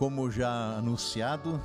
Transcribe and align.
Como 0.00 0.30
já 0.30 0.78
anunciado, 0.78 1.62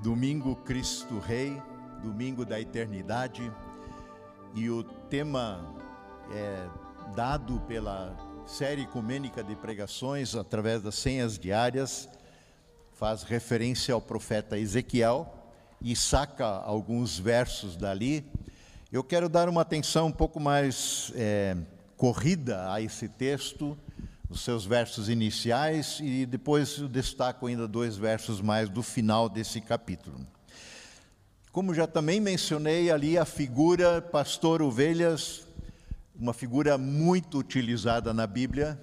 domingo 0.00 0.56
Cristo 0.56 1.18
Rei, 1.18 1.62
domingo 2.02 2.42
da 2.42 2.58
eternidade, 2.58 3.52
e 4.54 4.70
o 4.70 4.82
tema 4.82 5.76
é 6.32 6.66
dado 7.14 7.60
pela 7.68 8.16
série 8.46 8.84
ecumênica 8.84 9.44
de 9.44 9.54
pregações 9.54 10.34
através 10.34 10.80
das 10.80 10.94
senhas 10.94 11.38
diárias, 11.38 12.08
faz 12.94 13.24
referência 13.24 13.92
ao 13.92 14.00
profeta 14.00 14.58
Ezequiel 14.58 15.30
e 15.82 15.94
saca 15.94 16.46
alguns 16.46 17.18
versos 17.18 17.76
dali. 17.76 18.24
Eu 18.90 19.04
quero 19.04 19.28
dar 19.28 19.50
uma 19.50 19.60
atenção 19.60 20.06
um 20.06 20.12
pouco 20.12 20.40
mais 20.40 21.12
é, 21.14 21.54
corrida 21.94 22.72
a 22.72 22.80
esse 22.80 23.06
texto 23.06 23.76
os 24.28 24.42
seus 24.42 24.66
versos 24.66 25.08
iniciais 25.08 25.98
e 26.02 26.26
depois 26.26 26.78
destaco 26.90 27.46
ainda 27.46 27.66
dois 27.66 27.96
versos 27.96 28.40
mais 28.40 28.68
do 28.68 28.82
final 28.82 29.28
desse 29.28 29.60
capítulo. 29.60 30.26
Como 31.50 31.74
já 31.74 31.86
também 31.86 32.20
mencionei 32.20 32.90
ali 32.90 33.16
a 33.16 33.24
figura 33.24 34.02
pastor 34.02 34.60
ovelhas, 34.60 35.46
uma 36.14 36.34
figura 36.34 36.76
muito 36.76 37.38
utilizada 37.38 38.12
na 38.12 38.26
Bíblia 38.26 38.78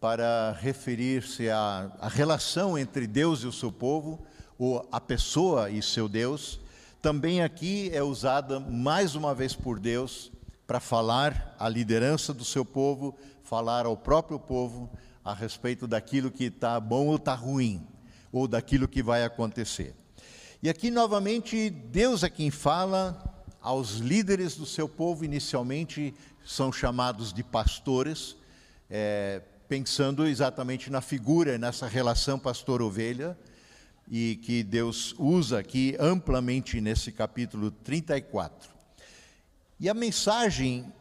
para 0.00 0.52
referir-se 0.52 1.50
à, 1.50 1.92
à 2.00 2.08
relação 2.08 2.78
entre 2.78 3.06
Deus 3.06 3.42
e 3.42 3.46
o 3.46 3.52
seu 3.52 3.70
povo, 3.70 4.24
ou 4.58 4.88
a 4.90 5.00
pessoa 5.00 5.70
e 5.70 5.82
seu 5.82 6.08
Deus. 6.08 6.58
Também 7.02 7.42
aqui 7.42 7.90
é 7.92 8.02
usada 8.02 8.58
mais 8.58 9.14
uma 9.14 9.34
vez 9.34 9.54
por 9.54 9.78
Deus 9.78 10.32
para 10.70 10.78
falar 10.78 11.56
a 11.58 11.68
liderança 11.68 12.32
do 12.32 12.44
seu 12.44 12.64
povo, 12.64 13.18
falar 13.42 13.86
ao 13.86 13.96
próprio 13.96 14.38
povo 14.38 14.88
a 15.24 15.34
respeito 15.34 15.84
daquilo 15.84 16.30
que 16.30 16.44
está 16.44 16.78
bom 16.78 17.08
ou 17.08 17.16
está 17.16 17.34
ruim, 17.34 17.84
ou 18.30 18.46
daquilo 18.46 18.86
que 18.86 19.02
vai 19.02 19.24
acontecer. 19.24 19.96
E 20.62 20.68
aqui 20.68 20.88
novamente 20.88 21.70
Deus 21.70 22.22
é 22.22 22.30
quem 22.30 22.52
fala 22.52 23.44
aos 23.60 23.96
líderes 23.96 24.54
do 24.54 24.64
seu 24.64 24.88
povo, 24.88 25.24
inicialmente 25.24 26.14
são 26.44 26.72
chamados 26.72 27.32
de 27.32 27.42
pastores, 27.42 28.36
é, 28.88 29.42
pensando 29.68 30.24
exatamente 30.24 30.88
na 30.88 31.00
figura, 31.00 31.58
nessa 31.58 31.88
relação 31.88 32.38
pastor-ovelha, 32.38 33.36
e 34.08 34.36
que 34.36 34.62
Deus 34.62 35.16
usa 35.18 35.58
aqui 35.58 35.96
amplamente 35.98 36.80
nesse 36.80 37.10
capítulo 37.10 37.72
34. 37.72 38.78
E 39.82 39.88
a 39.88 39.94
mensagem 39.94 40.92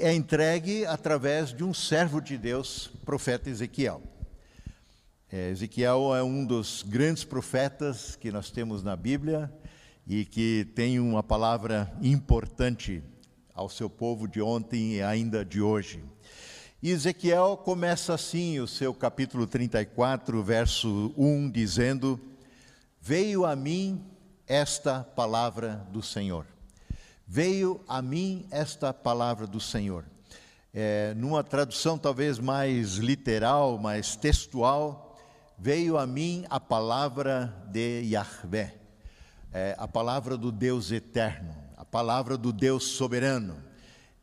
é 0.00 0.12
entregue 0.12 0.84
através 0.84 1.54
de 1.54 1.62
um 1.62 1.72
servo 1.72 2.20
de 2.20 2.36
Deus, 2.36 2.90
profeta 3.04 3.48
Ezequiel. 3.48 4.02
É, 5.30 5.50
Ezequiel 5.50 6.12
é 6.12 6.20
um 6.20 6.44
dos 6.44 6.82
grandes 6.82 7.22
profetas 7.22 8.16
que 8.16 8.32
nós 8.32 8.50
temos 8.50 8.82
na 8.82 8.96
Bíblia 8.96 9.48
e 10.08 10.24
que 10.24 10.66
tem 10.74 10.98
uma 10.98 11.22
palavra 11.22 11.96
importante 12.02 13.00
ao 13.54 13.68
seu 13.68 13.88
povo 13.88 14.26
de 14.26 14.42
ontem 14.42 14.94
e 14.94 15.00
ainda 15.00 15.44
de 15.44 15.62
hoje. 15.62 16.02
E 16.82 16.90
Ezequiel 16.90 17.56
começa 17.56 18.12
assim 18.12 18.58
o 18.58 18.66
seu 18.66 18.92
capítulo 18.92 19.46
34, 19.46 20.42
verso 20.42 21.14
1, 21.16 21.48
dizendo: 21.48 22.20
Veio 23.00 23.44
a 23.44 23.54
mim 23.54 24.04
esta 24.48 25.04
palavra 25.04 25.86
do 25.92 26.02
Senhor 26.02 26.53
veio 27.26 27.80
a 27.88 28.02
mim 28.02 28.46
esta 28.50 28.92
palavra 28.92 29.46
do 29.46 29.60
Senhor. 29.60 30.04
É, 30.72 31.14
numa 31.16 31.44
tradução 31.44 31.96
talvez 31.96 32.38
mais 32.38 32.94
literal, 32.94 33.78
mais 33.78 34.16
textual, 34.16 35.16
veio 35.58 35.96
a 35.96 36.06
mim 36.06 36.44
a 36.50 36.58
palavra 36.58 37.54
de 37.70 38.02
Yahvé, 38.02 38.74
é, 39.52 39.74
a 39.78 39.86
palavra 39.86 40.36
do 40.36 40.50
Deus 40.50 40.90
eterno, 40.90 41.54
a 41.76 41.84
palavra 41.84 42.36
do 42.36 42.52
Deus 42.52 42.84
soberano. 42.84 43.62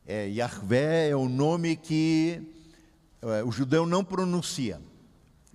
É, 0.06 0.26
Yahvé 0.28 1.08
é 1.08 1.16
o 1.16 1.28
nome 1.28 1.76
que 1.76 2.42
é, 3.22 3.42
o 3.42 3.50
judeu 3.50 3.86
não 3.86 4.04
pronuncia. 4.04 4.80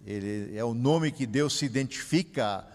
Ele 0.06 0.58
é 0.58 0.64
o 0.64 0.74
nome 0.74 1.12
que 1.12 1.26
Deus 1.26 1.58
se 1.58 1.66
identifica 1.66 2.66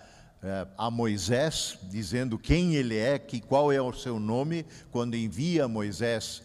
a 0.77 0.91
Moisés, 0.91 1.79
dizendo 1.85 2.39
quem 2.39 2.75
ele 2.75 2.97
é, 2.97 3.19
que 3.19 3.41
qual 3.41 3.71
é 3.71 3.81
o 3.81 3.93
seu 3.93 4.19
nome, 4.19 4.67
quando 4.91 5.17
envia 5.17 5.69
Moisés 5.69 6.43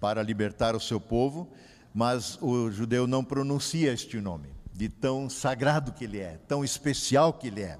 para 0.00 0.22
libertar 0.22 0.74
o 0.74 0.80
seu 0.80 1.00
povo, 1.00 1.48
mas 1.94 2.38
o 2.42 2.70
judeu 2.70 3.06
não 3.06 3.24
pronuncia 3.24 3.92
este 3.92 4.20
nome, 4.20 4.48
de 4.72 4.88
tão 4.88 5.30
sagrado 5.30 5.92
que 5.92 6.04
ele 6.04 6.18
é, 6.18 6.38
tão 6.48 6.64
especial 6.64 7.32
que 7.32 7.46
ele 7.46 7.62
é. 7.62 7.78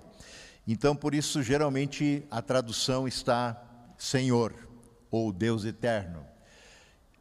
Então, 0.67 0.97
por 0.97 1.15
isso, 1.15 1.43
geralmente 1.43 2.25
a 2.31 2.41
tradução 2.41 3.07
está 3.07 3.61
Senhor 3.99 4.55
ou 5.11 5.33
Deus 5.33 5.65
eterno. 5.65 6.25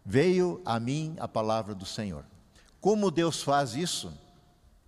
Veio 0.05 0.61
a 0.65 0.79
mim 0.79 1.15
a 1.19 1.27
palavra 1.27 1.73
do 1.73 1.85
Senhor. 1.85 2.25
Como 2.79 3.09
Deus 3.09 3.41
faz 3.41 3.73
isso? 3.75 4.13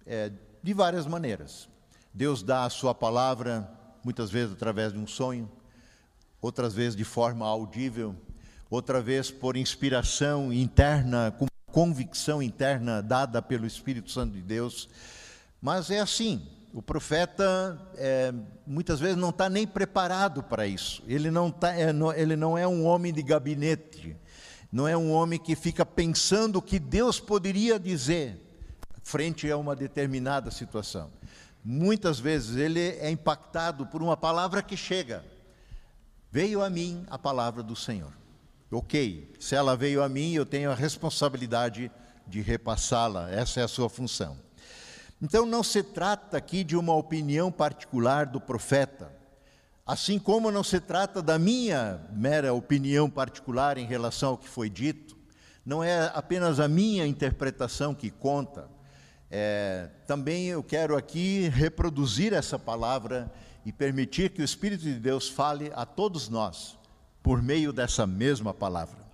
É, 0.05 0.31
de 0.61 0.73
várias 0.73 1.07
maneiras. 1.07 1.67
Deus 2.17 2.41
dá 2.41 2.65
a 2.65 2.69
sua 2.71 2.95
palavra, 2.95 3.69
muitas 4.03 4.31
vezes 4.31 4.51
através 4.51 4.91
de 4.91 4.97
um 4.97 5.05
sonho, 5.05 5.47
outras 6.41 6.73
vezes 6.73 6.95
de 6.95 7.03
forma 7.03 7.45
audível, 7.45 8.15
outra 8.71 8.99
vez 8.99 9.29
por 9.29 9.55
inspiração 9.55 10.51
interna, 10.51 11.31
com 11.37 11.45
convicção 11.71 12.41
interna 12.41 13.03
dada 13.03 13.39
pelo 13.39 13.67
Espírito 13.67 14.09
Santo 14.09 14.33
de 14.33 14.41
Deus. 14.41 14.89
Mas 15.61 15.91
é 15.91 15.99
assim, 15.99 16.41
o 16.73 16.81
profeta 16.81 17.79
é, 17.95 18.33
muitas 18.65 18.99
vezes 18.99 19.15
não 19.15 19.29
está 19.29 19.47
nem 19.47 19.67
preparado 19.67 20.41
para 20.41 20.65
isso. 20.65 21.03
Ele 21.05 21.29
não, 21.29 21.51
tá, 21.51 21.71
é, 21.75 21.93
ele 22.15 22.35
não 22.35 22.57
é 22.57 22.67
um 22.67 22.83
homem 22.83 23.13
de 23.13 23.21
gabinete, 23.21 24.17
não 24.71 24.87
é 24.87 24.97
um 24.97 25.11
homem 25.11 25.37
que 25.37 25.55
fica 25.55 25.85
pensando 25.85 26.55
o 26.55 26.63
que 26.63 26.79
Deus 26.79 27.19
poderia 27.19 27.79
dizer 27.79 28.41
frente 29.03 29.49
a 29.51 29.55
uma 29.55 29.75
determinada 29.75 30.49
situação 30.49 31.11
muitas 31.69 32.17
vezes 32.17 32.55
ele 32.55 32.79
é 32.79 33.11
impactado 33.11 33.85
por 33.85 34.01
uma 34.01 34.15
palavra 34.15 34.63
que 34.63 34.77
chega. 34.77 35.21
Veio 36.31 36.63
a 36.63 36.69
mim 36.69 37.05
a 37.09 37.19
palavra 37.19 37.61
do 37.61 37.75
Senhor. 37.75 38.13
Ok, 38.71 39.33
se 39.37 39.53
ela 39.53 39.75
veio 39.75 40.01
a 40.01 40.07
mim, 40.07 40.31
eu 40.31 40.45
tenho 40.45 40.71
a 40.71 40.75
responsabilidade 40.75 41.91
de 42.25 42.39
repassá-la, 42.39 43.29
essa 43.29 43.59
é 43.59 43.63
a 43.63 43.67
sua 43.67 43.89
função. 43.89 44.37
Então 45.21 45.45
não 45.45 45.61
se 45.61 45.83
trata 45.83 46.37
aqui 46.37 46.63
de 46.63 46.77
uma 46.77 46.95
opinião 46.95 47.51
particular 47.51 48.25
do 48.25 48.39
profeta, 48.39 49.11
assim 49.85 50.17
como 50.17 50.49
não 50.49 50.63
se 50.63 50.79
trata 50.79 51.21
da 51.21 51.37
minha 51.37 51.99
mera 52.13 52.53
opinião 52.53 53.09
particular 53.09 53.77
em 53.77 53.85
relação 53.85 54.29
ao 54.29 54.37
que 54.37 54.47
foi 54.47 54.69
dito, 54.69 55.17
não 55.65 55.83
é 55.83 56.09
apenas 56.13 56.61
a 56.61 56.67
minha 56.69 57.05
interpretação 57.05 57.93
que 57.93 58.09
conta, 58.09 58.69
é, 59.29 59.89
também 60.05 60.47
eu 60.47 60.63
quero 60.63 60.95
aqui 60.95 61.49
reproduzir 61.49 62.33
essa 62.33 62.57
palavra 62.57 63.31
e 63.65 63.71
permitir 63.71 64.29
que 64.29 64.41
o 64.41 64.45
Espírito 64.45 64.83
de 64.83 64.93
Deus 64.93 65.27
fale 65.27 65.71
a 65.75 65.85
todos 65.85 66.29
nós 66.29 66.77
por 67.21 67.41
meio 67.41 67.73
dessa 67.73 68.07
mesma 68.07 68.53
palavra. 68.53 69.05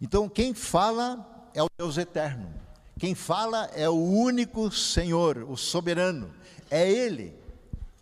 Então, 0.00 0.28
quem 0.28 0.54
fala 0.54 1.48
é 1.54 1.62
o 1.62 1.68
Deus 1.78 1.98
eterno, 1.98 2.48
quem 2.98 3.14
fala 3.14 3.70
é 3.74 3.88
o 3.88 4.02
único 4.02 4.70
Senhor, 4.70 5.38
o 5.48 5.56
soberano, 5.56 6.30
é 6.70 6.90
Ele 6.90 7.42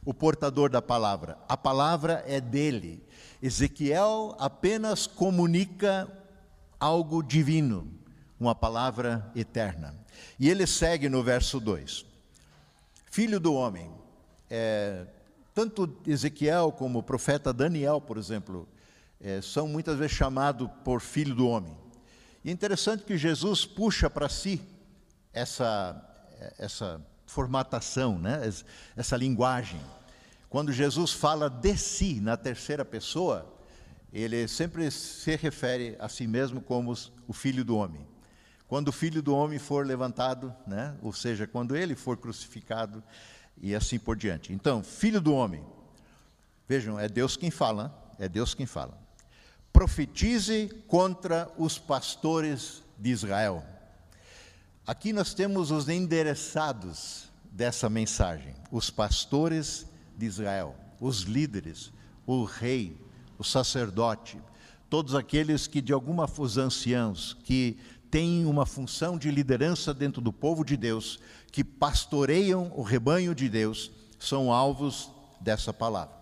o 0.05 0.15
portador 0.15 0.71
da 0.71 0.81
palavra, 0.81 1.37
a 1.49 1.57
palavra 1.57 2.25
é 2.27 2.41
dele. 2.41 3.05
Ezequiel 3.43 4.35
apenas 4.39 5.07
comunica 5.07 6.09
algo 6.79 7.23
divino, 7.23 7.91
uma 8.39 8.55
palavra 8.55 9.31
eterna. 9.35 10.00
E 10.39 10.49
ele 10.49 10.67
segue 10.67 11.09
no 11.09 11.23
verso 11.23 11.61
2: 11.61 12.05
Filho 13.11 13.39
do 13.39 13.55
homem, 13.55 13.91
é, 14.49 15.07
tanto 15.55 15.99
Ezequiel 16.07 16.73
como 16.73 17.01
o 17.01 17.03
profeta 17.03 17.53
Daniel, 17.53 18.01
por 18.01 18.17
exemplo, 18.17 18.69
é, 19.21 19.41
são 19.43 19.69
muitas 19.69 19.99
vezes 19.99 20.17
chamados 20.17 20.69
por 20.85 21.01
filho 21.01 21.35
do 21.35 21.49
homem. 21.49 21.77
E 22.45 22.49
é 22.49 22.53
interessante 22.53 23.05
que 23.05 23.19
Jesus 23.19 23.67
puxa 23.67 24.09
para 24.09 24.29
si 24.29 24.63
essa, 25.33 26.03
essa 26.59 27.05
formatação, 27.27 28.19
né? 28.19 28.41
essa 28.97 29.17
linguagem. 29.17 29.81
Quando 30.49 30.73
Jesus 30.73 31.13
fala 31.13 31.51
de 31.51 31.77
si 31.77 32.21
na 32.21 32.37
terceira 32.37 32.85
pessoa, 32.85 33.47
ele 34.13 34.49
sempre 34.49 34.91
se 34.91 35.37
refere 35.37 35.97
a 36.01 36.09
si 36.09 36.27
mesmo 36.27 36.61
como 36.61 36.95
o 37.29 37.33
filho 37.33 37.65
do 37.65 37.77
homem 37.77 38.10
quando 38.71 38.87
o 38.87 38.93
filho 38.93 39.21
do 39.21 39.35
homem 39.35 39.59
for 39.59 39.85
levantado, 39.85 40.55
né? 40.65 40.97
ou 41.03 41.13
seja, 41.13 41.45
quando 41.45 41.77
ele 41.77 41.97
for 41.97 42.17
crucificado 42.17 43.03
e 43.61 43.75
assim 43.75 43.99
por 43.99 44.17
diante. 44.17 44.53
Então, 44.53 44.81
filho 44.81 45.21
do 45.21 45.35
homem, 45.35 45.61
vejam, 46.69 46.97
é 46.97 47.09
Deus 47.09 47.37
quem 47.37 47.51
fala, 47.51 47.93
é 48.17 48.29
Deus 48.29 48.55
quem 48.55 48.67
fala. 48.67 48.97
Profetize 49.73 50.71
contra 50.87 51.51
os 51.59 51.81
pastores 51.81 52.81
de 52.97 53.11
Israel. 53.11 53.65
Aqui 54.87 55.13
nós 55.13 55.35
temos 55.35 55.73
os 55.73 55.89
endereçados 55.89 57.29
dessa 57.51 57.91
mensagem: 57.91 58.55
os 58.71 58.89
pastores 58.89 59.85
de 60.17 60.27
Israel, 60.27 60.77
os 61.01 61.23
líderes, 61.23 61.93
o 62.25 62.45
rei, 62.45 62.97
o 63.37 63.43
sacerdote, 63.43 64.41
todos 64.89 65.17
aqueles 65.17 65.67
que 65.67 65.81
de 65.81 65.93
alguma 65.93 66.31
os 66.39 66.57
anciãos 66.57 67.37
que 67.43 67.77
têm 68.11 68.45
uma 68.45 68.67
função 68.67 69.17
de 69.17 69.31
liderança 69.31 69.95
dentro 69.95 70.21
do 70.21 70.33
povo 70.33 70.65
de 70.65 70.77
Deus, 70.77 71.21
que 71.53 71.63
pastoreiam 71.63 72.73
o 72.75 72.83
rebanho 72.83 73.35
de 73.35 73.49
Deus, 73.49 73.91
são 74.19 74.53
alvos 74.53 75.11
dessa 75.41 75.73
palavra. 75.73 76.15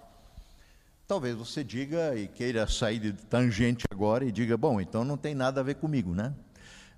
Talvez 1.07 1.35
você 1.35 1.65
diga 1.65 2.15
e 2.15 2.29
queira 2.29 2.67
sair 2.69 2.99
de 2.99 3.13
tangente 3.15 3.87
agora 3.91 4.25
e 4.25 4.31
diga: 4.31 4.57
bom, 4.57 4.79
então 4.81 5.05
não 5.05 5.17
tem 5.17 5.35
nada 5.35 5.61
a 5.61 5.65
ver 5.65 5.77
comigo, 5.77 6.15
né? 6.15 6.35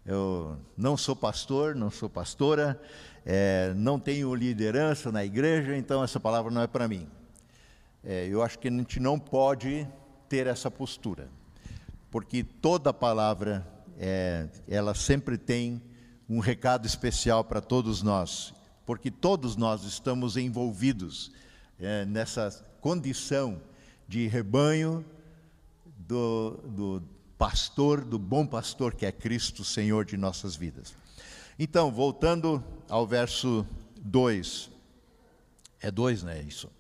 Eu 0.04 0.56
não 0.76 0.96
sou 0.96 1.14
pastor, 1.14 1.76
não 1.76 1.90
sou 1.90 2.10
pastora, 2.10 2.80
é, 3.24 3.72
não 3.76 4.00
tenho 4.00 4.34
liderança 4.34 5.12
na 5.12 5.24
igreja, 5.24 5.76
então 5.76 6.02
essa 6.02 6.18
palavra 6.18 6.50
não 6.50 6.62
é 6.62 6.66
para 6.66 6.88
mim. 6.88 7.06
É, 8.02 8.26
eu 8.26 8.42
acho 8.42 8.58
que 8.58 8.66
a 8.66 8.70
gente 8.70 8.98
não 8.98 9.18
pode 9.18 9.86
ter 10.28 10.46
essa 10.46 10.70
postura, 10.70 11.28
porque 12.10 12.42
toda 12.42 12.92
palavra, 12.92 13.64
é, 14.02 14.48
ela 14.66 14.94
sempre 14.94 15.36
tem 15.36 15.82
um 16.26 16.38
recado 16.38 16.86
especial 16.86 17.44
para 17.44 17.60
todos 17.60 18.00
nós, 18.02 18.54
porque 18.86 19.10
todos 19.10 19.56
nós 19.56 19.84
estamos 19.84 20.38
envolvidos 20.38 21.30
é, 21.78 22.06
nessa 22.06 22.50
condição 22.80 23.60
de 24.08 24.26
rebanho 24.26 25.04
do, 25.98 26.58
do 26.64 27.02
pastor, 27.36 28.02
do 28.02 28.18
bom 28.18 28.46
pastor 28.46 28.94
que 28.94 29.04
é 29.04 29.12
Cristo, 29.12 29.62
Senhor 29.64 30.06
de 30.06 30.16
nossas 30.16 30.56
vidas. 30.56 30.96
Então, 31.58 31.92
voltando 31.92 32.64
ao 32.88 33.06
verso 33.06 33.66
2, 34.00 34.70
é 35.78 35.90
2, 35.90 36.22
não 36.22 36.32
é 36.32 36.40
isso? 36.40 36.70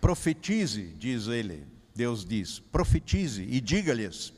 Profetize, 0.00 0.94
diz 0.98 1.26
ele, 1.26 1.66
Deus 1.94 2.24
diz, 2.24 2.58
profetize 2.58 3.42
e 3.42 3.60
diga-lhes: 3.60 4.32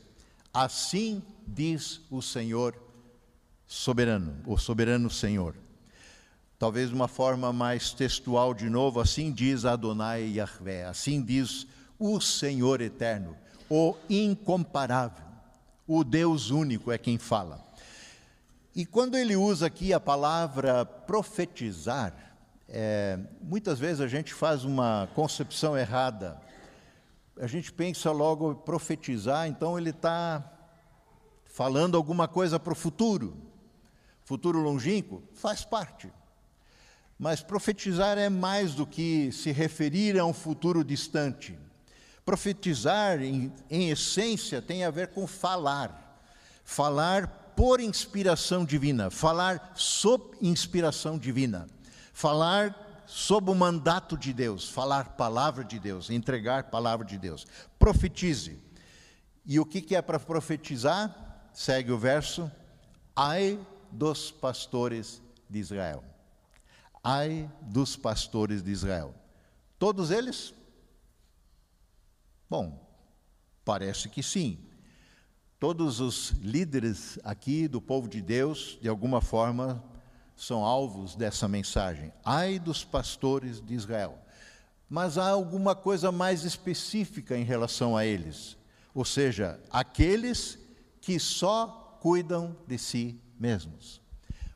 assim 0.53 1.21
diz 1.47 2.01
o 2.11 2.21
Senhor 2.21 2.75
soberano, 3.65 4.35
o 4.45 4.57
soberano 4.57 5.09
Senhor. 5.09 5.55
Talvez 6.59 6.91
uma 6.91 7.07
forma 7.07 7.53
mais 7.53 7.93
textual 7.93 8.53
de 8.53 8.69
novo, 8.69 8.99
assim 8.99 9.31
diz 9.31 9.63
Adonai 9.63 10.33
Yahvé, 10.37 10.85
assim 10.85 11.21
diz 11.21 11.67
o 11.99 12.19
Senhor 12.19 12.81
eterno, 12.81 13.35
o 13.69 13.95
incomparável, 14.09 15.25
o 15.87 16.03
Deus 16.03 16.49
único 16.49 16.91
é 16.91 16.97
quem 16.97 17.17
fala. 17.17 17.63
E 18.75 18.85
quando 18.85 19.17
ele 19.17 19.35
usa 19.35 19.67
aqui 19.67 19.93
a 19.93 19.99
palavra 19.99 20.85
profetizar, 20.85 22.13
é, 22.69 23.17
muitas 23.41 23.79
vezes 23.79 24.01
a 24.01 24.07
gente 24.07 24.33
faz 24.33 24.63
uma 24.63 25.09
concepção 25.15 25.77
errada. 25.77 26.39
A 27.39 27.47
gente 27.47 27.71
pensa 27.71 28.11
logo 28.11 28.55
profetizar, 28.55 29.47
então 29.47 29.77
ele 29.77 29.91
está 29.91 30.56
falando 31.57 31.97
alguma 31.97 32.27
coisa 32.27 32.59
para 32.59 32.73
o 32.73 32.75
futuro 32.75 33.35
futuro 34.23 34.59
longínquo, 34.59 35.23
faz 35.33 35.65
parte. 35.65 36.11
Mas 37.17 37.41
profetizar 37.41 38.15
é 38.19 38.29
mais 38.29 38.75
do 38.75 38.85
que 38.85 39.31
se 39.31 39.51
referir 39.51 40.19
a 40.19 40.25
um 40.25 40.33
futuro 40.33 40.83
distante. 40.83 41.57
Profetizar, 42.23 43.23
em, 43.23 43.51
em 43.71 43.89
essência, 43.89 44.61
tem 44.61 44.83
a 44.83 44.91
ver 44.91 45.07
com 45.07 45.25
falar. 45.25 46.21
Falar 46.63 47.53
por 47.55 47.79
inspiração 47.79 48.63
divina, 48.63 49.09
falar 49.09 49.71
sob 49.73 50.37
inspiração 50.39 51.17
divina, 51.17 51.65
falar 52.13 53.03
sob 53.07 53.49
o 53.49 53.55
mandato 53.55 54.15
de 54.15 54.31
Deus, 54.31 54.69
falar 54.69 55.15
palavra 55.15 55.63
de 55.63 55.79
Deus, 55.79 56.11
entregar 56.11 56.65
palavra 56.65 57.03
de 57.03 57.17
Deus. 57.17 57.47
Profetize. 57.79 58.59
E 59.43 59.59
o 59.59 59.65
que 59.65 59.95
é 59.95 60.03
para 60.03 60.19
profetizar? 60.19 61.26
Segue 61.57 61.91
o 61.91 61.97
verso. 61.97 62.51
Ai 63.15 63.59
dos 63.91 64.29
pastores 64.29 65.23
de 65.49 65.57
Israel. 65.57 66.03
Ai 67.03 67.51
dos 67.63 67.95
pastores 67.95 68.61
de 68.61 68.69
Israel. 68.69 69.11
Todos 69.79 70.11
eles? 70.11 70.53
Bom, 72.47 72.79
parece 73.65 74.07
que 74.07 74.21
sim. 74.21 74.59
Todos 75.59 75.99
os 75.99 76.29
líderes 76.43 77.17
aqui 77.23 77.67
do 77.67 77.81
povo 77.81 78.07
de 78.07 78.21
Deus, 78.21 78.77
de 78.79 78.87
alguma 78.87 79.19
forma, 79.19 79.83
são 80.35 80.63
alvos 80.63 81.15
dessa 81.15 81.47
mensagem. 81.47 82.13
Ai 82.23 82.59
dos 82.59 82.85
pastores 82.85 83.59
de 83.59 83.73
Israel. 83.73 84.19
Mas 84.87 85.17
há 85.17 85.27
alguma 85.27 85.73
coisa 85.73 86.11
mais 86.11 86.43
específica 86.43 87.35
em 87.35 87.43
relação 87.43 87.97
a 87.97 88.05
eles. 88.05 88.55
Ou 88.93 89.03
seja, 89.03 89.59
aqueles 89.71 90.66
que 91.07 91.17
só 91.21 91.97
cuidam 92.01 92.53
de 92.67 92.77
si 92.77 93.17
mesmos. 93.39 94.01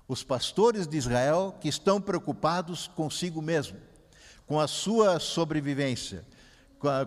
Os 0.05 0.21
pastores 0.21 0.85
de 0.85 0.97
Israel 0.97 1.55
que 1.61 1.69
estão 1.69 2.01
preocupados 2.01 2.89
consigo 2.89 3.41
mesmo, 3.41 3.79
com 4.45 4.59
a 4.59 4.67
sua 4.67 5.17
sobrevivência, 5.17 6.27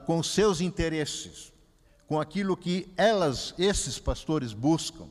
com, 0.07 0.19
os 0.19 0.31
seus 0.31 0.63
interesses, 0.63 1.53
com 2.07 2.19
aquilo 2.19 2.57
que 2.57 2.91
elas, 2.97 3.53
esses 3.59 3.99
pastores 3.99 4.55
buscam. 4.55 5.09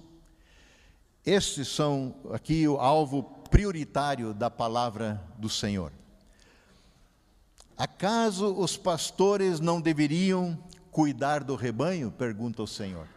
Estes 1.23 1.67
são 1.67 2.15
aqui 2.33 2.67
o 2.67 2.79
alvo 2.79 3.21
prioritário 3.51 4.33
da 4.33 4.49
palavra 4.49 5.23
do 5.37 5.47
Senhor. 5.47 5.91
Acaso 7.77 8.51
os 8.51 8.77
pastores 8.77 9.59
não 9.59 9.79
deveriam 9.79 10.57
cuidar 10.89 11.43
do 11.43 11.55
rebanho? 11.55 12.09
Pergunta 12.09 12.63
o 12.63 12.67
Senhor. 12.67 13.12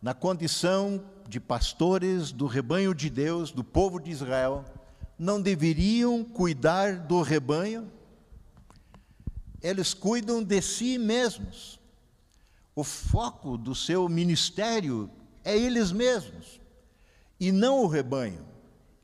Na 0.00 0.14
condição 0.14 1.04
de 1.28 1.40
pastores 1.40 2.30
do 2.30 2.46
rebanho 2.46 2.94
de 2.94 3.10
Deus, 3.10 3.50
do 3.50 3.64
povo 3.64 3.98
de 3.98 4.10
Israel, 4.10 4.64
não 5.18 5.42
deveriam 5.42 6.22
cuidar 6.22 7.00
do 7.00 7.20
rebanho? 7.20 7.90
Eles 9.60 9.92
cuidam 9.92 10.42
de 10.42 10.62
si 10.62 10.98
mesmos. 10.98 11.80
O 12.76 12.84
foco 12.84 13.58
do 13.58 13.74
seu 13.74 14.08
ministério 14.08 15.10
é 15.44 15.56
eles 15.56 15.90
mesmos 15.90 16.60
e 17.40 17.50
não 17.50 17.82
o 17.82 17.88
rebanho. 17.88 18.46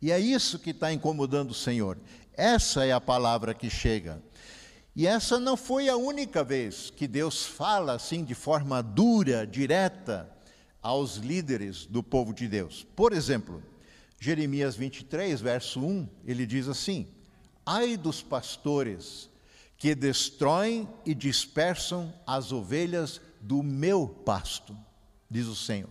E 0.01 0.13
é 0.13 0.19
isso 0.19 0.61
que 0.61 0.71
está 0.71 0.93
incomodando 0.93 1.51
o 1.51 1.55
Senhor. 1.55 1.99
Essa 2.35 2.85
é 2.85 2.93
a 2.93 3.01
palavra 3.01 3.53
que 3.53 3.69
chega. 3.69 4.23
E 4.95 5.09
essa 5.09 5.41
não 5.41 5.57
foi 5.57 5.89
a 5.89 5.97
única 5.97 6.45
vez 6.45 6.91
que 6.91 7.09
Deus 7.09 7.45
fala 7.45 7.95
assim 7.95 8.23
de 8.23 8.35
forma 8.35 8.81
dura, 8.81 9.45
direta, 9.45 10.34
aos 10.85 11.17
líderes 11.17 11.87
do 11.87 12.03
povo 12.03 12.35
de 12.35 12.47
Deus. 12.47 12.87
Por 12.95 13.15
exemplo, 13.15 13.63
Jeremias 14.21 14.77
23, 14.77 15.41
verso 15.41 15.81
1, 15.81 16.07
ele 16.27 16.45
diz 16.45 16.69
assim: 16.69 17.09
Ai 17.65 17.97
dos 17.97 18.21
pastores 18.21 19.31
que 19.79 19.95
destroem 19.95 20.87
e 21.07 21.15
dispersam 21.15 22.13
as 22.27 22.53
ovelhas 22.53 23.21
do 23.41 23.63
meu 23.63 24.07
pasto, 24.07 24.77
diz 25.31 25.47
o 25.47 25.57
Senhor. 25.57 25.91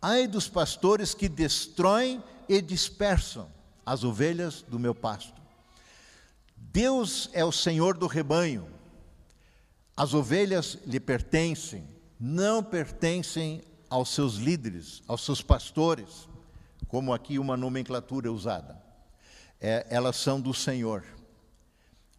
Ai 0.00 0.26
dos 0.26 0.48
pastores 0.48 1.12
que 1.12 1.28
destroem 1.28 2.22
e 2.48 2.62
dispersam 2.62 3.50
as 3.84 4.04
ovelhas 4.04 4.62
do 4.62 4.78
meu 4.78 4.94
pasto. 4.94 5.40
Deus 6.56 7.28
é 7.32 7.44
o 7.44 7.52
Senhor 7.52 7.96
do 7.96 8.06
rebanho. 8.06 8.68
As 9.96 10.14
ovelhas 10.14 10.78
lhe 10.86 11.00
pertencem, 11.00 11.86
não 12.20 12.62
pertencem 12.62 13.62
aos 13.90 14.10
seus 14.10 14.34
líderes, 14.34 15.02
aos 15.06 15.24
seus 15.24 15.42
pastores, 15.42 16.28
como 16.88 17.12
aqui 17.12 17.38
uma 17.38 17.56
nomenclatura 17.56 18.32
usada. 18.32 18.80
É, 19.60 19.86
elas 19.90 20.16
são 20.16 20.40
do 20.40 20.54
Senhor. 20.54 21.04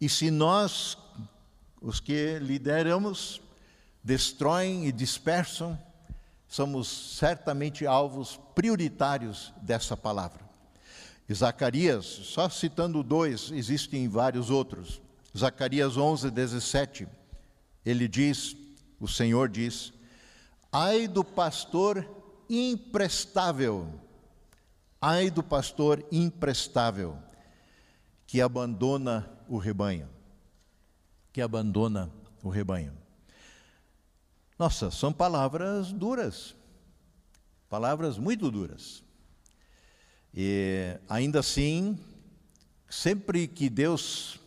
E 0.00 0.08
se 0.08 0.30
nós, 0.30 0.96
os 1.80 2.00
que 2.00 2.38
lideramos, 2.38 3.40
destroem 4.02 4.86
e 4.86 4.92
dispersam, 4.92 5.78
somos 6.48 6.88
certamente 7.16 7.86
alvos 7.86 8.40
prioritários 8.54 9.52
dessa 9.62 9.96
palavra. 9.96 10.48
Zacarias, 11.32 12.04
só 12.06 12.48
citando 12.48 13.02
dois, 13.02 13.52
existem 13.52 14.08
vários 14.08 14.50
outros. 14.50 15.00
Zacarias 15.36 15.96
11, 15.96 16.28
17, 16.30 17.06
ele 17.86 18.08
diz, 18.08 18.56
o 18.98 19.06
Senhor 19.06 19.48
diz, 19.48 19.92
Ai 20.72 21.08
do 21.08 21.24
pastor 21.24 22.08
imprestável, 22.48 23.92
ai 25.00 25.28
do 25.28 25.42
pastor 25.42 26.06
imprestável, 26.12 27.18
que 28.24 28.40
abandona 28.40 29.28
o 29.48 29.58
rebanho, 29.58 30.08
que 31.32 31.42
abandona 31.42 32.08
o 32.40 32.48
rebanho. 32.48 32.96
Nossa, 34.56 34.92
são 34.92 35.12
palavras 35.12 35.90
duras, 35.90 36.54
palavras 37.68 38.16
muito 38.16 38.48
duras. 38.48 39.02
E 40.32 40.96
ainda 41.08 41.40
assim, 41.40 41.98
sempre 42.88 43.48
que 43.48 43.68
Deus 43.68 44.38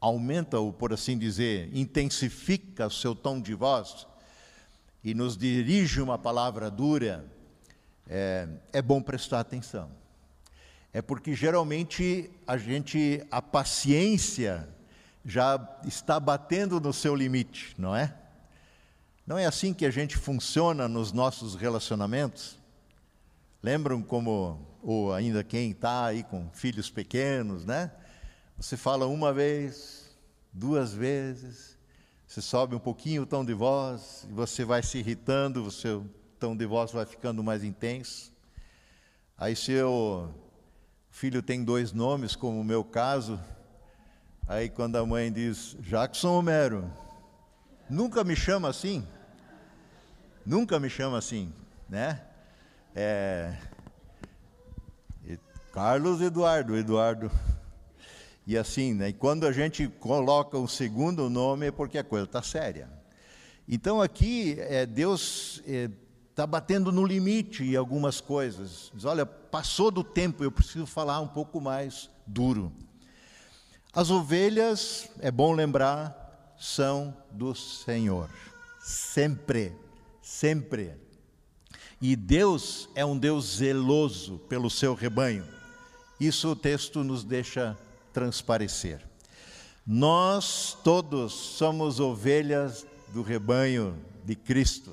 aumenta, 0.00 0.58
ou 0.58 0.72
por 0.72 0.94
assim 0.94 1.18
dizer, 1.18 1.68
intensifica 1.76 2.86
o 2.86 2.90
seu 2.90 3.14
tom 3.14 3.38
de 3.38 3.52
voz 3.52 4.07
e 5.02 5.14
nos 5.14 5.36
dirige 5.36 6.00
uma 6.00 6.18
palavra 6.18 6.70
dura, 6.70 7.24
é, 8.08 8.48
é 8.72 8.82
bom 8.82 9.00
prestar 9.00 9.40
atenção. 9.40 9.90
É 10.92 11.02
porque 11.02 11.34
geralmente 11.34 12.30
a 12.46 12.56
gente, 12.56 13.24
a 13.30 13.40
paciência 13.40 14.68
já 15.24 15.78
está 15.84 16.18
batendo 16.18 16.80
no 16.80 16.92
seu 16.92 17.14
limite, 17.14 17.74
não 17.78 17.94
é? 17.94 18.14
Não 19.26 19.36
é 19.36 19.44
assim 19.44 19.74
que 19.74 19.84
a 19.84 19.90
gente 19.90 20.16
funciona 20.16 20.88
nos 20.88 21.12
nossos 21.12 21.54
relacionamentos? 21.54 22.58
Lembram 23.62 24.02
como, 24.02 24.66
ou 24.82 25.12
ainda 25.12 25.44
quem 25.44 25.72
está 25.72 26.06
aí 26.06 26.22
com 26.22 26.48
filhos 26.52 26.88
pequenos, 26.88 27.64
né? 27.64 27.90
Você 28.56 28.76
fala 28.76 29.06
uma 29.06 29.32
vez, 29.32 30.10
duas 30.52 30.92
vezes, 30.92 31.77
você 32.28 32.42
sobe 32.42 32.76
um 32.76 32.78
pouquinho 32.78 33.22
o 33.22 33.26
tom 33.26 33.42
de 33.42 33.54
voz, 33.54 34.26
e 34.28 34.32
você 34.34 34.62
vai 34.62 34.82
se 34.82 34.98
irritando, 34.98 35.64
o 35.64 35.70
seu 35.70 36.04
tom 36.38 36.54
de 36.54 36.66
voz 36.66 36.92
vai 36.92 37.06
ficando 37.06 37.42
mais 37.42 37.64
intenso. 37.64 38.30
Aí, 39.38 39.56
se 39.56 39.80
o 39.80 40.28
filho 41.10 41.42
tem 41.42 41.64
dois 41.64 41.90
nomes, 41.90 42.36
como 42.36 42.60
o 42.60 42.64
meu 42.64 42.84
caso, 42.84 43.40
aí 44.46 44.68
quando 44.68 44.96
a 44.96 45.06
mãe 45.06 45.32
diz 45.32 45.74
Jackson 45.80 46.38
Homero, 46.38 46.92
nunca 47.88 48.22
me 48.22 48.36
chama 48.36 48.68
assim, 48.68 49.08
nunca 50.44 50.78
me 50.78 50.90
chama 50.90 51.16
assim, 51.16 51.50
né? 51.88 52.20
É, 52.94 53.56
Carlos 55.72 56.20
Eduardo, 56.20 56.76
Eduardo. 56.76 57.30
E 58.48 58.56
assim, 58.56 58.94
né? 58.94 59.10
E 59.10 59.12
quando 59.12 59.46
a 59.46 59.52
gente 59.52 59.86
coloca 59.86 60.56
um 60.56 60.66
segundo 60.66 61.28
nome 61.28 61.66
é 61.66 61.70
porque 61.70 61.98
a 61.98 62.02
coisa 62.02 62.24
está 62.24 62.40
séria. 62.40 62.90
Então 63.68 64.00
aqui 64.00 64.56
é, 64.58 64.86
Deus 64.86 65.62
está 65.66 66.44
é, 66.44 66.46
batendo 66.46 66.90
no 66.90 67.04
limite 67.04 67.62
em 67.62 67.76
algumas 67.76 68.22
coisas. 68.22 68.90
Diz, 68.94 69.04
olha, 69.04 69.26
passou 69.26 69.90
do 69.90 70.02
tempo, 70.02 70.42
eu 70.42 70.50
preciso 70.50 70.86
falar 70.86 71.20
um 71.20 71.28
pouco 71.28 71.60
mais 71.60 72.08
duro. 72.26 72.72
As 73.92 74.08
ovelhas, 74.08 75.10
é 75.20 75.30
bom 75.30 75.52
lembrar, 75.52 76.54
são 76.58 77.14
do 77.30 77.54
Senhor. 77.54 78.30
Sempre, 78.80 79.76
sempre. 80.22 80.94
E 82.00 82.16
Deus 82.16 82.88
é 82.94 83.04
um 83.04 83.18
Deus 83.18 83.58
zeloso 83.58 84.38
pelo 84.48 84.70
seu 84.70 84.94
rebanho. 84.94 85.44
Isso 86.18 86.48
o 86.48 86.56
texto 86.56 87.04
nos 87.04 87.22
deixa 87.22 87.76
transparecer. 88.12 89.06
Nós 89.86 90.76
todos 90.84 91.32
somos 91.32 91.98
ovelhas 91.98 92.86
do 93.08 93.22
rebanho 93.22 93.96
de 94.24 94.36
Cristo. 94.36 94.92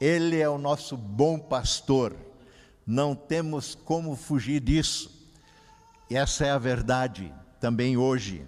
Ele 0.00 0.40
é 0.40 0.48
o 0.48 0.58
nosso 0.58 0.96
bom 0.96 1.38
pastor. 1.38 2.16
Não 2.86 3.14
temos 3.14 3.74
como 3.74 4.16
fugir 4.16 4.60
disso. 4.60 5.10
E 6.08 6.16
essa 6.16 6.46
é 6.46 6.50
a 6.50 6.58
verdade 6.58 7.32
também 7.60 7.96
hoje. 7.96 8.46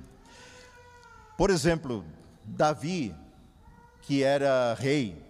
Por 1.36 1.50
exemplo, 1.50 2.04
Davi, 2.44 3.14
que 4.02 4.22
era 4.22 4.74
rei, 4.74 5.22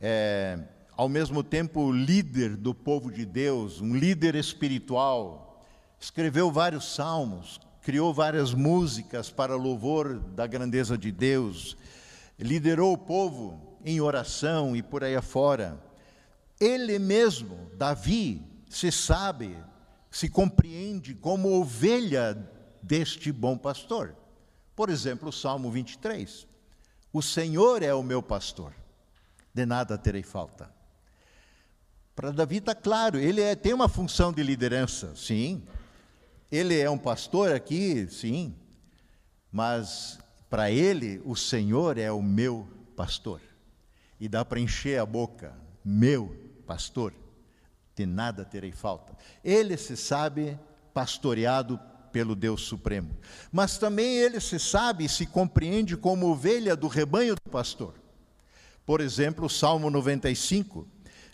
é, 0.00 0.58
ao 0.96 1.08
mesmo 1.08 1.42
tempo 1.42 1.90
líder 1.90 2.56
do 2.56 2.74
povo 2.74 3.10
de 3.10 3.24
Deus, 3.24 3.80
um 3.80 3.96
líder 3.96 4.34
espiritual, 4.34 5.49
escreveu 6.00 6.50
vários 6.50 6.94
salmos, 6.94 7.60
criou 7.82 8.12
várias 8.12 8.54
músicas 8.54 9.30
para 9.30 9.54
louvor 9.54 10.18
da 10.18 10.46
grandeza 10.46 10.96
de 10.96 11.12
Deus, 11.12 11.76
liderou 12.38 12.94
o 12.94 12.98
povo 12.98 13.78
em 13.84 14.00
oração 14.00 14.74
e 14.74 14.82
por 14.82 15.04
aí 15.04 15.14
afora. 15.14 15.78
Ele 16.58 16.98
mesmo, 16.98 17.70
Davi, 17.74 18.42
se 18.68 18.90
sabe, 18.90 19.56
se 20.10 20.28
compreende 20.28 21.14
como 21.14 21.60
ovelha 21.60 22.36
deste 22.82 23.30
bom 23.30 23.56
pastor. 23.56 24.16
Por 24.74 24.88
exemplo, 24.88 25.28
o 25.28 25.32
Salmo 25.32 25.70
23. 25.70 26.46
O 27.12 27.20
Senhor 27.20 27.82
é 27.82 27.92
o 27.92 28.02
meu 28.02 28.22
pastor, 28.22 28.72
de 29.52 29.66
nada 29.66 29.98
terei 29.98 30.22
falta. 30.22 30.70
Para 32.14 32.30
Davi 32.30 32.58
está 32.58 32.74
claro, 32.74 33.18
ele 33.18 33.40
é, 33.40 33.54
tem 33.54 33.72
uma 33.72 33.88
função 33.88 34.32
de 34.32 34.42
liderança, 34.42 35.14
sim, 35.16 35.62
ele 36.50 36.78
é 36.78 36.90
um 36.90 36.98
pastor 36.98 37.52
aqui, 37.52 38.08
sim, 38.08 38.54
mas 39.52 40.18
para 40.48 40.70
ele 40.70 41.22
o 41.24 41.36
Senhor 41.36 41.96
é 41.96 42.10
o 42.10 42.20
meu 42.20 42.66
pastor. 42.96 43.40
E 44.18 44.28
dá 44.28 44.44
para 44.44 44.60
encher 44.60 45.00
a 45.00 45.06
boca, 45.06 45.54
meu 45.84 46.36
pastor, 46.66 47.14
de 47.94 48.04
nada 48.04 48.44
terei 48.44 48.72
falta. 48.72 49.16
Ele 49.44 49.76
se 49.76 49.96
sabe 49.96 50.58
pastoreado 50.92 51.80
pelo 52.12 52.34
Deus 52.34 52.62
Supremo, 52.62 53.16
mas 53.52 53.78
também 53.78 54.16
ele 54.16 54.40
se 54.40 54.58
sabe 54.58 55.04
e 55.04 55.08
se 55.08 55.24
compreende 55.26 55.96
como 55.96 56.26
ovelha 56.26 56.74
do 56.74 56.88
rebanho 56.88 57.36
do 57.36 57.50
pastor. 57.50 57.94
Por 58.84 59.00
exemplo, 59.00 59.46
o 59.46 59.50
Salmo 59.50 59.88
95 59.88 60.86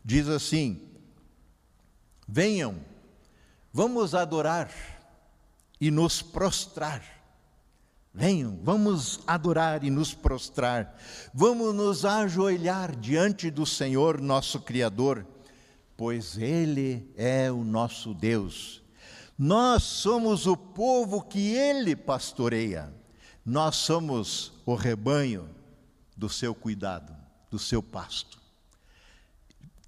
diz 0.04 0.28
assim: 0.28 0.82
Venham, 2.28 2.76
vamos 3.72 4.14
adorar 4.14 4.70
e 5.80 5.90
nos 5.90 6.22
prostrar. 6.22 7.02
Venham, 8.12 8.58
vamos 8.62 9.20
adorar 9.26 9.84
e 9.84 9.90
nos 9.90 10.14
prostrar. 10.14 10.98
Vamos 11.34 11.74
nos 11.74 12.04
ajoelhar 12.04 12.96
diante 12.96 13.50
do 13.50 13.66
Senhor, 13.66 14.20
nosso 14.22 14.60
Criador, 14.60 15.26
pois 15.96 16.38
Ele 16.38 17.12
é 17.14 17.52
o 17.52 17.62
nosso 17.62 18.14
Deus. 18.14 18.82
Nós 19.38 19.82
somos 19.82 20.46
o 20.46 20.56
povo 20.56 21.20
que 21.20 21.52
Ele 21.52 21.94
pastoreia. 21.94 22.90
Nós 23.44 23.76
somos 23.76 24.52
o 24.64 24.74
rebanho 24.74 25.48
do 26.16 26.28
seu 26.30 26.54
cuidado, 26.54 27.14
do 27.50 27.58
seu 27.58 27.82
pasto. 27.82 28.40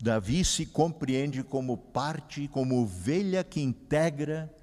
Davi 0.00 0.44
se 0.44 0.66
compreende 0.66 1.42
como 1.42 1.76
parte, 1.76 2.46
como 2.46 2.82
ovelha 2.82 3.42
que 3.42 3.60
integra 3.60 4.54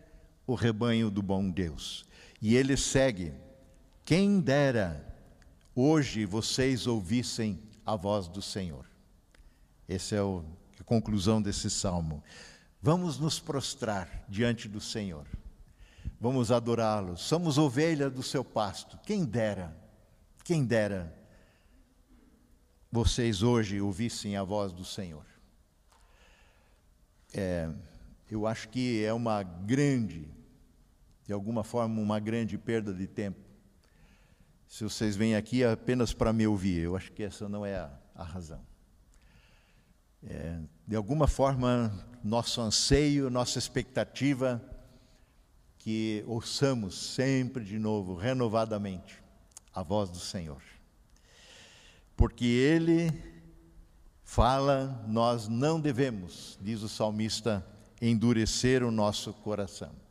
o 0.45 0.53
rebanho 0.53 1.09
do 1.09 1.21
bom 1.21 1.49
Deus. 1.49 2.05
E 2.41 2.55
ele 2.55 2.77
segue: 2.77 3.33
Quem 4.03 4.39
dera 4.39 5.05
hoje 5.75 6.25
vocês 6.25 6.87
ouvissem 6.87 7.59
a 7.85 7.95
voz 7.95 8.27
do 8.27 8.41
Senhor. 8.41 8.85
Essa 9.87 10.15
é 10.15 10.19
a 10.19 10.83
conclusão 10.83 11.41
desse 11.41 11.69
salmo. 11.69 12.23
Vamos 12.81 13.19
nos 13.19 13.39
prostrar 13.39 14.25
diante 14.27 14.67
do 14.67 14.79
Senhor. 14.81 15.27
Vamos 16.19 16.51
adorá-lo. 16.51 17.17
Somos 17.17 17.57
ovelha 17.57 18.09
do 18.09 18.23
seu 18.23 18.43
pasto. 18.43 18.97
Quem 19.05 19.25
dera, 19.25 19.75
quem 20.43 20.63
dera 20.63 21.13
vocês 22.91 23.43
hoje 23.43 23.81
ouvissem 23.81 24.37
a 24.37 24.43
voz 24.43 24.71
do 24.71 24.85
Senhor. 24.85 25.25
É, 27.33 27.69
eu 28.31 28.47
acho 28.47 28.69
que 28.69 29.03
é 29.03 29.13
uma 29.13 29.43
grande, 29.43 30.27
de 31.25 31.33
alguma 31.33 31.63
forma, 31.63 31.99
uma 31.99 32.19
grande 32.19 32.57
perda 32.57 32.93
de 32.93 33.07
tempo. 33.07 33.39
Se 34.67 34.83
vocês 34.83 35.15
vêm 35.15 35.35
aqui 35.35 35.63
apenas 35.63 36.13
para 36.13 36.31
me 36.31 36.45
ouvir, 36.45 36.83
eu 36.83 36.95
acho 36.95 37.11
que 37.11 37.23
essa 37.23 37.49
não 37.49 37.65
é 37.65 37.75
a, 37.75 37.91
a 38.13 38.23
razão. 38.23 38.61
É, 40.23 40.59
de 40.87 40.95
alguma 40.95 41.27
forma, 41.27 41.91
nosso 42.23 42.61
anseio, 42.61 43.29
nossa 43.29 43.57
expectativa, 43.57 44.61
que 45.79 46.23
ouçamos 46.27 46.95
sempre 47.13 47.63
de 47.63 47.77
novo, 47.77 48.15
renovadamente, 48.15 49.23
a 49.73 49.83
voz 49.83 50.09
do 50.09 50.19
Senhor. 50.19 50.61
Porque 52.15 52.45
Ele 52.45 53.11
fala, 54.23 55.05
nós 55.07 55.47
não 55.47 55.79
devemos, 55.79 56.57
diz 56.61 56.81
o 56.81 56.89
salmista, 56.89 57.65
endurecer 58.01 58.83
o 58.83 58.91
nosso 58.91 59.31
coração. 59.33 60.04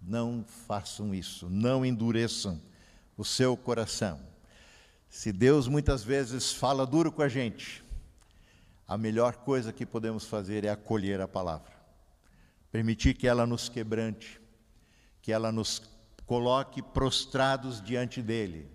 Não 0.00 0.44
façam 0.66 1.14
isso, 1.14 1.48
não 1.50 1.84
endureçam 1.84 2.60
o 3.16 3.24
seu 3.24 3.56
coração. 3.56 4.20
Se 5.08 5.32
Deus 5.32 5.66
muitas 5.66 6.04
vezes 6.04 6.52
fala 6.52 6.86
duro 6.86 7.10
com 7.10 7.22
a 7.22 7.28
gente, 7.28 7.82
a 8.86 8.96
melhor 8.96 9.36
coisa 9.36 9.72
que 9.72 9.84
podemos 9.84 10.24
fazer 10.24 10.64
é 10.64 10.70
acolher 10.70 11.20
a 11.20 11.26
palavra, 11.26 11.72
permitir 12.70 13.14
que 13.14 13.26
ela 13.26 13.46
nos 13.46 13.68
quebrante, 13.68 14.40
que 15.20 15.32
ela 15.32 15.50
nos 15.50 15.82
coloque 16.24 16.82
prostrados 16.82 17.82
diante 17.82 18.22
dele, 18.22 18.70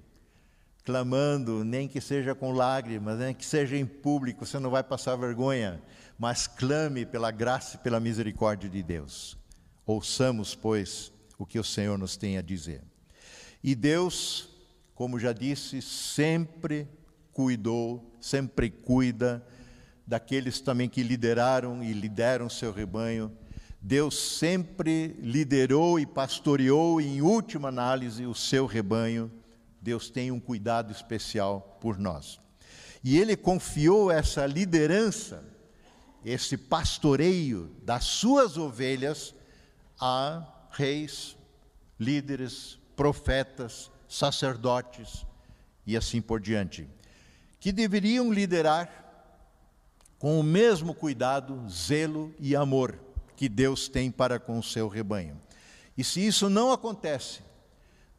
clamando, 0.84 1.64
nem 1.64 1.88
que 1.88 2.02
seja 2.02 2.36
com 2.36 2.52
lágrimas, 2.52 3.20
nem 3.20 3.34
que 3.34 3.46
seja 3.46 3.78
em 3.78 3.86
público, 3.86 4.46
você 4.46 4.60
não 4.60 4.70
vai 4.70 4.84
passar 4.84 5.16
vergonha, 5.16 5.82
mas 6.18 6.48
clame 6.48 7.06
pela 7.06 7.32
graça 7.32 7.78
e 7.78 7.80
pela 7.80 8.00
misericórdia 8.00 8.70
de 8.70 8.84
Deus. 8.84 9.38
Ouçamos, 9.86 10.56
pois, 10.56 11.13
o 11.38 11.46
que 11.46 11.60
o 11.60 11.64
Senhor 11.64 11.98
nos 11.98 12.16
tem 12.16 12.38
a 12.38 12.42
dizer. 12.42 12.82
E 13.64 13.76
Deus, 13.76 14.50
como 14.94 15.20
já 15.20 15.34
disse, 15.34 15.82
sempre 15.82 16.88
cuidou, 17.32 18.14
sempre 18.20 18.70
cuida 18.70 19.46
daqueles 20.06 20.60
também 20.60 20.90
que 20.90 21.02
lideraram 21.02 21.84
e 21.84 21.94
lideram 21.94 22.50
seu 22.50 22.72
rebanho. 22.72 23.32
Deus 23.82 24.18
sempre 24.18 25.16
liderou 25.20 26.00
e 26.00 26.06
pastoreou, 26.06 27.02
em 27.02 27.22
última 27.22 27.70
análise, 27.70 28.26
o 28.26 28.36
seu 28.36 28.66
rebanho. 28.66 29.32
Deus 29.82 30.10
tem 30.10 30.32
um 30.32 30.40
cuidado 30.40 30.92
especial 30.92 31.78
por 31.82 31.98
nós. 31.98 32.40
E 33.04 33.18
Ele 33.18 33.36
confiou 33.36 34.10
essa 34.10 34.46
liderança, 34.46 35.44
esse 36.24 36.56
pastoreio 36.56 37.76
das 37.84 38.06
suas 38.06 38.58
ovelhas 38.58 39.36
a 40.00 40.48
reis, 40.74 41.38
líderes, 42.00 42.80
profetas, 42.96 43.92
sacerdotes 44.10 45.26
e 45.86 45.96
assim 45.96 46.22
por 46.22 46.40
diante, 46.40 46.88
que 47.60 47.72
deveriam 47.72 48.32
liderar 48.32 49.02
com 50.20 50.40
o 50.40 50.44
mesmo 50.44 50.94
cuidado, 50.94 51.68
zelo 51.70 52.34
e 52.40 52.56
amor 52.56 53.00
que 53.36 53.50
Deus 53.50 53.88
tem 53.88 54.10
para 54.10 54.40
com 54.40 54.58
o 54.58 54.64
seu 54.64 54.88
rebanho. 54.88 55.40
E 55.98 56.04
se 56.04 56.26
isso 56.26 56.50
não 56.50 56.72
acontece, 56.72 57.42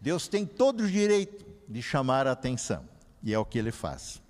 Deus 0.00 0.28
tem 0.28 0.44
todo 0.44 0.84
o 0.84 0.90
direito 0.90 1.44
de 1.68 1.80
chamar 1.80 2.26
a 2.26 2.32
atenção, 2.32 2.86
e 3.22 3.32
é 3.32 3.38
o 3.38 3.44
que 3.44 3.58
ele 3.58 3.72
faz. 3.72 4.22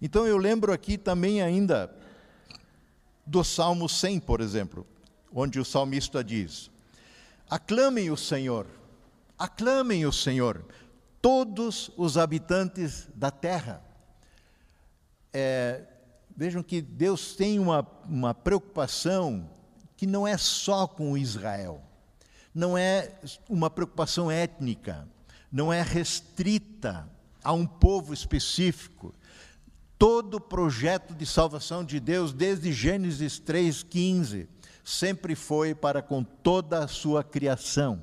Então 0.00 0.26
eu 0.26 0.36
lembro 0.36 0.72
aqui 0.72 0.96
também 0.96 1.42
ainda 1.42 1.92
do 3.26 3.42
Salmo 3.42 3.88
100, 3.88 4.20
por 4.20 4.40
exemplo, 4.40 4.86
onde 5.32 5.58
o 5.58 5.64
salmista 5.64 6.22
diz: 6.22 6.70
Aclamem 7.50 8.10
o 8.10 8.16
Senhor, 8.16 8.66
aclamem 9.38 10.04
o 10.04 10.12
Senhor, 10.12 10.64
todos 11.22 11.90
os 11.96 12.18
habitantes 12.18 13.08
da 13.14 13.30
terra. 13.30 13.82
É, 15.32 15.82
vejam 16.36 16.62
que 16.62 16.82
Deus 16.82 17.34
tem 17.34 17.58
uma, 17.58 17.86
uma 18.06 18.34
preocupação 18.34 19.48
que 19.96 20.06
não 20.06 20.26
é 20.26 20.36
só 20.36 20.86
com 20.86 21.16
Israel, 21.16 21.82
não 22.54 22.76
é 22.76 23.18
uma 23.48 23.70
preocupação 23.70 24.30
étnica, 24.30 25.08
não 25.50 25.72
é 25.72 25.82
restrita 25.82 27.08
a 27.42 27.52
um 27.52 27.66
povo 27.66 28.12
específico. 28.12 29.14
Todo 29.98 30.34
o 30.34 30.40
projeto 30.40 31.14
de 31.14 31.24
salvação 31.24 31.82
de 31.82 31.98
Deus, 31.98 32.32
desde 32.32 32.72
Gênesis 32.72 33.40
3,15, 33.40 34.46
sempre 34.88 35.34
foi 35.34 35.74
para 35.74 36.00
com 36.00 36.24
toda 36.24 36.78
a 36.78 36.88
sua 36.88 37.22
criação. 37.22 38.00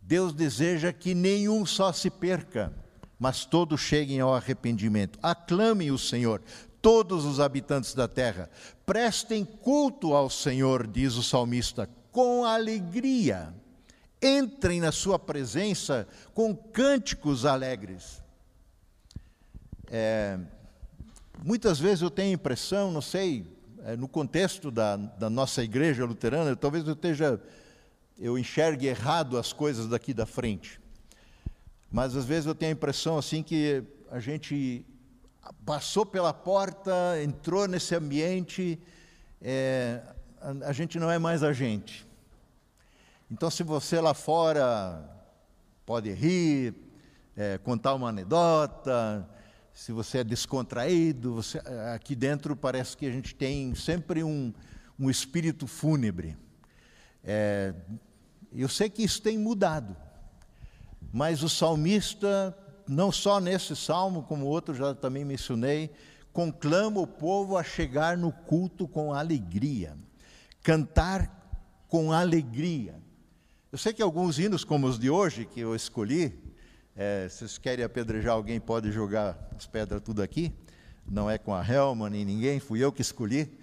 Deus 0.00 0.32
deseja 0.32 0.94
que 0.94 1.14
nenhum 1.14 1.66
só 1.66 1.92
se 1.92 2.08
perca, 2.08 2.72
mas 3.18 3.44
todos 3.44 3.78
cheguem 3.78 4.18
ao 4.18 4.34
arrependimento. 4.34 5.18
Aclamem 5.22 5.90
o 5.90 5.98
Senhor, 5.98 6.42
todos 6.80 7.26
os 7.26 7.38
habitantes 7.38 7.92
da 7.92 8.08
terra. 8.08 8.48
Prestem 8.86 9.44
culto 9.44 10.14
ao 10.14 10.30
Senhor, 10.30 10.86
diz 10.86 11.16
o 11.16 11.22
salmista, 11.22 11.86
com 12.10 12.46
alegria. 12.46 13.54
Entrem 14.22 14.80
na 14.80 14.90
sua 14.90 15.18
presença 15.18 16.08
com 16.32 16.56
cânticos 16.56 17.44
alegres. 17.44 18.22
É, 19.90 20.38
muitas 21.44 21.78
vezes 21.78 22.00
eu 22.00 22.10
tenho 22.10 22.30
a 22.30 22.34
impressão, 22.34 22.90
não 22.90 23.02
sei, 23.02 23.57
no 23.96 24.08
contexto 24.08 24.70
da, 24.70 24.96
da 24.96 25.30
nossa 25.30 25.62
igreja 25.62 26.04
luterana, 26.04 26.54
talvez 26.54 26.86
eu 26.86 26.92
esteja, 26.92 27.40
eu 28.18 28.38
enxergue 28.38 28.86
errado 28.86 29.38
as 29.38 29.52
coisas 29.52 29.88
daqui 29.88 30.12
da 30.12 30.26
frente. 30.26 30.80
Mas 31.90 32.14
às 32.16 32.24
vezes 32.24 32.46
eu 32.46 32.54
tenho 32.54 32.72
a 32.72 32.74
impressão 32.74 33.16
assim 33.16 33.42
que 33.42 33.82
a 34.10 34.20
gente 34.20 34.84
passou 35.64 36.04
pela 36.04 36.32
porta, 36.34 36.92
entrou 37.22 37.66
nesse 37.66 37.94
ambiente, 37.94 38.78
é, 39.40 40.02
a, 40.40 40.68
a, 40.68 40.72
gente 40.72 40.98
não 40.98 41.10
é 41.10 41.18
mais 41.18 41.42
a 41.42 41.52
gente. 41.52 42.06
Então, 43.30 43.50
se 43.50 43.62
você 43.62 44.00
lá 44.00 44.14
fora 44.14 45.02
pode 45.86 46.12
rir, 46.12 46.74
é, 47.36 47.58
contar 47.58 47.94
uma 47.94 48.08
anedota, 48.08 49.28
se 49.78 49.92
você 49.92 50.18
é 50.18 50.24
descontraído, 50.24 51.34
você, 51.34 51.58
aqui 51.94 52.16
dentro 52.16 52.56
parece 52.56 52.96
que 52.96 53.06
a 53.06 53.12
gente 53.12 53.32
tem 53.32 53.76
sempre 53.76 54.24
um, 54.24 54.52
um 54.98 55.08
espírito 55.08 55.68
fúnebre. 55.68 56.36
É, 57.22 57.72
eu 58.52 58.68
sei 58.68 58.90
que 58.90 59.04
isso 59.04 59.22
tem 59.22 59.38
mudado, 59.38 59.96
mas 61.12 61.44
o 61.44 61.48
salmista 61.48 62.58
não 62.88 63.12
só 63.12 63.38
nesse 63.38 63.76
salmo, 63.76 64.24
como 64.24 64.46
outro 64.46 64.74
já 64.74 64.96
também 64.96 65.24
mencionei, 65.24 65.92
conclama 66.32 67.00
o 67.00 67.06
povo 67.06 67.56
a 67.56 67.62
chegar 67.62 68.16
no 68.16 68.32
culto 68.32 68.88
com 68.88 69.14
alegria, 69.14 69.96
cantar 70.60 71.86
com 71.86 72.12
alegria. 72.12 73.00
Eu 73.70 73.78
sei 73.78 73.92
que 73.92 74.02
alguns 74.02 74.40
hinos, 74.40 74.64
como 74.64 74.88
os 74.88 74.98
de 74.98 75.08
hoje, 75.08 75.44
que 75.44 75.60
eu 75.60 75.72
escolhi, 75.76 76.47
é, 76.98 77.28
se 77.28 77.38
vocês 77.38 77.58
querem 77.58 77.84
apedrejar 77.84 78.32
alguém, 78.32 78.58
pode 78.58 78.90
jogar 78.90 79.38
as 79.56 79.68
pedras 79.68 80.02
tudo 80.02 80.20
aqui, 80.20 80.52
não 81.08 81.30
é 81.30 81.38
com 81.38 81.54
a 81.54 81.64
Helma 81.64 82.10
nem 82.10 82.24
ninguém, 82.24 82.58
fui 82.58 82.82
eu 82.82 82.90
que 82.90 83.00
escolhi. 83.00 83.56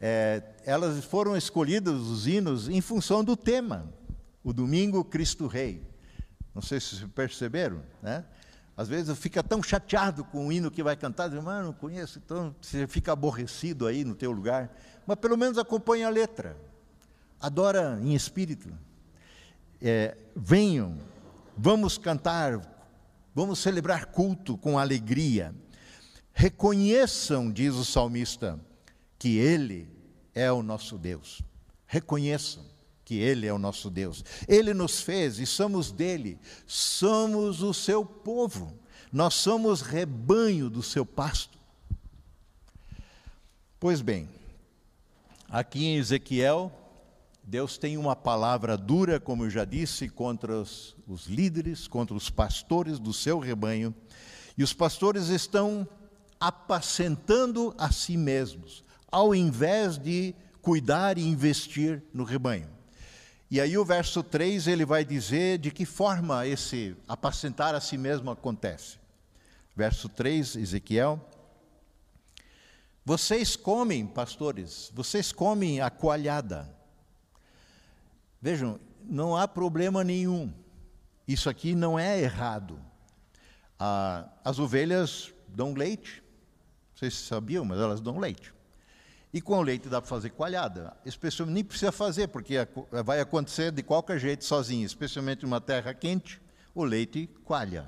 É, 0.00 0.42
elas 0.64 1.04
foram 1.04 1.36
escolhidas, 1.36 1.94
os 1.94 2.26
hinos, 2.26 2.70
em 2.70 2.80
função 2.80 3.22
do 3.22 3.36
tema, 3.36 3.92
o 4.42 4.50
Domingo 4.50 5.04
Cristo 5.04 5.46
Rei. 5.46 5.86
Não 6.54 6.62
sei 6.62 6.80
se 6.80 6.96
vocês 6.96 7.10
perceberam, 7.14 7.82
né? 8.02 8.24
Às 8.74 8.88
vezes 8.88 9.16
fica 9.18 9.42
tão 9.42 9.62
chateado 9.62 10.24
com 10.24 10.46
o 10.46 10.52
hino 10.52 10.70
que 10.70 10.82
vai 10.82 10.96
cantar, 10.96 11.28
diz, 11.28 11.42
mas 11.42 11.62
não 11.62 11.74
conheço, 11.74 12.18
então 12.24 12.56
você 12.62 12.86
fica 12.86 13.12
aborrecido 13.12 13.86
aí 13.86 14.06
no 14.06 14.14
teu 14.14 14.32
lugar. 14.32 14.74
Mas 15.06 15.18
pelo 15.18 15.36
menos 15.36 15.58
acompanha 15.58 16.06
a 16.06 16.10
letra. 16.10 16.56
Adora 17.38 18.00
em 18.00 18.14
espírito. 18.14 18.70
É, 19.82 20.16
venham, 20.34 20.96
vamos 21.56 21.98
cantar, 21.98 22.60
vamos 23.34 23.58
celebrar 23.58 24.06
culto 24.06 24.56
com 24.56 24.78
alegria. 24.78 25.54
Reconheçam, 26.32 27.50
diz 27.50 27.74
o 27.74 27.84
salmista, 27.84 28.58
que 29.18 29.36
Ele 29.36 29.88
é 30.34 30.50
o 30.50 30.62
nosso 30.62 30.96
Deus. 30.96 31.42
Reconheçam 31.86 32.64
que 33.04 33.16
Ele 33.16 33.46
é 33.46 33.52
o 33.52 33.58
nosso 33.58 33.90
Deus. 33.90 34.24
Ele 34.46 34.72
nos 34.72 35.00
fez 35.00 35.38
e 35.38 35.46
somos 35.46 35.90
dele, 35.90 36.38
somos 36.66 37.62
o 37.62 37.74
seu 37.74 38.04
povo, 38.04 38.72
nós 39.12 39.34
somos 39.34 39.80
rebanho 39.80 40.70
do 40.70 40.82
seu 40.82 41.04
pasto. 41.04 41.58
Pois 43.80 44.00
bem, 44.00 44.28
aqui 45.48 45.86
em 45.86 45.96
Ezequiel, 45.96 46.72
Deus 47.50 47.76
tem 47.76 47.96
uma 47.96 48.14
palavra 48.14 48.76
dura, 48.76 49.18
como 49.18 49.44
eu 49.44 49.50
já 49.50 49.64
disse, 49.64 50.08
contra 50.08 50.60
os, 50.60 50.94
os 51.08 51.26
líderes, 51.26 51.88
contra 51.88 52.14
os 52.14 52.30
pastores 52.30 53.00
do 53.00 53.12
seu 53.12 53.40
rebanho, 53.40 53.92
e 54.56 54.62
os 54.62 54.72
pastores 54.72 55.30
estão 55.30 55.86
apacentando 56.38 57.74
a 57.76 57.90
si 57.90 58.16
mesmos, 58.16 58.84
ao 59.10 59.34
invés 59.34 59.98
de 59.98 60.32
cuidar 60.62 61.18
e 61.18 61.26
investir 61.26 62.00
no 62.14 62.22
rebanho. 62.22 62.68
E 63.50 63.60
aí 63.60 63.76
o 63.76 63.84
verso 63.84 64.22
3 64.22 64.68
ele 64.68 64.84
vai 64.84 65.04
dizer 65.04 65.58
de 65.58 65.72
que 65.72 65.84
forma 65.84 66.46
esse 66.46 66.96
apacentar 67.08 67.74
a 67.74 67.80
si 67.80 67.98
mesmo 67.98 68.30
acontece. 68.30 68.96
Verso 69.74 70.08
3, 70.08 70.54
Ezequiel. 70.54 71.20
Vocês 73.04 73.56
comem, 73.56 74.06
pastores, 74.06 74.92
vocês 74.94 75.32
comem 75.32 75.80
a 75.80 75.90
coalhada. 75.90 76.78
Vejam, 78.40 78.80
não 79.04 79.36
há 79.36 79.46
problema 79.46 80.02
nenhum. 80.02 80.52
Isso 81.26 81.50
aqui 81.50 81.74
não 81.74 81.98
é 81.98 82.20
errado. 82.20 82.80
Ah, 83.78 84.28
as 84.44 84.58
ovelhas 84.58 85.32
dão 85.48 85.74
leite. 85.74 86.22
Vocês 86.94 87.14
sabiam, 87.14 87.64
mas 87.64 87.78
elas 87.78 88.00
dão 88.00 88.18
leite. 88.18 88.52
E 89.32 89.40
com 89.40 89.58
o 89.58 89.62
leite 89.62 89.88
dá 89.88 90.00
para 90.00 90.08
fazer 90.08 90.30
coalhada. 90.30 90.96
Especialmente, 91.04 91.54
nem 91.54 91.64
precisa 91.64 91.92
fazer, 91.92 92.28
porque 92.28 92.56
vai 93.04 93.20
acontecer 93.20 93.70
de 93.70 93.82
qualquer 93.82 94.18
jeito 94.18 94.44
sozinho, 94.44 94.84
especialmente 94.84 95.44
numa 95.44 95.60
terra 95.60 95.94
quente, 95.94 96.40
o 96.74 96.82
leite 96.82 97.28
coalha. 97.44 97.86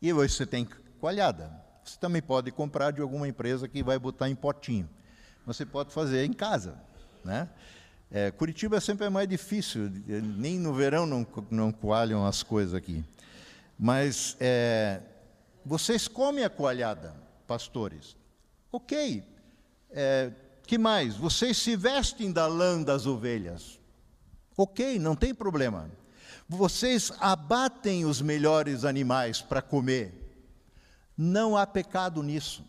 E 0.00 0.12
hoje 0.12 0.34
você 0.34 0.46
tem 0.46 0.68
coalhada. 1.00 1.50
Você 1.84 1.98
também 1.98 2.22
pode 2.22 2.52
comprar 2.52 2.92
de 2.92 3.00
alguma 3.00 3.26
empresa 3.26 3.66
que 3.66 3.82
vai 3.82 3.98
botar 3.98 4.28
em 4.28 4.34
potinho. 4.34 4.88
Você 5.44 5.66
pode 5.66 5.92
fazer 5.92 6.24
em 6.24 6.32
casa. 6.32 6.78
Né? 7.24 7.48
É, 8.10 8.30
Curitiba 8.30 8.80
sempre 8.80 9.06
é 9.06 9.10
mais 9.10 9.28
difícil, 9.28 9.90
nem 10.36 10.58
no 10.58 10.72
verão 10.72 11.04
não, 11.04 11.26
não 11.50 11.70
coalham 11.70 12.24
as 12.26 12.42
coisas 12.42 12.74
aqui. 12.74 13.04
Mas 13.78 14.36
é, 14.40 15.00
vocês 15.64 16.08
comem 16.08 16.42
a 16.42 16.50
coalhada, 16.50 17.14
pastores. 17.46 18.16
Ok, 18.72 19.22
é, 19.90 20.32
que 20.66 20.78
mais? 20.78 21.16
Vocês 21.16 21.58
se 21.58 21.76
vestem 21.76 22.32
da 22.32 22.46
lã 22.46 22.82
das 22.82 23.06
ovelhas. 23.06 23.78
Ok, 24.56 24.98
não 24.98 25.14
tem 25.14 25.34
problema. 25.34 25.90
Vocês 26.48 27.12
abatem 27.20 28.06
os 28.06 28.22
melhores 28.22 28.84
animais 28.84 29.42
para 29.42 29.60
comer. 29.60 30.14
Não 31.16 31.56
há 31.56 31.66
pecado 31.66 32.22
nisso. 32.22 32.64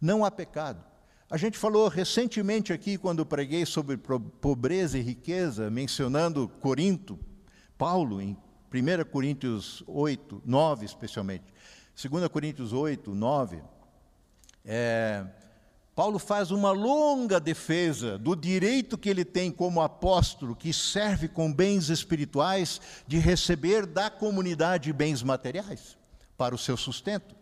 Não 0.00 0.24
há 0.24 0.30
pecado. 0.30 0.91
A 1.32 1.38
gente 1.38 1.56
falou 1.56 1.88
recentemente 1.88 2.74
aqui, 2.74 2.98
quando 2.98 3.24
preguei 3.24 3.64
sobre 3.64 3.96
pobreza 3.96 4.98
e 4.98 5.00
riqueza, 5.00 5.70
mencionando 5.70 6.46
Corinto, 6.60 7.18
Paulo, 7.78 8.20
em 8.20 8.36
1 8.70 9.10
Coríntios 9.10 9.82
8, 9.86 10.42
9 10.44 10.84
especialmente. 10.84 11.44
2 11.96 12.28
Coríntios 12.28 12.74
8, 12.74 13.14
9. 13.14 13.62
É, 14.62 15.24
Paulo 15.94 16.18
faz 16.18 16.50
uma 16.50 16.70
longa 16.70 17.40
defesa 17.40 18.18
do 18.18 18.36
direito 18.36 18.98
que 18.98 19.08
ele 19.08 19.24
tem 19.24 19.50
como 19.50 19.80
apóstolo, 19.80 20.54
que 20.54 20.70
serve 20.70 21.28
com 21.28 21.50
bens 21.50 21.88
espirituais, 21.88 22.78
de 23.06 23.16
receber 23.16 23.86
da 23.86 24.10
comunidade 24.10 24.92
bens 24.92 25.22
materiais 25.22 25.96
para 26.36 26.54
o 26.54 26.58
seu 26.58 26.76
sustento. 26.76 27.34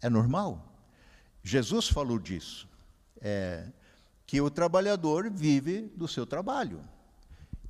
É 0.00 0.08
normal. 0.08 0.72
Jesus 1.42 1.88
falou 1.88 2.18
disso. 2.18 2.66
É, 3.20 3.66
que 4.26 4.40
o 4.40 4.50
trabalhador 4.50 5.30
vive 5.30 5.82
do 5.94 6.08
seu 6.08 6.26
trabalho. 6.26 6.80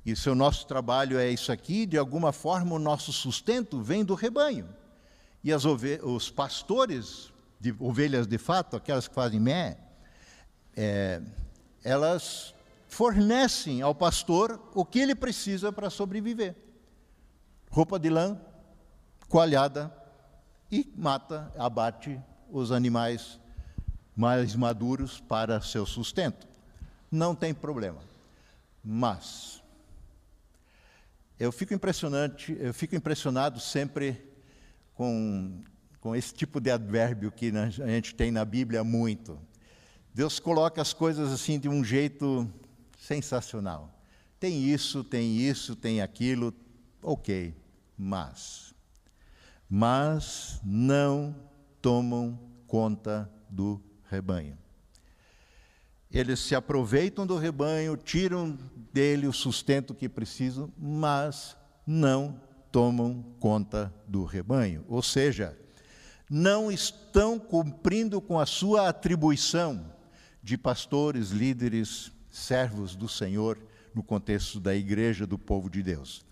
E 0.05 0.15
se 0.15 0.29
o 0.29 0.35
nosso 0.35 0.65
trabalho 0.65 1.19
é 1.19 1.29
isso 1.29 1.51
aqui, 1.51 1.85
de 1.85 1.97
alguma 1.97 2.31
forma 2.31 2.73
o 2.73 2.79
nosso 2.79 3.13
sustento 3.13 3.81
vem 3.81 4.03
do 4.03 4.15
rebanho. 4.15 4.67
E 5.43 5.51
os 6.03 6.29
pastores 6.31 7.31
de 7.59 7.75
ovelhas 7.79 8.25
de 8.25 8.37
fato, 8.37 8.75
aquelas 8.75 9.07
que 9.07 9.13
fazem 9.13 9.39
mé, 9.39 9.77
é, 10.75 11.21
elas 11.83 12.53
fornecem 12.87 13.81
ao 13.81 13.93
pastor 13.93 14.59
o 14.73 14.85
que 14.85 14.99
ele 14.99 15.13
precisa 15.13 15.71
para 15.71 15.89
sobreviver: 15.89 16.55
roupa 17.69 17.99
de 17.99 18.09
lã, 18.09 18.39
coalhada 19.27 19.93
e 20.71 20.91
mata, 20.95 21.51
abate 21.57 22.19
os 22.49 22.71
animais 22.71 23.39
mais 24.17 24.53
maduros 24.55 25.21
para 25.21 25.61
seu 25.61 25.85
sustento. 25.85 26.45
Não 27.09 27.33
tem 27.33 27.53
problema. 27.53 28.01
Mas 28.83 29.63
eu 31.39 31.51
fico 31.51 31.73
impressionante, 31.73 32.57
eu 32.59 32.73
fico 32.73 32.95
impressionado 32.95 33.59
sempre 33.59 34.21
com 34.93 35.61
com 35.99 36.15
esse 36.15 36.33
tipo 36.33 36.61
de 36.61 36.71
advérbio 36.71 37.29
que 37.29 37.51
a 37.55 37.69
gente 37.69 38.15
tem 38.15 38.31
na 38.31 38.45
Bíblia 38.45 38.81
muito. 38.81 39.37
Deus 40.13 40.39
coloca 40.39 40.81
as 40.81 40.93
coisas 40.93 41.33
assim 41.33 41.59
de 41.59 41.67
um 41.67 41.83
jeito 41.83 42.49
sensacional. 42.97 43.93
Tem 44.39 44.63
isso, 44.63 45.03
tem 45.03 45.35
isso, 45.35 45.75
tem 45.75 46.01
aquilo, 46.01 46.53
ok, 47.01 47.53
mas. 47.97 48.73
Mas 49.69 50.61
não 50.63 51.35
tomam 51.81 52.39
conta 52.67 53.29
do 53.49 53.81
rebanho. 54.09 54.57
Eles 56.09 56.39
se 56.39 56.55
aproveitam 56.55 57.27
do 57.27 57.37
rebanho, 57.37 57.97
tiram 57.97 58.57
dele 58.93 59.27
o 59.27 59.33
sustento 59.33 59.93
que 59.93 60.07
precisam, 60.07 60.71
mas 60.77 61.57
não 61.85 62.39
tomam 62.71 63.23
conta 63.39 63.93
do 64.07 64.23
rebanho. 64.23 64.85
Ou 64.87 65.01
seja, 65.01 65.57
não 66.29 66.71
estão 66.71 67.37
cumprindo 67.39 68.21
com 68.21 68.39
a 68.39 68.45
sua 68.45 68.89
atribuição 68.89 69.93
de 70.41 70.57
pastores, 70.57 71.29
líderes, 71.29 72.11
servos 72.29 72.95
do 72.95 73.09
Senhor 73.09 73.57
no 73.93 74.03
contexto 74.03 74.59
da 74.59 74.75
igreja 74.75 75.25
do 75.25 75.37
povo 75.37 75.69
de 75.69 75.81
Deus. 75.81 76.25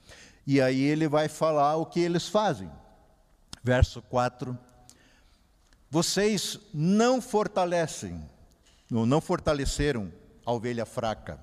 E 0.48 0.62
aí 0.62 0.82
ele 0.82 1.08
vai 1.08 1.28
falar 1.28 1.76
o 1.78 1.86
que 1.86 2.00
eles 2.00 2.28
fazem. 2.28 2.70
Verso 3.64 4.02
4: 4.04 4.58
Vocês 5.96 6.60
não 6.74 7.22
fortalecem, 7.22 8.22
não 8.90 9.22
fortaleceram 9.22 10.12
a 10.46 10.52
ovelha 10.52 10.86
fraca. 10.86 11.40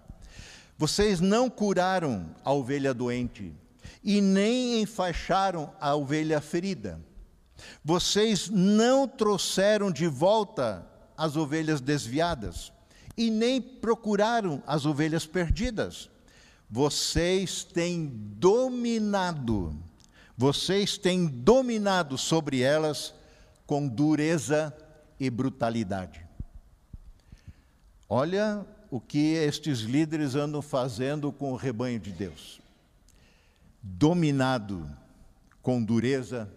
Vocês 0.76 1.20
não 1.20 1.48
curaram 1.48 2.26
a 2.44 2.52
ovelha 2.52 2.92
doente 2.92 3.50
e 4.04 4.20
nem 4.20 4.82
enfaixaram 4.82 5.72
a 5.80 5.96
ovelha 5.96 6.38
ferida. 6.38 7.00
Vocês 7.82 8.50
não 8.50 9.08
trouxeram 9.08 9.90
de 9.90 10.06
volta 10.06 10.86
as 11.16 11.34
ovelhas 11.34 11.80
desviadas 11.80 12.70
e 13.16 13.30
nem 13.30 13.58
procuraram 13.58 14.62
as 14.66 14.84
ovelhas 14.84 15.24
perdidas. 15.24 16.10
Vocês 16.68 17.64
têm 17.64 18.06
dominado, 18.36 19.74
vocês 20.36 20.98
têm 20.98 21.24
dominado 21.26 22.18
sobre 22.18 22.60
elas 22.60 23.14
com 23.66 23.86
dureza 23.86 24.76
e 25.18 25.30
brutalidade. 25.30 26.26
Olha 28.08 28.66
o 28.90 29.00
que 29.00 29.34
estes 29.34 29.80
líderes 29.80 30.34
andam 30.34 30.60
fazendo 30.60 31.32
com 31.32 31.52
o 31.52 31.56
rebanho 31.56 31.98
de 31.98 32.12
Deus. 32.12 32.60
Dominado 33.82 34.88
com 35.62 35.82
dureza 35.82 36.52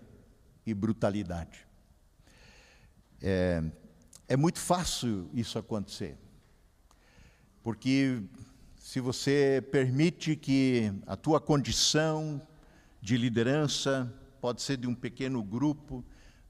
e 0.65 0.74
brutalidade. 0.74 1.65
É, 3.22 3.63
é 4.28 4.36
muito 4.36 4.60
fácil 4.60 5.30
isso 5.34 5.58
acontecer, 5.58 6.18
porque 7.63 8.22
se 8.78 9.00
você 9.00 9.63
permite 9.72 10.36
que 10.36 10.91
a 11.08 11.15
tua 11.15 11.39
condição 11.39 12.41
de 13.02 13.18
liderança, 13.18 14.13
pode 14.41 14.62
ser 14.62 14.78
de 14.78 14.88
um 14.88 14.94
pequeno 14.94 15.41
grupo, 15.41 16.04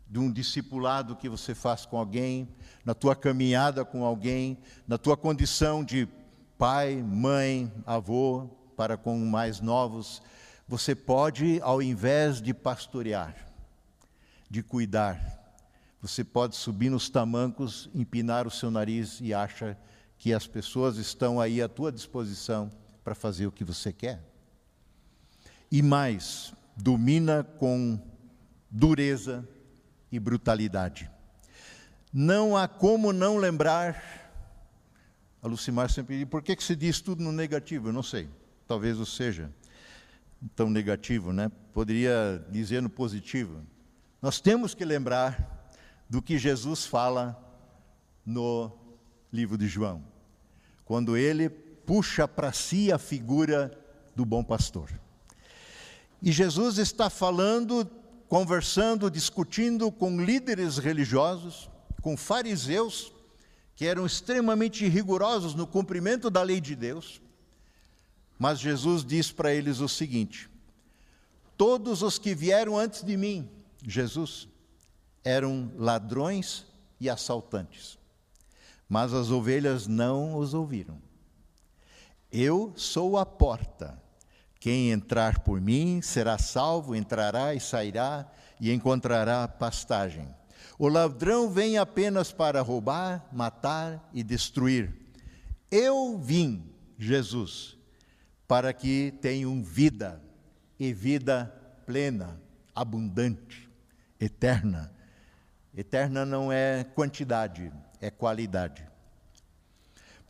de 0.10 0.20
um 0.20 0.32
discipulado 0.32 1.16
que 1.16 1.28
você 1.28 1.56
faz 1.56 1.86
com 1.86 1.98
alguém, 1.98 2.48
na 2.84 2.94
tua 2.94 3.16
caminhada 3.16 3.84
com 3.84 4.04
alguém, 4.04 4.58
na 4.88 4.98
tua 4.98 5.18
condição 5.18 5.84
de 5.84 6.08
pai, 6.58 7.02
mãe, 7.02 7.72
avô, 7.86 8.48
para 8.76 8.98
com 8.98 9.18
mais 9.18 9.60
novos, 9.60 10.22
você 10.68 10.96
pode, 10.96 11.60
ao 11.62 11.82
invés 11.82 12.42
de 12.42 12.54
pastorear, 12.54 13.36
de 14.50 14.64
cuidar. 14.64 15.20
Você 16.02 16.24
pode 16.24 16.56
subir 16.56 16.90
nos 16.90 17.10
tamancos, 17.10 17.90
empinar 17.94 18.48
o 18.48 18.52
seu 18.52 18.70
nariz 18.70 19.20
e 19.22 19.34
acha 19.34 19.78
que 20.18 20.34
as 20.34 20.48
pessoas 20.48 20.98
estão 20.98 21.40
aí 21.42 21.62
à 21.62 21.68
tua 21.68 21.92
disposição 21.92 22.72
para 23.04 23.16
fazer 23.16 23.48
o 23.48 23.52
que 23.52 23.64
você 23.64 23.92
quer. 23.92 24.22
E 25.72 25.82
mais, 25.82 26.54
domina 26.76 27.44
com 27.44 28.00
dureza 28.70 29.48
e 30.16 30.20
brutalidade. 30.20 31.10
Não 32.14 32.56
há 32.56 32.68
como 32.68 33.12
não 33.12 33.38
lembrar. 33.38 34.32
A 35.42 35.48
Lucimar 35.48 35.90
sempre 35.90 36.18
diz: 36.20 36.28
por 36.28 36.42
que, 36.42 36.56
que 36.56 36.64
se 36.64 36.76
diz 36.76 37.02
tudo 37.02 37.22
no 37.22 37.32
negativo? 37.32 37.90
Eu 37.90 37.94
não 37.94 38.04
sei. 38.04 38.30
Talvez 38.66 38.98
o 38.98 39.06
seja 39.06 39.52
tão 40.56 40.70
negativo, 40.70 41.34
né? 41.34 41.52
Poderia 41.74 42.46
dizer 42.50 42.82
no 42.82 42.90
positivo. 42.90 43.62
Nós 44.22 44.40
temos 44.40 44.74
que 44.74 44.86
lembrar 44.86 45.70
do 46.10 46.22
que 46.22 46.38
Jesus 46.38 46.86
fala 46.86 47.38
no 48.26 48.72
livro 49.32 49.58
de 49.58 49.68
João, 49.68 50.04
quando 50.86 51.18
ele 51.18 51.50
puxa 51.50 52.28
para 52.28 52.54
si 52.54 52.92
a 52.92 52.98
figura 52.98 53.78
do 54.16 54.26
bom 54.26 54.44
pastor. 54.44 54.90
E 56.22 56.32
Jesus 56.32 56.78
está 56.78 57.10
falando, 57.10 57.88
conversando, 58.28 59.10
discutindo 59.10 59.92
com 59.92 60.20
líderes 60.22 60.78
religiosos, 60.78 61.70
com 62.02 62.18
fariseus, 62.18 63.14
que 63.76 63.86
eram 63.86 64.06
extremamente 64.06 64.88
rigorosos 64.88 65.54
no 65.54 65.68
cumprimento 65.68 66.30
da 66.30 66.42
lei 66.42 66.62
de 66.62 66.76
Deus. 66.76 67.22
Mas 68.38 68.60
Jesus 68.60 69.04
diz 69.04 69.32
para 69.32 69.54
eles 69.54 69.80
o 69.80 69.88
seguinte: 69.88 70.50
Todos 71.58 72.02
os 72.02 72.18
que 72.18 72.34
vieram 72.34 72.78
antes 72.78 73.04
de 73.04 73.16
mim 73.16 73.50
Jesus 73.88 74.48
eram 75.24 75.72
ladrões 75.76 76.66
e 77.00 77.10
assaltantes, 77.10 77.98
mas 78.88 79.14
as 79.14 79.30
ovelhas 79.30 79.88
não 79.88 80.38
os 80.38 80.54
ouviram. 80.54 81.02
Eu 82.32 82.74
sou 82.76 83.18
a 83.18 83.26
porta. 83.26 84.02
Quem 84.66 84.90
entrar 84.90 85.42
por 85.42 85.62
mim 85.62 86.02
será 86.02 86.40
salvo, 86.40 86.96
entrará 86.96 87.54
e 87.54 87.60
sairá 87.60 88.28
e 88.60 88.72
encontrará 88.72 89.48
pastagem. 89.48 90.28
O 90.80 90.88
ladrão 90.88 91.52
vem 91.52 91.78
apenas 91.78 92.32
para 92.32 92.64
roubar, 92.64 93.30
matar 93.32 94.10
e 94.12 94.24
destruir. 94.24 94.92
Eu 95.70 96.18
vim, 96.18 96.68
Jesus, 96.98 97.78
para 98.48 98.74
que 98.74 99.14
tenham 99.22 99.62
vida 99.62 100.20
e 100.80 100.92
vida 100.92 101.46
plena, 101.86 102.42
abundante 102.74 103.70
eterna. 104.20 104.92
Eterna 105.78 106.26
não 106.26 106.52
é 106.52 106.84
quantidade, 106.84 107.72
é 108.02 108.10
qualidade. 108.10 108.84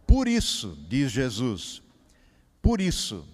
Por 0.05 0.27
isso, 0.27 0.77
diz 0.89 1.09
Jesus, 1.09 1.81
por 2.61 2.81
isso, 2.81 3.25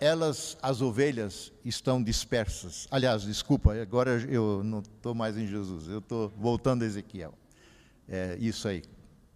elas, 0.00 0.56
as 0.62 0.80
ovelhas, 0.80 1.52
estão 1.64 2.02
dispersas. 2.02 2.86
Aliás, 2.90 3.22
desculpa, 3.22 3.74
agora 3.74 4.20
eu 4.28 4.62
não 4.64 4.80
estou 4.80 5.14
mais 5.14 5.36
em 5.36 5.46
Jesus, 5.46 5.88
eu 5.88 5.98
estou 5.98 6.32
voltando 6.36 6.82
a 6.82 6.86
Ezequiel. 6.86 7.34
É 8.08 8.36
isso 8.40 8.68
aí, 8.68 8.82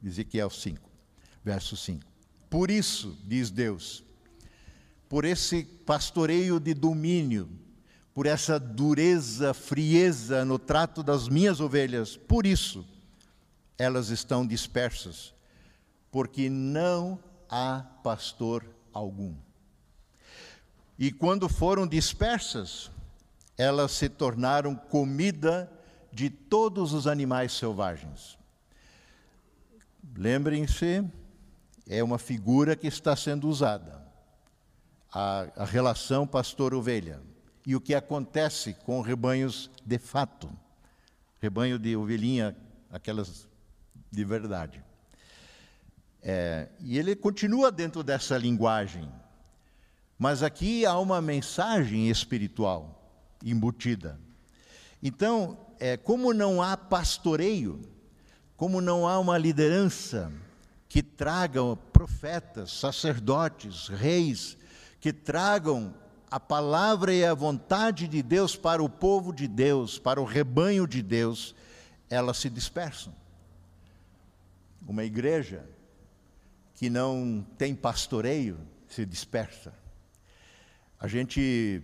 Ezequiel 0.04 0.50
5, 0.50 0.80
verso 1.44 1.76
5. 1.76 2.04
Por 2.50 2.70
isso, 2.70 3.16
diz 3.24 3.50
Deus, 3.50 4.04
por 5.08 5.24
esse 5.24 5.64
pastoreio 5.64 6.60
de 6.60 6.74
domínio, 6.74 7.48
por 8.12 8.26
essa 8.26 8.58
dureza, 8.58 9.54
frieza 9.54 10.44
no 10.44 10.58
trato 10.58 11.02
das 11.02 11.28
minhas 11.28 11.60
ovelhas, 11.60 12.16
por 12.16 12.46
isso 12.46 12.84
elas 13.78 14.08
estão 14.08 14.46
dispersas, 14.46 15.32
porque 16.10 16.50
não 16.50 17.18
há 17.48 17.84
pastor 18.02 18.64
algum. 18.92 19.34
E 20.98 21.12
quando 21.12 21.48
foram 21.48 21.86
dispersas, 21.86 22.90
elas 23.56 23.92
se 23.92 24.08
tornaram 24.08 24.74
comida 24.74 25.70
de 26.12 26.28
todos 26.28 26.92
os 26.92 27.06
animais 27.06 27.52
selvagens. 27.52 28.36
Lembrem-se, 30.16 31.04
é 31.88 32.02
uma 32.02 32.18
figura 32.18 32.74
que 32.74 32.88
está 32.88 33.14
sendo 33.14 33.48
usada. 33.48 34.04
A, 35.12 35.46
a 35.56 35.64
relação 35.64 36.26
pastor-ovelha. 36.26 37.20
E 37.64 37.76
o 37.76 37.80
que 37.80 37.94
acontece 37.94 38.74
com 38.84 39.00
rebanhos 39.00 39.70
de 39.86 39.98
fato. 39.98 40.50
Rebanho 41.40 41.78
de 41.78 41.94
ovelhinha, 41.96 42.56
aquelas 42.90 43.46
de 44.10 44.24
verdade. 44.24 44.82
É, 46.22 46.68
e 46.80 46.98
ele 46.98 47.14
continua 47.14 47.70
dentro 47.70 48.02
dessa 48.02 48.36
linguagem. 48.36 49.08
Mas 50.18 50.42
aqui 50.42 50.84
há 50.84 50.98
uma 50.98 51.22
mensagem 51.22 52.08
espiritual 52.08 52.98
embutida. 53.44 54.18
Então, 55.02 55.56
é, 55.78 55.96
como 55.96 56.34
não 56.34 56.60
há 56.60 56.76
pastoreio, 56.76 57.80
como 58.56 58.80
não 58.80 59.06
há 59.06 59.18
uma 59.20 59.38
liderança 59.38 60.32
que 60.88 61.02
tragam 61.02 61.78
profetas, 61.92 62.72
sacerdotes, 62.72 63.86
reis, 63.86 64.56
que 65.00 65.12
tragam 65.12 65.94
a 66.30 66.40
palavra 66.40 67.14
e 67.14 67.24
a 67.24 67.32
vontade 67.32 68.08
de 68.08 68.22
Deus 68.22 68.56
para 68.56 68.82
o 68.82 68.88
povo 68.88 69.32
de 69.32 69.46
Deus, 69.46 69.98
para 69.98 70.20
o 70.20 70.24
rebanho 70.24 70.86
de 70.86 71.00
Deus, 71.00 71.54
elas 72.10 72.38
se 72.38 72.50
dispersam. 72.50 73.14
Uma 74.86 75.04
igreja 75.04 75.64
que 76.74 76.90
não 76.90 77.46
tem 77.56 77.74
pastoreio 77.74 78.58
se 78.88 79.06
dispersa. 79.06 79.72
A 81.00 81.06
gente 81.06 81.82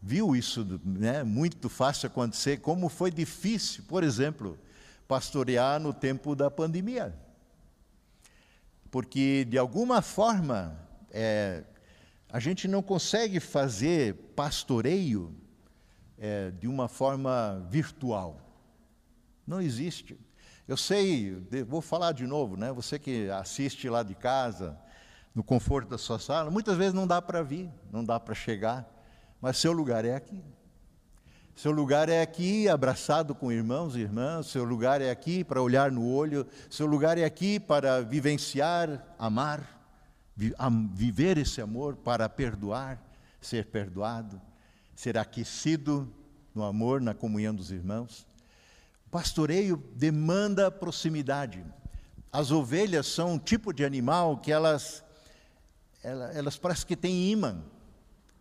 viu 0.00 0.36
isso 0.36 0.80
né, 0.84 1.22
muito 1.22 1.68
fácil 1.70 2.08
acontecer, 2.08 2.58
como 2.58 2.90
foi 2.90 3.10
difícil, 3.10 3.84
por 3.88 4.04
exemplo, 4.04 4.58
pastorear 5.08 5.80
no 5.80 5.94
tempo 5.94 6.36
da 6.36 6.50
pandemia. 6.50 7.14
Porque, 8.90 9.46
de 9.46 9.56
alguma 9.56 10.02
forma, 10.02 10.78
é, 11.10 11.64
a 12.28 12.38
gente 12.38 12.68
não 12.68 12.82
consegue 12.82 13.40
fazer 13.40 14.14
pastoreio 14.36 15.34
é, 16.18 16.50
de 16.50 16.68
uma 16.68 16.86
forma 16.86 17.66
virtual. 17.70 18.40
Não 19.46 19.60
existe. 19.60 20.18
Eu 20.68 20.76
sei, 20.76 21.36
vou 21.66 21.80
falar 21.80 22.12
de 22.12 22.26
novo, 22.26 22.56
né? 22.56 22.72
Você 22.72 22.98
que 22.98 23.28
assiste 23.30 23.88
lá 23.88 24.02
de 24.02 24.14
casa, 24.14 24.78
no 25.34 25.42
conforto 25.42 25.88
da 25.88 25.98
sua 25.98 26.18
sala, 26.18 26.50
muitas 26.50 26.76
vezes 26.76 26.94
não 26.94 27.06
dá 27.06 27.20
para 27.20 27.42
vir, 27.42 27.68
não 27.90 28.04
dá 28.04 28.20
para 28.20 28.34
chegar, 28.34 28.88
mas 29.40 29.56
seu 29.56 29.72
lugar 29.72 30.04
é 30.04 30.14
aqui. 30.14 30.42
Seu 31.56 31.70
lugar 31.70 32.08
é 32.08 32.20
aqui, 32.20 32.68
abraçado 32.68 33.34
com 33.34 33.52
irmãos 33.52 33.94
e 33.94 34.00
irmãs, 34.00 34.46
seu 34.46 34.64
lugar 34.64 35.00
é 35.00 35.10
aqui 35.10 35.44
para 35.44 35.62
olhar 35.62 35.90
no 35.90 36.04
olho, 36.04 36.46
seu 36.68 36.84
lugar 36.84 37.16
é 37.16 37.24
aqui 37.24 37.60
para 37.60 38.00
vivenciar, 38.00 39.14
amar, 39.18 39.80
viver 40.36 41.38
esse 41.38 41.60
amor, 41.60 41.94
para 41.94 42.28
perdoar, 42.28 43.00
ser 43.40 43.66
perdoado, 43.66 44.40
ser 44.96 45.16
aquecido 45.16 46.12
no 46.52 46.64
amor, 46.64 47.00
na 47.00 47.14
comunhão 47.14 47.54
dos 47.54 47.70
irmãos. 47.70 48.26
O 49.06 49.10
pastoreio 49.10 49.76
demanda 49.94 50.72
proximidade. 50.72 51.64
As 52.32 52.50
ovelhas 52.50 53.06
são 53.06 53.34
um 53.34 53.38
tipo 53.38 53.72
de 53.72 53.84
animal 53.84 54.38
que 54.38 54.50
elas 54.50 55.03
elas, 56.04 56.58
parecem 56.58 56.86
que 56.86 56.94
têm 56.94 57.30
imã. 57.30 57.64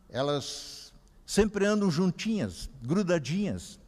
Elas 0.09 0.93
sempre 1.25 1.65
andam 1.65 1.89
juntinhas, 1.89 2.69
grudadinhas. 2.81 3.79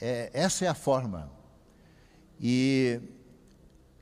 É, 0.00 0.30
essa 0.32 0.64
é 0.64 0.68
a 0.68 0.74
forma. 0.74 1.30
E, 2.40 3.00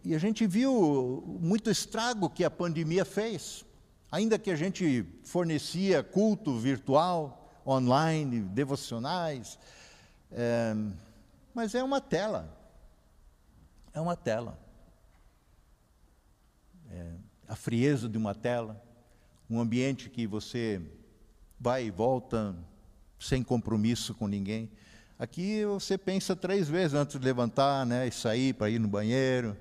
e 0.04 0.14
a 0.14 0.18
gente 0.18 0.46
viu 0.46 1.38
muito 1.40 1.70
estrago 1.70 2.28
que 2.28 2.44
a 2.44 2.50
pandemia 2.50 3.04
fez. 3.04 3.64
Ainda 4.12 4.38
que 4.38 4.50
a 4.50 4.56
gente 4.56 5.06
fornecia 5.24 6.02
culto 6.02 6.58
virtual, 6.58 7.50
online, 7.66 8.40
devocionais, 8.40 9.58
é, 10.32 10.74
mas 11.54 11.74
é 11.74 11.82
uma 11.82 12.00
tela. 12.00 12.56
É 13.94 14.00
uma 14.00 14.16
tela. 14.16 14.58
É, 16.90 17.29
a 17.50 17.56
frieza 17.56 18.08
de 18.08 18.16
uma 18.16 18.32
tela, 18.32 18.80
um 19.50 19.60
ambiente 19.60 20.08
que 20.08 20.24
você 20.24 20.80
vai 21.58 21.86
e 21.86 21.90
volta 21.90 22.54
sem 23.18 23.42
compromisso 23.42 24.14
com 24.14 24.28
ninguém. 24.28 24.70
Aqui 25.18 25.64
você 25.64 25.98
pensa 25.98 26.36
três 26.36 26.68
vezes 26.68 26.94
antes 26.94 27.18
de 27.18 27.24
levantar 27.24 27.84
né, 27.84 28.06
e 28.06 28.12
sair 28.12 28.54
para 28.54 28.70
ir 28.70 28.78
no 28.78 28.86
banheiro 28.86 29.56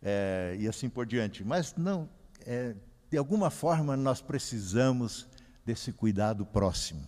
é, 0.00 0.56
e 0.60 0.68
assim 0.68 0.88
por 0.88 1.04
diante. 1.04 1.42
Mas 1.42 1.74
não, 1.76 2.08
é, 2.46 2.76
de 3.10 3.18
alguma 3.18 3.50
forma 3.50 3.96
nós 3.96 4.20
precisamos 4.20 5.26
desse 5.64 5.92
cuidado 5.92 6.46
próximo. 6.46 7.04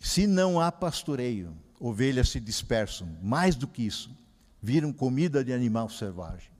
Se 0.00 0.26
não 0.26 0.58
há 0.58 0.72
pastoreio, 0.72 1.54
ovelhas 1.78 2.30
se 2.30 2.40
dispersam. 2.40 3.18
Mais 3.22 3.54
do 3.54 3.68
que 3.68 3.82
isso, 3.82 4.10
viram 4.62 4.94
comida 4.94 5.44
de 5.44 5.52
animal 5.52 5.90
selvagem. 5.90 6.55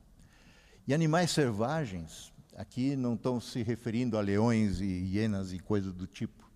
E 0.89 0.95
animais 0.95 1.33
selvagens, 1.33 2.33
aqui 2.55 2.95
não 2.95 3.15
estão 3.15 3.41
se 3.41 3.61
referindo 3.61 4.17
a 4.17 4.21
leões 4.21 4.81
e 4.81 4.85
hienas 4.85 5.53
e 5.53 5.59
coisas 5.59 5.93
do 5.93 6.07
tipo, 6.07 6.49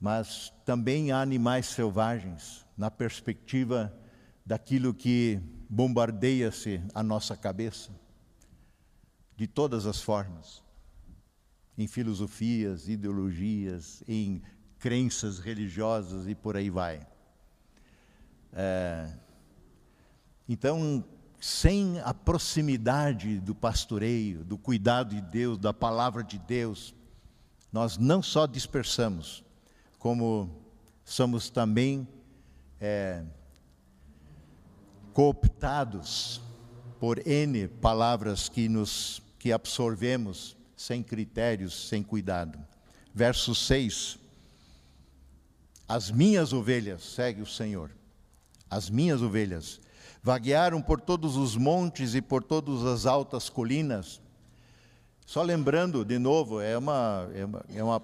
mas 0.00 0.52
também 0.64 1.12
há 1.12 1.20
animais 1.20 1.66
selvagens 1.66 2.66
na 2.76 2.90
perspectiva 2.90 3.96
daquilo 4.44 4.92
que 4.92 5.40
bombardeia-se 5.68 6.82
a 6.92 7.04
nossa 7.04 7.36
cabeça, 7.36 7.92
de 9.36 9.46
todas 9.46 9.86
as 9.86 10.02
formas, 10.02 10.60
em 11.78 11.86
filosofias, 11.86 12.88
ideologias, 12.88 14.02
em 14.08 14.42
crenças 14.80 15.38
religiosas 15.38 16.26
e 16.26 16.34
por 16.34 16.56
aí 16.56 16.68
vai. 16.68 17.06
É, 18.52 19.08
então, 20.48 21.04
sem 21.40 21.98
a 22.00 22.12
proximidade 22.12 23.40
do 23.40 23.54
pastoreio, 23.54 24.44
do 24.44 24.58
cuidado 24.58 25.14
de 25.14 25.22
Deus, 25.22 25.58
da 25.58 25.72
palavra 25.72 26.22
de 26.22 26.38
Deus, 26.38 26.94
nós 27.72 27.96
não 27.96 28.22
só 28.22 28.46
dispersamos, 28.46 29.42
como 29.98 30.50
somos 31.04 31.48
também 31.48 32.06
é, 32.78 33.22
cooptados 35.14 36.42
por 36.98 37.26
N 37.26 37.68
palavras 37.68 38.48
que 38.48 38.68
nos 38.68 39.22
que 39.38 39.52
absorvemos 39.52 40.54
sem 40.76 41.02
critérios, 41.02 41.88
sem 41.88 42.02
cuidado. 42.02 42.58
Verso 43.14 43.54
6. 43.54 44.18
As 45.88 46.10
minhas 46.10 46.52
ovelhas, 46.52 47.02
segue 47.02 47.40
o 47.40 47.46
Senhor, 47.46 47.90
as 48.68 48.90
minhas 48.90 49.22
ovelhas 49.22 49.80
vaguearam 50.22 50.82
por 50.82 51.00
todos 51.00 51.36
os 51.36 51.56
montes 51.56 52.14
e 52.14 52.20
por 52.20 52.42
todas 52.42 52.84
as 52.84 53.06
altas 53.06 53.48
colinas. 53.48 54.20
Só 55.24 55.42
lembrando, 55.42 56.04
de 56.04 56.18
novo, 56.18 56.60
é 56.60 56.76
uma, 56.76 57.30
é 57.34 57.44
uma, 57.44 57.64
é 57.74 57.84
uma, 57.84 58.02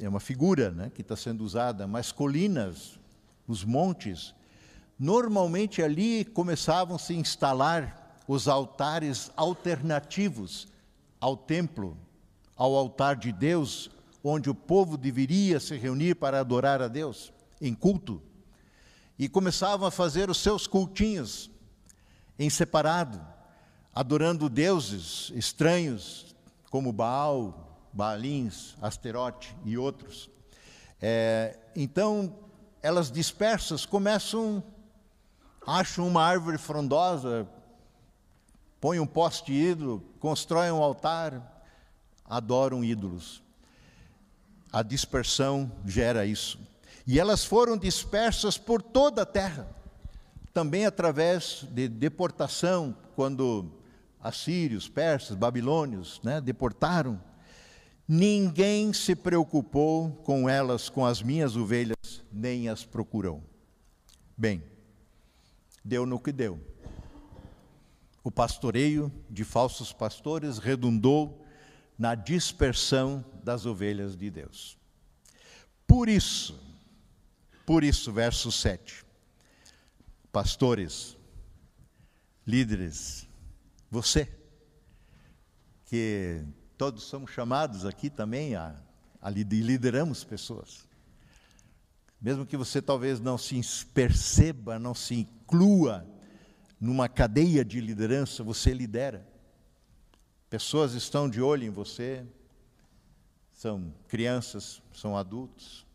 é 0.00 0.08
uma 0.08 0.20
figura 0.20 0.70
né, 0.70 0.90
que 0.94 1.00
está 1.00 1.16
sendo 1.16 1.42
usada, 1.42 1.86
mas 1.86 2.12
colinas, 2.12 2.98
os 3.48 3.64
montes, 3.64 4.34
normalmente 4.98 5.82
ali 5.82 6.24
começavam 6.24 6.98
-se 6.98 7.14
a 7.14 7.16
instalar 7.16 8.22
os 8.28 8.46
altares 8.46 9.30
alternativos 9.36 10.68
ao 11.20 11.36
templo, 11.36 11.96
ao 12.56 12.76
altar 12.76 13.16
de 13.16 13.32
Deus, 13.32 13.90
onde 14.22 14.48
o 14.50 14.54
povo 14.54 14.96
deveria 14.96 15.58
se 15.58 15.76
reunir 15.76 16.14
para 16.14 16.38
adorar 16.38 16.80
a 16.80 16.88
Deus 16.88 17.32
em 17.60 17.74
culto 17.74 18.22
e 19.20 19.28
começavam 19.28 19.86
a 19.86 19.90
fazer 19.90 20.30
os 20.30 20.38
seus 20.38 20.66
cultinhos 20.66 21.50
em 22.38 22.48
separado, 22.48 23.20
adorando 23.94 24.48
deuses 24.48 25.30
estranhos, 25.34 26.34
como 26.70 26.90
Baal, 26.90 27.84
Baalins, 27.92 28.74
Asterote 28.80 29.54
e 29.62 29.76
outros. 29.76 30.30
É, 31.02 31.58
então, 31.76 32.34
elas 32.80 33.12
dispersas 33.12 33.84
começam, 33.84 34.64
acham 35.66 36.08
uma 36.08 36.24
árvore 36.24 36.56
frondosa, 36.56 37.46
põem 38.80 39.00
um 39.00 39.06
poste 39.06 39.52
ídolo, 39.52 40.02
constroem 40.18 40.72
um 40.72 40.82
altar, 40.82 41.62
adoram 42.24 42.82
ídolos. 42.82 43.42
A 44.72 44.82
dispersão 44.82 45.70
gera 45.84 46.24
isso. 46.24 46.69
E 47.10 47.18
elas 47.18 47.44
foram 47.44 47.76
dispersas 47.76 48.56
por 48.56 48.80
toda 48.80 49.22
a 49.22 49.26
terra, 49.26 49.68
também 50.54 50.86
através 50.86 51.66
de 51.72 51.88
deportação, 51.88 52.96
quando 53.16 53.68
assírios, 54.20 54.88
persas, 54.88 55.36
babilônios 55.36 56.20
né, 56.22 56.40
deportaram. 56.40 57.20
Ninguém 58.06 58.92
se 58.92 59.16
preocupou 59.16 60.12
com 60.22 60.48
elas, 60.48 60.88
com 60.88 61.04
as 61.04 61.20
minhas 61.20 61.56
ovelhas, 61.56 62.22
nem 62.32 62.68
as 62.68 62.84
procurou. 62.84 63.42
Bem, 64.36 64.62
deu 65.84 66.06
no 66.06 66.20
que 66.20 66.30
deu. 66.30 66.60
O 68.22 68.30
pastoreio 68.30 69.12
de 69.28 69.42
falsos 69.42 69.92
pastores 69.92 70.58
redundou 70.58 71.44
na 71.98 72.14
dispersão 72.14 73.24
das 73.42 73.66
ovelhas 73.66 74.16
de 74.16 74.30
Deus. 74.30 74.78
Por 75.88 76.08
isso, 76.08 76.69
por 77.66 77.84
isso, 77.84 78.12
verso 78.12 78.50
7. 78.50 79.04
Pastores, 80.32 81.16
líderes, 82.46 83.28
você, 83.90 84.28
que 85.86 86.44
todos 86.78 87.04
somos 87.04 87.30
chamados 87.30 87.84
aqui 87.84 88.08
também 88.08 88.54
a, 88.54 88.74
a 89.20 89.28
lideramos 89.28 90.24
pessoas. 90.24 90.88
Mesmo 92.20 92.46
que 92.46 92.56
você 92.56 92.82
talvez 92.82 93.18
não 93.18 93.38
se 93.38 93.60
perceba, 93.86 94.78
não 94.78 94.94
se 94.94 95.14
inclua 95.14 96.06
numa 96.78 97.08
cadeia 97.08 97.64
de 97.64 97.80
liderança, 97.80 98.44
você 98.44 98.72
lidera. 98.72 99.26
Pessoas 100.48 100.94
estão 100.94 101.28
de 101.28 101.40
olho 101.40 101.64
em 101.64 101.70
você, 101.70 102.26
são 103.52 103.94
crianças, 104.08 104.82
são 104.92 105.16
adultos, 105.16 105.86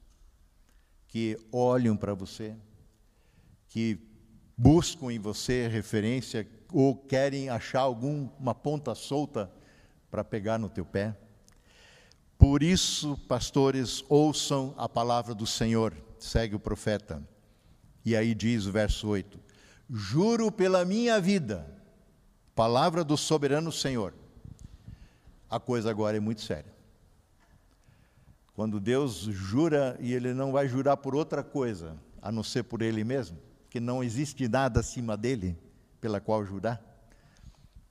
que 1.15 1.39
olham 1.49 1.95
para 1.95 2.13
você, 2.13 2.53
que 3.69 3.97
buscam 4.57 5.13
em 5.13 5.17
você 5.17 5.65
referência 5.65 6.45
ou 6.73 6.93
querem 6.93 7.47
achar 7.47 7.79
alguma 7.79 8.53
ponta 8.53 8.93
solta 8.93 9.49
para 10.11 10.25
pegar 10.25 10.57
no 10.57 10.67
teu 10.67 10.83
pé. 10.83 11.15
Por 12.37 12.61
isso, 12.61 13.17
pastores, 13.29 14.03
ouçam 14.09 14.73
a 14.77 14.89
palavra 14.89 15.33
do 15.33 15.47
Senhor, 15.47 15.95
segue 16.19 16.53
o 16.53 16.59
profeta. 16.59 17.25
E 18.03 18.13
aí 18.13 18.35
diz 18.35 18.65
o 18.65 18.73
verso 18.73 19.07
8: 19.07 19.39
Juro 19.89 20.51
pela 20.51 20.83
minha 20.83 21.17
vida, 21.21 21.65
palavra 22.53 23.05
do 23.05 23.15
soberano 23.15 23.71
Senhor. 23.71 24.13
A 25.49 25.61
coisa 25.61 25.89
agora 25.89 26.17
é 26.17 26.19
muito 26.19 26.41
séria. 26.41 26.74
Quando 28.55 28.79
Deus 28.79 29.15
jura 29.15 29.97
e 29.99 30.13
ele 30.13 30.33
não 30.33 30.53
vai 30.53 30.67
jurar 30.67 30.95
por 30.95 31.13
outra 31.13 31.43
coisa, 31.43 31.97
a 32.21 32.31
não 32.31 32.41
ser 32.41 32.63
por 32.63 32.81
ele 32.81 33.03
mesmo, 33.03 33.37
que 33.69 33.81
não 33.81 34.01
existe 34.01 34.47
nada 34.47 34.79
acima 34.79 35.17
dele 35.17 35.57
pela 35.99 36.21
qual 36.21 36.45
jurar. 36.45 36.81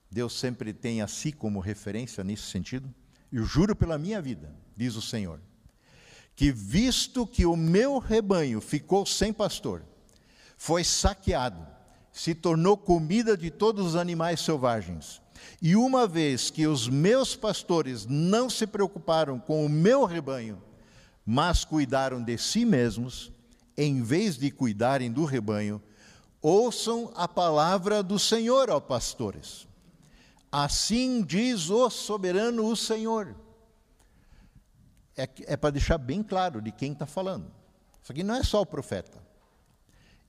Deus 0.09 0.33
sempre 0.33 0.73
tem 0.73 1.03
a 1.03 1.07
si 1.07 1.31
como 1.31 1.59
referência 1.59 2.23
nesse 2.23 2.43
sentido. 2.43 2.91
Eu 3.31 3.45
juro 3.45 3.75
pela 3.75 3.99
minha 3.99 4.19
vida, 4.19 4.55
diz 4.75 4.95
o 4.95 5.01
Senhor, 5.01 5.39
que 6.35 6.51
visto 6.51 7.27
que 7.27 7.45
o 7.45 7.55
meu 7.55 7.99
rebanho 7.99 8.59
ficou 8.59 9.05
sem 9.05 9.31
pastor, 9.31 9.83
foi 10.57 10.83
saqueado, 10.83 11.65
se 12.11 12.33
tornou 12.33 12.75
comida 12.75 13.37
de 13.37 13.51
todos 13.51 13.85
os 13.85 13.95
animais 13.95 14.39
selvagens, 14.39 15.21
e 15.61 15.75
uma 15.75 16.07
vez 16.07 16.49
que 16.49 16.67
os 16.67 16.87
meus 16.87 17.35
pastores 17.35 18.05
não 18.05 18.49
se 18.49 18.67
preocuparam 18.67 19.39
com 19.39 19.65
o 19.65 19.69
meu 19.69 20.05
rebanho, 20.05 20.61
mas 21.25 21.65
cuidaram 21.65 22.21
de 22.23 22.37
si 22.37 22.65
mesmos, 22.65 23.31
em 23.77 24.01
vez 24.01 24.37
de 24.37 24.51
cuidarem 24.51 25.11
do 25.11 25.25
rebanho, 25.25 25.81
ouçam 26.41 27.11
a 27.15 27.27
palavra 27.27 28.03
do 28.03 28.19
Senhor, 28.19 28.69
ó 28.69 28.79
pastores. 28.79 29.67
Assim 30.51 31.23
diz 31.23 31.69
o 31.69 31.89
soberano, 31.89 32.65
o 32.67 32.75
Senhor. 32.75 33.35
É, 35.17 35.27
é 35.47 35.57
para 35.57 35.71
deixar 35.71 35.97
bem 35.97 36.21
claro 36.21 36.61
de 36.61 36.71
quem 36.71 36.91
está 36.91 37.05
falando. 37.05 37.51
Isso 38.01 38.11
aqui 38.11 38.23
não 38.23 38.35
é 38.35 38.43
só 38.43 38.61
o 38.61 38.65
profeta. 38.65 39.17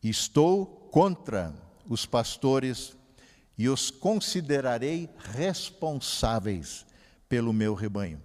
Estou 0.02 0.66
contra 0.90 1.54
os 1.88 2.06
pastores 2.06 2.95
e 3.56 3.68
os 3.68 3.90
considerarei 3.90 5.08
responsáveis 5.34 6.84
pelo 7.28 7.52
meu 7.52 7.74
rebanho. 7.74 8.22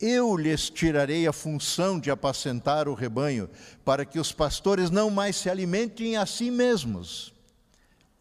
Eu 0.00 0.36
lhes 0.36 0.70
tirarei 0.70 1.26
a 1.26 1.32
função 1.32 1.98
de 1.98 2.10
apacentar 2.10 2.88
o 2.88 2.94
rebanho, 2.94 3.50
para 3.84 4.04
que 4.04 4.20
os 4.20 4.30
pastores 4.30 4.90
não 4.90 5.10
mais 5.10 5.34
se 5.34 5.50
alimentem 5.50 6.16
a 6.16 6.24
si 6.24 6.52
mesmos. 6.52 7.34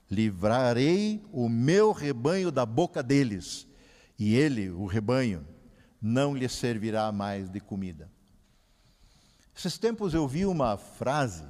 Livrarei 0.10 1.24
o 1.32 1.48
meu 1.48 1.92
rebanho 1.92 2.52
da 2.52 2.66
boca 2.66 3.04
deles, 3.04 3.68
e 4.18 4.36
ele, 4.36 4.72
o 4.72 4.88
rebanho, 4.88 5.46
não 6.02 6.36
lhes 6.36 6.54
servirá 6.54 7.12
mais 7.12 7.48
de 7.50 7.60
comida. 7.60 8.10
Esses 9.56 9.78
tempos 9.78 10.16
eu 10.16 10.28
vi 10.28 10.46
uma 10.46 10.78
frase 10.78 11.44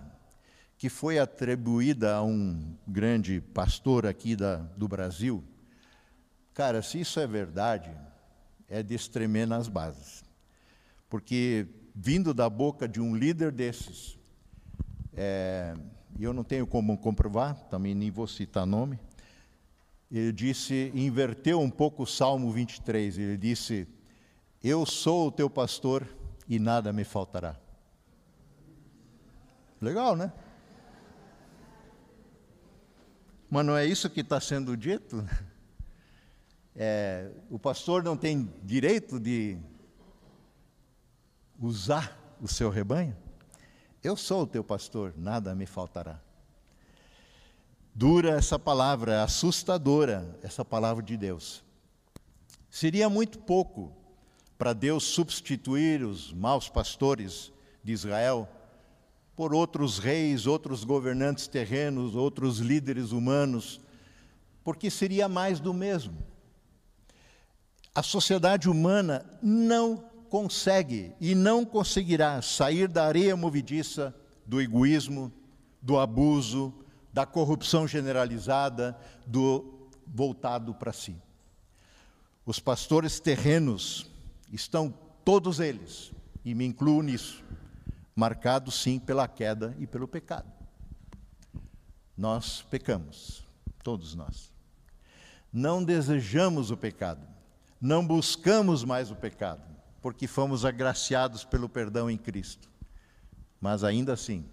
que 0.78 0.90
foi 0.90 1.18
atribuída 1.18 2.16
a 2.16 2.24
um 2.24 2.76
grande 2.88 3.42
pastor 3.42 4.06
aqui 4.06 4.36
da, 4.36 4.58
do 4.78 4.88
Brasil. 4.88 5.44
Cara, 6.54 6.82
se 6.82 7.00
isso 7.00 7.20
é 7.20 7.26
verdade, 7.26 7.90
é 8.70 8.84
de 8.84 8.94
estremer 8.94 9.48
nas 9.48 9.68
bases. 9.68 10.24
Porque 11.10 11.68
vindo 11.96 12.34
da 12.34 12.50
boca 12.50 12.88
de 12.88 13.02
um 13.02 13.16
líder 13.16 13.52
desses, 13.52 14.20
é, 15.14 15.76
eu 16.20 16.32
não 16.32 16.44
tenho 16.44 16.68
como 16.68 16.98
comprovar, 16.98 17.56
também 17.70 17.96
nem 17.96 18.12
vou 18.12 18.28
citar 18.28 18.66
nome, 18.66 19.00
ele 20.12 20.32
disse, 20.32 20.92
inverteu 20.94 21.60
um 21.60 21.70
pouco 21.70 22.04
o 22.04 22.08
Salmo 22.08 22.52
23, 22.52 23.18
ele 23.18 23.38
disse: 23.38 23.88
Eu 24.64 24.86
sou 24.86 25.28
o 25.28 25.32
teu 25.32 25.50
pastor 25.50 26.08
e 26.48 26.60
nada 26.60 26.94
me 26.94 27.04
faltará. 27.04 27.58
Legal, 29.82 30.16
né? 30.16 30.32
Mas 33.50 33.66
não 33.66 33.78
é 33.78 33.86
isso 33.86 34.10
que 34.10 34.22
está 34.22 34.40
sendo 34.40 34.76
dito? 34.76 35.24
É, 36.80 37.32
o 37.50 37.58
pastor 37.58 38.04
não 38.04 38.16
tem 38.16 38.54
direito 38.62 39.20
de 39.20 39.58
usar 41.60 42.16
o 42.40 42.48
seu 42.48 42.70
rebanho? 42.70 43.18
Eu 44.04 44.16
sou 44.16 44.44
o 44.44 44.46
teu 44.48 44.64
pastor, 44.64 45.12
nada 45.18 45.56
me 45.56 45.66
faltará. 45.66 46.20
Dura 47.96 48.38
essa 48.38 48.60
palavra, 48.60 49.24
assustadora 49.24 50.38
essa 50.44 50.64
palavra 50.64 51.04
de 51.04 51.18
Deus. 51.18 51.64
Seria 52.70 53.10
muito 53.10 53.40
pouco 53.40 53.92
para 54.56 54.72
Deus 54.72 55.04
substituir 55.04 56.04
os 56.04 56.32
maus 56.32 56.70
pastores 56.70 57.52
de 57.84 57.92
Israel 57.92 58.48
por 59.38 59.54
outros 59.54 60.00
reis, 60.00 60.46
outros 60.46 60.84
governantes 60.84 61.48
terrenos, 61.48 62.14
outros 62.14 62.58
líderes 62.58 63.14
humanos, 63.14 63.80
porque 64.66 64.90
seria 64.90 65.30
mais 65.30 65.62
do 65.62 65.74
mesmo 65.74 66.18
a 67.98 68.04
sociedade 68.04 68.70
humana 68.70 69.26
não 69.42 69.98
consegue 70.30 71.16
e 71.20 71.34
não 71.34 71.66
conseguirá 71.66 72.40
sair 72.44 72.88
da 72.88 73.04
areia 73.08 73.36
movediça 73.36 74.14
do 74.46 74.62
egoísmo, 74.62 75.34
do 75.82 75.98
abuso, 75.98 76.72
da 77.12 77.26
corrupção 77.26 77.88
generalizada, 77.88 78.96
do 79.26 79.90
voltado 80.06 80.76
para 80.76 80.94
si. 80.94 81.16
Os 82.46 82.60
pastores 82.60 83.20
terrenos 83.20 84.12
estão 84.54 84.94
todos 85.26 85.60
eles, 85.60 86.12
e 86.46 86.54
me 86.54 86.68
incluo 86.68 87.02
nisso, 87.02 87.44
marcados 88.18 88.82
sim 88.82 89.00
pela 89.00 89.30
queda 89.30 89.74
e 89.80 89.88
pelo 89.88 90.10
pecado. 90.10 90.52
Nós 92.18 92.62
pecamos, 92.64 93.46
todos 93.82 94.14
nós. 94.14 94.52
Não 95.54 95.82
desejamos 95.82 96.70
o 96.70 96.76
pecado 96.76 97.38
não 97.80 98.06
buscamos 98.06 98.84
mais 98.84 99.12
o 99.12 99.16
pecado, 99.16 99.62
porque 100.02 100.28
fomos 100.28 100.66
agraciados 100.66 101.44
pelo 101.44 101.70
perdão 101.70 102.10
em 102.10 102.18
Cristo. 102.18 102.70
Mas 103.62 103.84
ainda 103.84 104.14
assim, 104.14 104.46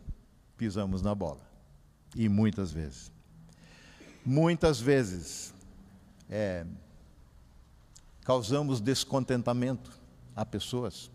pisamos 0.57 1.03
na 1.03 1.15
bola. 1.15 1.41
E 2.15 2.29
muitas 2.29 2.71
vezes. 2.71 3.11
Muitas 4.25 4.81
vezes 4.81 5.55
é, 6.29 6.67
causamos 8.23 8.81
descontentamento, 8.81 9.91
a 10.37 10.45
pessoas. 10.45 11.11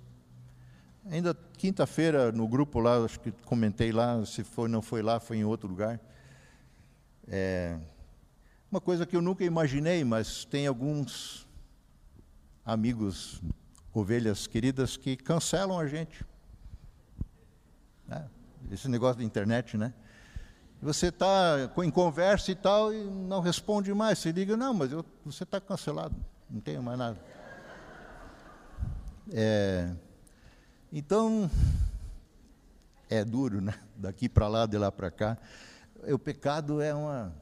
Ainda 1.05 1.33
quinta-feira 1.57 2.31
no 2.31 2.47
grupo 2.47 2.79
lá, 2.79 2.97
acho 2.97 3.19
que 3.19 3.31
comentei 3.45 3.91
lá, 3.91 4.25
se 4.25 4.43
foi 4.43 4.67
não 4.67 4.81
foi 4.81 5.01
lá, 5.01 5.19
foi 5.19 5.37
em 5.37 5.43
outro 5.43 5.67
lugar. 5.67 5.99
É 7.27 7.77
uma 8.71 8.79
coisa 8.79 9.03
que 9.05 9.15
eu 9.15 9.21
nunca 9.21 9.43
imaginei, 9.43 10.03
mas 10.03 10.45
tem 10.45 10.67
alguns 10.67 11.47
amigos, 12.63 13.41
ovelhas 13.91 14.45
queridas, 14.45 14.95
que 14.95 15.17
cancelam 15.17 15.79
a 15.79 15.87
gente. 15.87 16.23
É, 18.11 18.23
esse 18.71 18.87
negócio 18.87 19.17
da 19.17 19.23
internet, 19.23 19.75
né? 19.75 19.91
Você 20.81 21.07
está 21.07 21.69
em 21.83 21.89
conversa 21.89 22.51
e 22.51 22.55
tal 22.55 22.93
e 22.93 23.03
não 23.03 23.41
responde 23.41 23.91
mais. 23.93 24.19
Você 24.19 24.31
liga, 24.31 24.55
não, 24.55 24.73
mas 24.73 24.91
eu, 24.91 25.03
você 25.25 25.43
está 25.43 25.59
cancelado, 25.59 26.15
não 26.49 26.61
tenho 26.61 26.83
mais 26.83 26.97
nada. 26.97 27.19
É, 29.31 29.91
então, 30.91 31.49
é 33.09 33.23
duro, 33.25 33.61
né? 33.61 33.73
Daqui 33.95 34.29
para 34.29 34.47
lá, 34.47 34.65
de 34.65 34.77
lá 34.77 34.91
para 34.91 35.09
cá. 35.09 35.37
O 36.11 36.17
pecado 36.17 36.81
é 36.81 36.93
uma. 36.93 37.33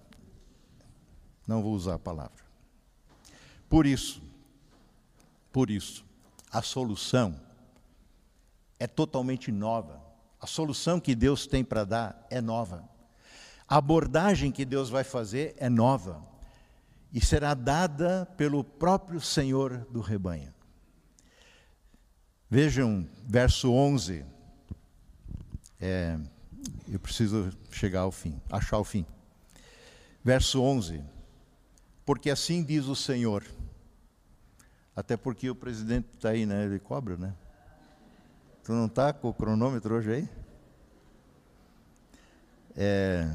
Não 1.48 1.62
vou 1.62 1.74
usar 1.74 1.96
a 1.96 2.00
palavra. 2.00 2.44
Por 3.70 3.86
isso, 3.86 4.22
por 5.52 5.70
isso, 5.70 6.06
a 6.52 6.62
solução 6.62 7.40
é 8.80 8.88
totalmente 8.88 9.52
nova. 9.52 10.02
A 10.40 10.48
solução 10.48 11.00
que 11.00 11.16
Deus 11.16 11.48
tem 11.48 11.64
para 11.64 11.84
dar 11.84 12.28
é 12.30 12.40
nova. 12.40 12.88
A 13.68 13.78
abordagem 13.78 14.52
que 14.52 14.64
Deus 14.64 14.90
vai 14.90 15.04
fazer 15.04 15.56
é 15.58 15.70
nova 15.70 16.26
e 17.12 17.20
será 17.20 17.54
dada 17.54 18.26
pelo 18.38 18.64
próprio 18.64 19.20
Senhor 19.20 19.86
do 19.90 20.00
rebanho. 20.00 20.54
Vejam, 22.50 23.06
verso 23.26 23.74
11. 23.74 24.24
É, 25.82 26.18
eu 26.90 27.00
preciso 27.00 27.52
chegar 27.70 28.02
ao 28.02 28.12
fim, 28.12 28.40
achar 28.50 28.78
o 28.78 28.86
fim. 28.86 29.06
Verso 30.24 30.62
11. 30.62 31.04
Porque 32.06 32.30
assim 32.30 32.64
diz 32.64 32.86
o 32.86 32.96
Senhor. 32.96 33.44
Até 34.96 35.18
porque 35.18 35.50
o 35.50 35.56
presidente 35.56 36.08
está 36.14 36.30
aí, 36.30 36.46
né? 36.46 36.64
Ele 36.64 36.80
cobra, 36.80 37.18
né? 37.18 37.34
Tu 38.64 38.72
não 38.72 38.86
está 38.86 39.12
com 39.12 39.28
o 39.28 39.34
cronômetro 39.34 39.96
hoje 39.96 40.12
aí? 40.14 40.30
É, 42.78 43.30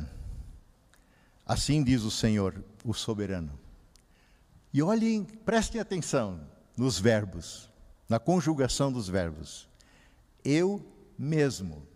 assim 1.45 1.85
diz 1.85 2.03
o 2.03 2.11
Senhor, 2.11 2.65
o 2.83 2.95
soberano. 2.95 3.53
E 4.73 4.83
olhem, 4.83 5.23
prestem 5.23 5.81
atenção 5.81 6.41
nos 6.77 6.99
verbos 6.99 7.72
na 8.09 8.18
conjugação 8.18 8.92
dos 8.92 9.09
verbos. 9.09 9.68
Eu 10.44 10.84
mesmo. 11.18 11.86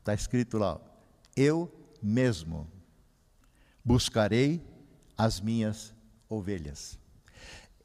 Está 0.00 0.14
escrito 0.14 0.58
lá. 0.58 0.80
Eu 1.36 1.70
mesmo 2.02 2.66
buscarei 3.84 4.62
as 5.16 5.40
minhas 5.40 5.94
ovelhas. 6.28 6.98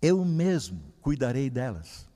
Eu 0.01 0.23
mesmo 0.23 0.81
cuidarei 1.01 1.49
delas. 1.49 2.07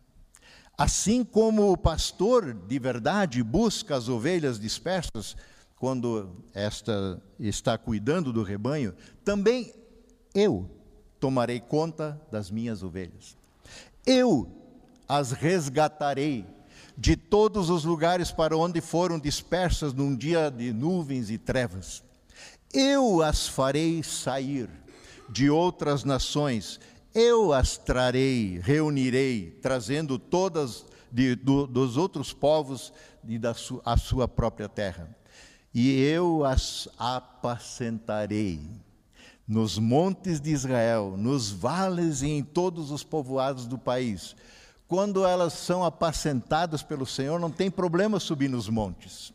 Assim 0.77 1.23
como 1.23 1.71
o 1.71 1.77
pastor 1.77 2.53
de 2.53 2.77
verdade 2.77 3.41
busca 3.41 3.95
as 3.95 4.07
ovelhas 4.07 4.59
dispersas 4.59 5.35
quando 5.77 6.43
esta 6.53 7.21
está 7.39 7.77
cuidando 7.77 8.33
do 8.33 8.43
rebanho, 8.43 8.93
também 9.23 9.73
eu 10.33 10.69
tomarei 11.19 11.59
conta 11.59 12.19
das 12.31 12.51
minhas 12.51 12.83
ovelhas. 12.83 13.37
Eu 14.05 14.56
as 15.07 15.31
resgatarei 15.31 16.45
de 16.97 17.15
todos 17.15 17.69
os 17.69 17.83
lugares 17.83 18.31
para 18.31 18.57
onde 18.57 18.81
foram 18.81 19.19
dispersas 19.19 19.93
num 19.93 20.15
dia 20.15 20.49
de 20.49 20.73
nuvens 20.73 21.29
e 21.29 21.37
trevas. 21.37 22.03
Eu 22.73 23.21
as 23.21 23.47
farei 23.47 24.03
sair 24.03 24.69
de 25.29 25.49
outras 25.49 26.03
nações, 26.03 26.79
eu 27.13 27.53
as 27.53 27.77
trarei, 27.77 28.59
reunirei, 28.63 29.57
trazendo 29.61 30.17
todas 30.17 30.85
de, 31.11 31.35
do, 31.35 31.67
dos 31.67 31.97
outros 31.97 32.33
povos 32.33 32.91
e 33.27 33.37
da 33.37 33.53
su, 33.53 33.81
a 33.85 33.95
sua 33.95 34.27
própria 34.27 34.67
terra. 34.67 35.15
E 35.73 36.01
eu 36.01 36.43
as 36.43 36.89
apacentarei 36.97 38.61
nos 39.47 39.77
montes 39.77 40.41
de 40.41 40.49
Israel, 40.49 41.15
nos 41.17 41.51
vales 41.51 42.21
e 42.21 42.27
em 42.27 42.43
todos 42.43 42.91
os 42.91 43.03
povoados 43.03 43.65
do 43.65 43.77
país 43.77 44.35
quando 44.87 45.25
elas 45.25 45.53
são 45.53 45.83
apacentadas 45.83 46.81
pelo 46.81 47.05
Senhor, 47.05 47.39
não 47.39 47.51
tem 47.51 47.69
problema 47.69 48.19
subir 48.19 48.47
nos 48.47 48.69
montes. 48.69 49.33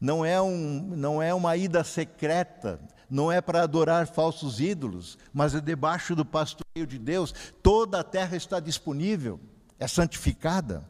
Não 0.00 0.24
é, 0.24 0.40
um, 0.40 0.80
não 0.96 1.22
é 1.22 1.32
uma 1.32 1.56
ida 1.56 1.84
secreta, 1.84 2.80
não 3.08 3.30
é 3.30 3.40
para 3.40 3.62
adorar 3.62 4.06
falsos 4.06 4.58
ídolos, 4.58 5.18
mas 5.32 5.54
é 5.54 5.60
debaixo 5.60 6.16
do 6.16 6.24
pastoreio 6.24 6.86
de 6.86 6.98
Deus. 6.98 7.34
Toda 7.62 8.00
a 8.00 8.04
terra 8.04 8.36
está 8.36 8.58
disponível, 8.58 9.38
é 9.78 9.86
santificada. 9.86 10.82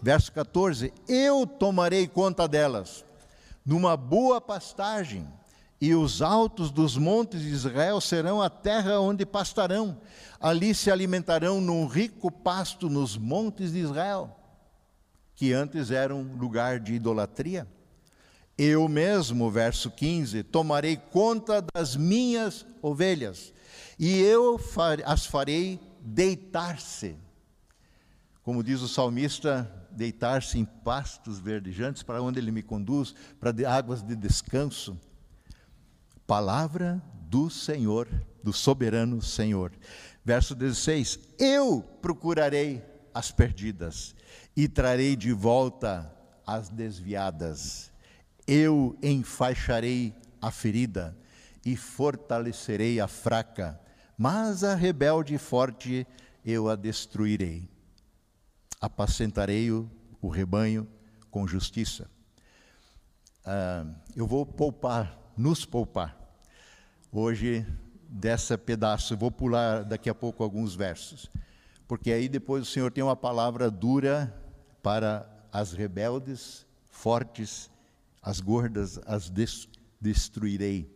Verso 0.00 0.30
14: 0.30 0.92
Eu 1.08 1.46
tomarei 1.46 2.06
conta 2.06 2.46
delas, 2.46 3.04
numa 3.64 3.96
boa 3.96 4.40
pastagem, 4.40 5.26
e 5.80 5.94
os 5.94 6.20
altos 6.20 6.70
dos 6.70 6.96
montes 6.96 7.40
de 7.40 7.48
Israel 7.48 8.00
serão 8.00 8.42
a 8.42 8.50
terra 8.50 8.98
onde 8.98 9.24
pastarão. 9.24 10.00
Ali 10.40 10.74
se 10.74 10.90
alimentarão 10.90 11.60
num 11.60 11.86
rico 11.86 12.30
pasto 12.30 12.88
nos 12.88 13.16
montes 13.16 13.72
de 13.72 13.78
Israel, 13.78 14.36
que 15.34 15.52
antes 15.52 15.90
eram 15.90 16.22
lugar 16.22 16.80
de 16.80 16.94
idolatria. 16.94 17.66
Eu 18.56 18.88
mesmo, 18.88 19.50
verso 19.50 19.88
15, 19.90 20.42
tomarei 20.42 20.96
conta 20.96 21.64
das 21.74 21.94
minhas 21.94 22.66
ovelhas, 22.82 23.52
e 23.96 24.18
eu 24.18 24.60
as 25.04 25.26
farei 25.26 25.80
deitar-se. 26.00 27.16
Como 28.42 28.64
diz 28.64 28.80
o 28.80 28.88
salmista, 28.88 29.70
deitar-se 29.90 30.58
em 30.58 30.64
pastos 30.64 31.38
verdejantes, 31.38 32.02
para 32.02 32.20
onde 32.20 32.40
ele 32.40 32.50
me 32.50 32.62
conduz, 32.62 33.14
para 33.38 33.52
águas 33.70 34.02
de 34.02 34.16
descanso. 34.16 34.98
Palavra 36.28 37.02
do 37.22 37.48
Senhor, 37.48 38.06
do 38.44 38.52
soberano 38.52 39.22
Senhor. 39.22 39.72
Verso 40.22 40.54
16: 40.54 41.18
Eu 41.38 41.80
procurarei 42.02 42.84
as 43.14 43.30
perdidas 43.32 44.14
e 44.54 44.68
trarei 44.68 45.16
de 45.16 45.32
volta 45.32 46.14
as 46.46 46.68
desviadas. 46.68 47.90
Eu 48.46 48.94
enfaixarei 49.02 50.14
a 50.38 50.50
ferida 50.50 51.16
e 51.64 51.74
fortalecerei 51.76 53.00
a 53.00 53.08
fraca, 53.08 53.80
mas 54.14 54.62
a 54.62 54.74
rebelde 54.74 55.32
e 55.34 55.38
forte 55.38 56.06
eu 56.44 56.68
a 56.68 56.76
destruirei. 56.76 57.66
Apacentarei 58.78 59.70
o, 59.72 59.90
o 60.20 60.28
rebanho 60.28 60.86
com 61.30 61.48
justiça. 61.48 62.06
Ah, 63.46 63.86
eu 64.14 64.26
vou 64.26 64.44
poupar, 64.44 65.18
nos 65.34 65.64
poupar 65.64 66.17
hoje 67.12 67.66
dessa 68.08 68.56
pedaço. 68.56 69.16
Vou 69.16 69.30
pular 69.30 69.84
daqui 69.84 70.08
a 70.08 70.14
pouco 70.14 70.42
alguns 70.42 70.74
versos, 70.74 71.30
porque 71.86 72.10
aí 72.12 72.28
depois 72.28 72.62
o 72.62 72.70
Senhor 72.70 72.90
tem 72.90 73.02
uma 73.02 73.16
palavra 73.16 73.70
dura 73.70 74.34
para 74.82 75.28
as 75.52 75.72
rebeldes, 75.72 76.66
fortes, 76.90 77.70
as 78.22 78.40
gordas, 78.40 78.98
as 79.06 79.32
destruirei. 80.00 80.90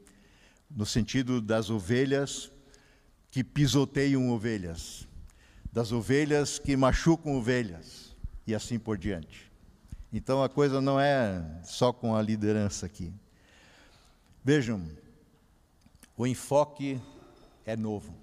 No 0.71 0.87
sentido 0.87 1.41
das 1.41 1.71
ovelhas 1.71 2.51
que 3.31 3.45
pisoteiam 3.45 4.31
ovelhas, 4.31 5.07
das 5.73 5.93
ovelhas 5.93 6.59
que 6.59 6.77
machucam 6.77 7.37
ovelhas, 7.37 8.17
e 8.47 8.55
assim 8.55 8.79
por 8.79 8.99
diante. 8.99 9.51
Então 10.13 10.43
a 10.43 10.49
coisa 10.49 10.81
não 10.81 11.01
é 11.01 11.43
só 11.65 11.93
com 11.93 12.15
a 12.15 12.21
liderança 12.21 12.85
aqui. 12.85 13.13
Vejam, 14.45 14.87
o 16.23 16.27
enfoque 16.27 17.01
é 17.67 17.77
novo. 17.77 18.15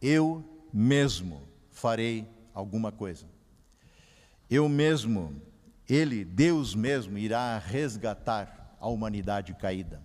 Eu 0.00 0.44
mesmo 0.72 1.42
farei 1.72 2.24
alguma 2.54 2.92
coisa. 2.92 3.26
Eu 4.48 4.68
mesmo, 4.68 5.42
Ele, 5.88 6.24
Deus 6.24 6.76
mesmo, 6.76 7.18
irá 7.18 7.58
resgatar 7.58 8.76
a 8.80 8.86
humanidade 8.86 9.54
caída. 9.54 10.00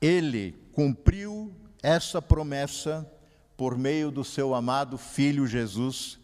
Ele 0.00 0.52
cumpriu 0.72 1.52
essa 1.82 2.22
promessa 2.22 3.04
por 3.56 3.76
meio 3.76 4.12
do 4.12 4.22
seu 4.22 4.54
amado 4.54 4.96
Filho 4.96 5.48
Jesus, 5.48 6.16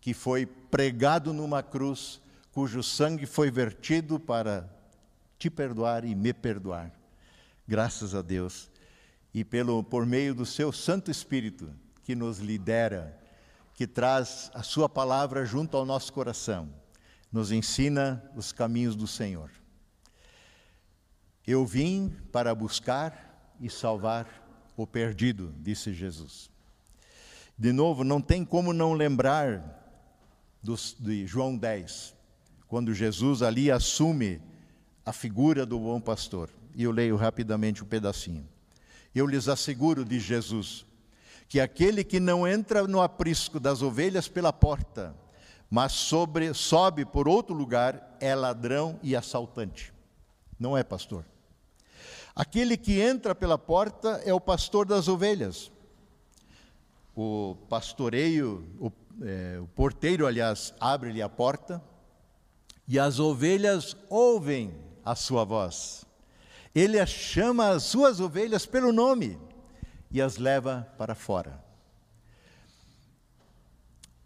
que 0.00 0.14
foi 0.14 0.46
pregado 0.46 1.34
numa 1.34 1.62
cruz, 1.62 2.18
cujo 2.50 2.82
sangue 2.82 3.26
foi 3.26 3.50
vertido 3.50 4.18
para 4.18 4.66
te 5.38 5.50
perdoar 5.50 6.02
e 6.02 6.14
me 6.14 6.32
perdoar 6.32 6.97
graças 7.68 8.14
a 8.14 8.22
Deus, 8.22 8.70
e 9.34 9.44
pelo 9.44 9.84
por 9.84 10.06
meio 10.06 10.34
do 10.34 10.46
seu 10.46 10.72
Santo 10.72 11.10
Espírito 11.10 11.70
que 12.02 12.14
nos 12.14 12.38
lidera, 12.38 13.20
que 13.74 13.86
traz 13.86 14.50
a 14.54 14.62
Sua 14.62 14.88
palavra 14.88 15.44
junto 15.44 15.76
ao 15.76 15.84
nosso 15.84 16.10
coração, 16.10 16.70
nos 17.30 17.52
ensina 17.52 18.24
os 18.34 18.52
caminhos 18.52 18.96
do 18.96 19.06
Senhor. 19.06 19.50
Eu 21.46 21.66
vim 21.66 22.16
para 22.32 22.54
buscar 22.54 23.54
e 23.60 23.68
salvar 23.68 24.26
o 24.74 24.86
perdido, 24.86 25.54
disse 25.58 25.92
Jesus. 25.92 26.50
De 27.58 27.72
novo, 27.72 28.02
não 28.02 28.20
tem 28.20 28.44
como 28.44 28.72
não 28.72 28.94
lembrar 28.94 29.78
dos, 30.62 30.96
de 30.98 31.26
João 31.26 31.56
10, 31.56 32.14
quando 32.66 32.94
Jesus 32.94 33.42
ali 33.42 33.70
assume 33.70 34.40
a 35.04 35.12
figura 35.12 35.66
do 35.66 35.78
bom 35.78 36.00
pastor. 36.00 36.50
E 36.78 36.84
eu 36.84 36.92
leio 36.92 37.16
rapidamente 37.16 37.82
um 37.82 37.86
pedacinho. 37.86 38.48
Eu 39.12 39.26
lhes 39.26 39.48
asseguro, 39.48 40.04
diz 40.04 40.22
Jesus, 40.22 40.86
que 41.48 41.58
aquele 41.58 42.04
que 42.04 42.20
não 42.20 42.46
entra 42.46 42.86
no 42.86 43.02
aprisco 43.02 43.58
das 43.58 43.82
ovelhas 43.82 44.28
pela 44.28 44.52
porta, 44.52 45.12
mas 45.68 45.90
sobre, 45.90 46.54
sobe 46.54 47.04
por 47.04 47.26
outro 47.26 47.52
lugar, 47.52 48.16
é 48.20 48.32
ladrão 48.32 48.96
e 49.02 49.16
assaltante. 49.16 49.92
Não 50.56 50.78
é 50.78 50.84
pastor. 50.84 51.24
Aquele 52.32 52.76
que 52.76 53.00
entra 53.00 53.34
pela 53.34 53.58
porta 53.58 54.22
é 54.24 54.32
o 54.32 54.40
pastor 54.40 54.86
das 54.86 55.08
ovelhas. 55.08 55.72
O 57.16 57.56
pastoreio, 57.68 58.64
o, 58.78 58.92
é, 59.20 59.58
o 59.60 59.66
porteiro, 59.66 60.28
aliás, 60.28 60.72
abre-lhe 60.78 61.22
a 61.22 61.28
porta 61.28 61.82
e 62.86 63.00
as 63.00 63.18
ovelhas 63.18 63.96
ouvem 64.08 64.72
a 65.04 65.16
sua 65.16 65.42
voz. 65.44 66.06
Ele 66.78 67.04
chama 67.06 67.70
as 67.70 67.82
suas 67.82 68.20
ovelhas 68.20 68.64
pelo 68.64 68.92
nome 68.92 69.36
e 70.12 70.22
as 70.22 70.36
leva 70.36 70.88
para 70.96 71.12
fora. 71.12 71.60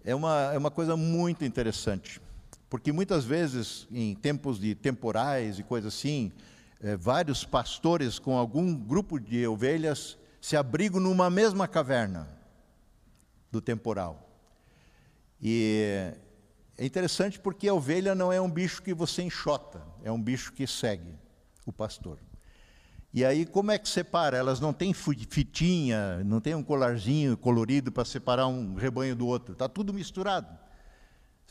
É 0.04 0.14
uma, 0.14 0.52
é 0.52 0.58
uma 0.58 0.70
coisa 0.70 0.94
muito 0.94 1.46
interessante, 1.46 2.20
porque 2.68 2.92
muitas 2.92 3.24
vezes, 3.24 3.88
em 3.90 4.14
tempos 4.14 4.60
de 4.60 4.74
temporais 4.74 5.58
e 5.58 5.62
coisas 5.62 5.94
assim, 5.94 6.30
é, 6.82 6.94
vários 6.94 7.42
pastores 7.42 8.18
com 8.18 8.36
algum 8.36 8.74
grupo 8.74 9.18
de 9.18 9.46
ovelhas 9.46 10.18
se 10.38 10.54
abrigam 10.54 11.00
numa 11.00 11.30
mesma 11.30 11.66
caverna 11.66 12.28
do 13.50 13.62
temporal. 13.62 14.28
E 15.40 16.12
é 16.76 16.84
interessante 16.84 17.40
porque 17.40 17.66
a 17.66 17.72
ovelha 17.72 18.14
não 18.14 18.30
é 18.30 18.38
um 18.38 18.50
bicho 18.50 18.82
que 18.82 18.92
você 18.92 19.22
enxota, 19.22 19.82
é 20.04 20.12
um 20.12 20.20
bicho 20.20 20.52
que 20.52 20.66
segue 20.66 21.14
o 21.64 21.72
pastor. 21.72 22.18
E 23.14 23.26
aí, 23.26 23.44
como 23.44 23.70
é 23.70 23.78
que 23.78 23.88
separa? 23.88 24.38
Elas 24.38 24.58
não 24.58 24.72
têm 24.72 24.94
fitinha, 24.94 26.24
não 26.24 26.40
tem 26.40 26.54
um 26.54 26.62
colarzinho 26.62 27.36
colorido 27.36 27.92
para 27.92 28.06
separar 28.06 28.46
um 28.46 28.74
rebanho 28.74 29.14
do 29.14 29.26
outro. 29.26 29.52
Está 29.52 29.68
tudo 29.68 29.92
misturado. 29.92 30.48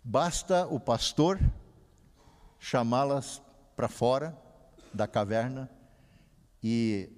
Basta 0.04 0.66
o 0.66 0.80
pastor 0.80 1.40
chamá-las 2.60 3.42
para 3.76 3.88
fora 3.88 4.36
da 4.92 5.08
caverna 5.08 5.70
e 6.64 7.10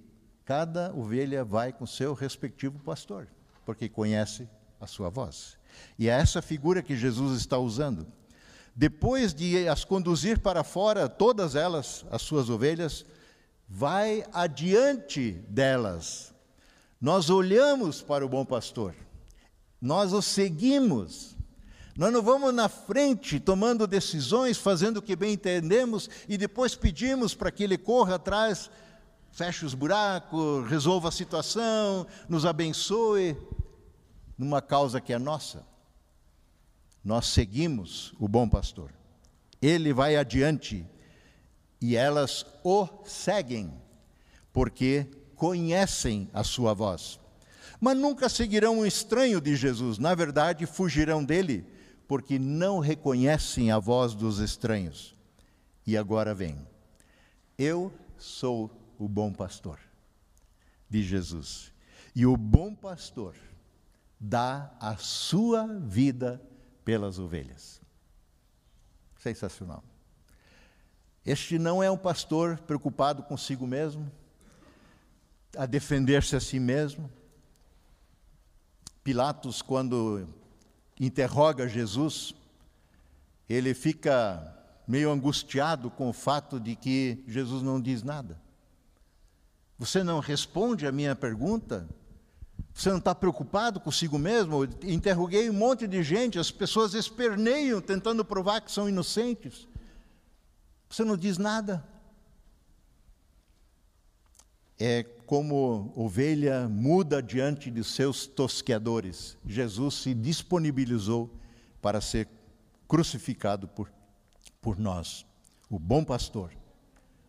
cada 0.44 0.94
ovelha 0.94 1.42
vai 1.42 1.72
com 1.72 1.86
seu 1.86 2.12
respectivo 2.12 2.78
pastor, 2.80 3.28
porque 3.64 3.88
conhece 3.88 4.46
a 4.78 4.86
sua 4.86 5.08
voz. 5.08 5.56
E 5.98 6.08
é 6.08 6.12
essa 6.12 6.42
figura 6.42 6.82
que 6.82 6.94
Jesus 6.94 7.38
está 7.38 7.56
usando. 7.56 8.06
Depois 8.76 9.32
de 9.32 9.66
as 9.68 9.84
conduzir 9.84 10.38
para 10.40 10.62
fora, 10.62 11.08
todas 11.08 11.54
elas, 11.54 12.04
as 12.10 12.20
suas 12.20 12.50
ovelhas, 12.50 13.06
vai 13.76 14.24
adiante 14.32 15.32
delas. 15.48 16.32
Nós 17.00 17.28
olhamos 17.28 18.00
para 18.00 18.24
o 18.24 18.28
bom 18.28 18.44
pastor, 18.44 18.94
nós 19.80 20.12
o 20.12 20.22
seguimos. 20.22 21.34
Nós 21.96 22.12
não 22.12 22.22
vamos 22.22 22.54
na 22.54 22.68
frente 22.68 23.40
tomando 23.40 23.86
decisões, 23.86 24.58
fazendo 24.58 24.98
o 24.98 25.02
que 25.02 25.16
bem 25.16 25.34
entendemos 25.34 26.08
e 26.28 26.38
depois 26.38 26.76
pedimos 26.76 27.34
para 27.34 27.50
que 27.50 27.64
ele 27.64 27.76
corra 27.76 28.14
atrás, 28.14 28.70
feche 29.32 29.64
os 29.64 29.74
buracos, 29.74 30.68
resolva 30.68 31.08
a 31.08 31.12
situação, 31.12 32.06
nos 32.28 32.46
abençoe 32.46 33.36
numa 34.38 34.62
causa 34.62 35.00
que 35.00 35.12
é 35.12 35.18
nossa. 35.18 35.64
Nós 37.04 37.26
seguimos 37.26 38.14
o 38.20 38.28
bom 38.28 38.48
pastor. 38.48 38.90
Ele 39.60 39.92
vai 39.92 40.16
adiante 40.16 40.84
e 41.86 41.96
elas 41.96 42.46
o 42.64 42.88
seguem, 43.04 43.70
porque 44.54 45.06
conhecem 45.34 46.30
a 46.32 46.42
sua 46.42 46.72
voz. 46.72 47.20
Mas 47.78 47.94
nunca 47.94 48.26
seguirão 48.30 48.78
um 48.78 48.86
estranho 48.86 49.38
de 49.38 49.54
Jesus, 49.54 49.98
na 49.98 50.14
verdade, 50.14 50.64
fugirão 50.64 51.22
dele, 51.22 51.70
porque 52.08 52.38
não 52.38 52.78
reconhecem 52.78 53.70
a 53.70 53.78
voz 53.78 54.14
dos 54.14 54.38
estranhos. 54.38 55.14
E 55.86 55.94
agora 55.94 56.34
vem: 56.34 56.56
Eu 57.58 57.92
sou 58.16 58.70
o 58.98 59.06
bom 59.06 59.30
pastor, 59.30 59.78
de 60.88 61.02
Jesus. 61.02 61.70
E 62.16 62.24
o 62.24 62.34
bom 62.34 62.74
pastor 62.74 63.34
dá 64.18 64.74
a 64.80 64.96
sua 64.96 65.66
vida 65.66 66.40
pelas 66.82 67.18
ovelhas. 67.18 67.78
Sensacional. 69.18 69.84
Este 71.24 71.58
não 71.58 71.82
é 71.82 71.90
um 71.90 71.96
pastor 71.96 72.58
preocupado 72.58 73.22
consigo 73.22 73.66
mesmo, 73.66 74.10
a 75.56 75.64
defender-se 75.64 76.36
a 76.36 76.40
si 76.40 76.60
mesmo. 76.60 77.10
Pilatos, 79.02 79.62
quando 79.62 80.28
interroga 81.00 81.68
Jesus, 81.68 82.34
ele 83.48 83.72
fica 83.72 84.54
meio 84.86 85.10
angustiado 85.10 85.90
com 85.90 86.10
o 86.10 86.12
fato 86.12 86.60
de 86.60 86.76
que 86.76 87.24
Jesus 87.26 87.62
não 87.62 87.80
diz 87.80 88.02
nada. 88.02 88.38
Você 89.78 90.04
não 90.04 90.20
responde 90.20 90.86
a 90.86 90.92
minha 90.92 91.16
pergunta? 91.16 91.88
Você 92.72 92.90
não 92.90 92.98
está 92.98 93.14
preocupado 93.14 93.80
consigo 93.80 94.18
mesmo? 94.18 94.64
Eu 94.64 94.90
interroguei 94.90 95.48
um 95.48 95.54
monte 95.54 95.86
de 95.86 96.02
gente, 96.02 96.38
as 96.38 96.50
pessoas 96.50 96.92
esperneiam 96.92 97.80
tentando 97.80 98.24
provar 98.24 98.60
que 98.60 98.70
são 98.70 98.88
inocentes. 98.88 99.66
Você 100.94 101.02
não 101.02 101.16
diz 101.16 101.38
nada. 101.38 101.84
É 104.78 105.02
como 105.26 105.92
ovelha 105.96 106.68
muda 106.68 107.20
diante 107.20 107.68
de 107.68 107.82
seus 107.82 108.28
tosqueadores. 108.28 109.36
Jesus 109.44 109.94
se 109.94 110.14
disponibilizou 110.14 111.36
para 111.82 112.00
ser 112.00 112.28
crucificado 112.86 113.66
por, 113.66 113.90
por 114.60 114.78
nós. 114.78 115.26
O 115.68 115.80
bom 115.80 116.04
pastor 116.04 116.52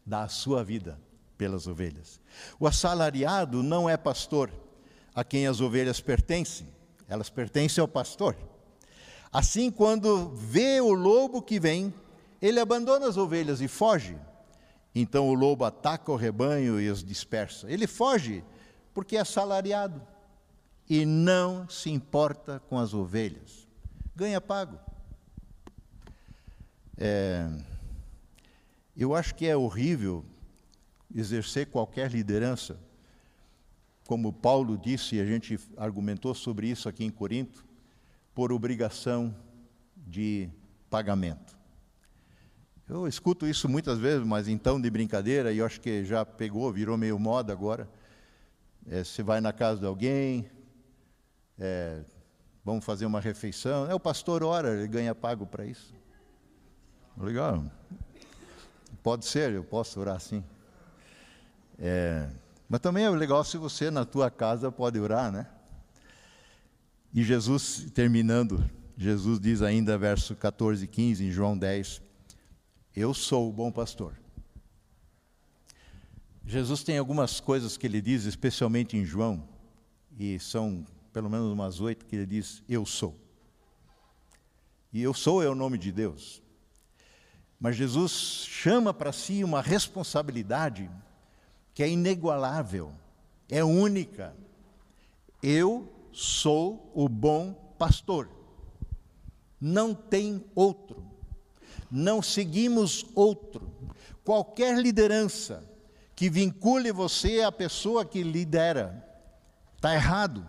dá 0.05 0.21
a 0.21 0.29
sua 0.29 0.63
vida 0.63 1.01
pelas 1.35 1.65
ovelhas. 1.65 2.21
O 2.59 2.67
assalariado 2.67 3.63
não 3.63 3.89
é 3.89 3.97
pastor 3.97 4.51
a 5.15 5.23
quem 5.23 5.47
as 5.47 5.59
ovelhas 5.59 5.99
pertencem, 5.99 6.67
elas 7.07 7.31
pertencem 7.31 7.81
ao 7.81 7.87
pastor. 7.87 8.37
Assim, 9.33 9.71
quando 9.71 10.29
vê 10.35 10.79
o 10.79 10.93
lobo 10.93 11.41
que 11.41 11.59
vem, 11.59 11.91
ele 12.45 12.59
abandona 12.59 13.07
as 13.07 13.17
ovelhas 13.17 13.59
e 13.59 13.67
foge. 13.67 14.15
Então 14.93 15.27
o 15.27 15.33
lobo 15.33 15.65
ataca 15.65 16.11
o 16.11 16.15
rebanho 16.15 16.79
e 16.79 16.89
os 16.89 17.03
dispersa. 17.03 17.69
Ele 17.71 17.87
foge 17.87 18.43
porque 18.93 19.17
é 19.17 19.21
assalariado 19.21 20.01
e 20.87 21.05
não 21.05 21.67
se 21.67 21.89
importa 21.89 22.61
com 22.69 22.77
as 22.77 22.93
ovelhas. 22.93 23.67
Ganha 24.15 24.39
pago. 24.39 24.79
É, 26.97 27.49
eu 28.95 29.15
acho 29.15 29.33
que 29.33 29.47
é 29.47 29.57
horrível 29.57 30.23
exercer 31.13 31.67
qualquer 31.67 32.11
liderança, 32.11 32.79
como 34.07 34.31
Paulo 34.31 34.77
disse, 34.77 35.15
e 35.15 35.19
a 35.19 35.25
gente 35.25 35.59
argumentou 35.75 36.35
sobre 36.35 36.67
isso 36.67 36.87
aqui 36.87 37.03
em 37.03 37.09
Corinto, 37.09 37.65
por 38.33 38.51
obrigação 38.51 39.35
de 39.97 40.47
pagamento. 40.89 41.54
Eu 42.87 43.07
escuto 43.07 43.47
isso 43.47 43.67
muitas 43.67 43.97
vezes, 43.97 44.23
mas 44.23 44.47
então 44.47 44.79
de 44.79 44.87
brincadeira, 44.91 45.51
e 45.51 45.57
eu 45.57 45.65
acho 45.65 45.81
que 45.81 46.05
já 46.05 46.23
pegou, 46.23 46.71
virou 46.71 46.95
meio 46.95 47.17
moda 47.17 47.51
agora. 47.51 47.89
É, 48.87 49.03
você 49.03 49.23
vai 49.23 49.41
na 49.41 49.51
casa 49.51 49.79
de 49.79 49.87
alguém, 49.87 50.47
é, 51.57 52.03
vamos 52.63 52.85
fazer 52.85 53.07
uma 53.07 53.19
refeição. 53.19 53.89
É 53.89 53.95
o 53.95 53.99
pastor 53.99 54.43
ora, 54.43 54.75
ele 54.75 54.87
ganha 54.87 55.15
pago 55.15 55.47
para 55.47 55.65
isso. 55.65 55.95
Legal. 57.17 57.63
Pode 59.01 59.25
ser, 59.25 59.51
eu 59.53 59.63
posso 59.63 59.99
orar 59.99 60.17
assim. 60.17 60.43
É, 61.79 62.29
mas 62.69 62.81
também 62.81 63.03
é 63.03 63.09
legal 63.09 63.43
se 63.43 63.57
você 63.57 63.89
na 63.89 64.05
tua 64.05 64.29
casa 64.29 64.71
pode 64.71 64.99
orar, 64.99 65.31
né? 65.31 65.47
E 67.11 67.23
Jesus, 67.23 67.87
terminando, 67.95 68.63
Jesus 68.95 69.39
diz 69.39 69.63
ainda, 69.63 69.97
verso 69.97 70.35
14 70.35 70.85
e 70.85 70.87
15, 70.87 71.25
em 71.25 71.31
João 71.31 71.57
10, 71.57 72.04
eu 72.95 73.13
sou 73.13 73.49
o 73.49 73.53
bom 73.53 73.71
pastor. 73.71 74.17
Jesus 76.45 76.83
tem 76.83 76.97
algumas 76.97 77.39
coisas 77.39 77.75
que 77.75 77.87
ele 77.87 78.01
diz, 78.01 78.25
especialmente 78.25 78.95
em 78.95 79.03
João, 79.03 79.47
e 80.17 80.39
são 80.39 80.85
pelo 81.11 81.29
menos 81.29 81.51
umas 81.51 81.81
oito 81.81 82.05
que 82.05 82.15
ele 82.15 82.25
diz: 82.25 82.63
Eu 82.69 82.85
sou. 82.85 83.19
E 84.93 85.01
eu 85.01 85.13
sou 85.13 85.43
é 85.43 85.49
o 85.49 85.55
nome 85.55 85.77
de 85.77 85.91
Deus. 85.91 86.41
Mas 87.59 87.75
Jesus 87.75 88.45
chama 88.47 88.93
para 88.93 89.11
si 89.11 89.43
uma 89.43 89.61
responsabilidade 89.61 90.89
que 91.73 91.83
é 91.83 91.89
inigualável, 91.89 92.91
é 93.49 93.63
única. 93.63 94.35
Eu 95.41 95.91
sou 96.11 96.91
o 96.93 97.09
bom 97.09 97.53
pastor. 97.77 98.29
Não 99.59 99.93
tem 99.93 100.45
outro. 100.53 101.14
Não 101.89 102.21
seguimos 102.21 103.05
outro. 103.15 103.71
Qualquer 104.23 104.77
liderança 104.77 105.63
que 106.15 106.29
vincule 106.29 106.91
você 106.91 107.41
à 107.41 107.51
pessoa 107.51 108.05
que 108.05 108.23
lidera 108.23 109.05
está 109.75 109.93
errado. 109.93 110.47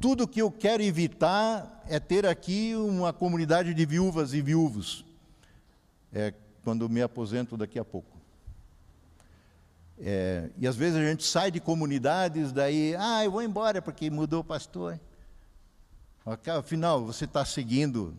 Tudo 0.00 0.26
que 0.26 0.42
eu 0.42 0.50
quero 0.50 0.82
evitar 0.82 1.84
é 1.86 2.00
ter 2.00 2.26
aqui 2.26 2.74
uma 2.74 3.12
comunidade 3.12 3.72
de 3.72 3.86
viúvas 3.86 4.34
e 4.34 4.42
viúvos, 4.42 5.04
é, 6.12 6.34
quando 6.62 6.88
me 6.88 7.00
aposento 7.00 7.56
daqui 7.56 7.78
a 7.78 7.84
pouco. 7.84 8.18
É, 9.98 10.50
e 10.56 10.66
às 10.66 10.76
vezes 10.76 10.96
a 10.96 11.06
gente 11.06 11.24
sai 11.24 11.50
de 11.50 11.60
comunidades, 11.60 12.52
daí, 12.52 12.96
ah, 12.98 13.24
eu 13.24 13.30
vou 13.30 13.42
embora 13.42 13.82
porque 13.82 14.10
mudou 14.10 14.40
o 14.40 14.44
pastor. 14.44 14.98
Afinal, 16.58 17.04
você 17.04 17.24
está 17.24 17.44
seguindo 17.44 18.16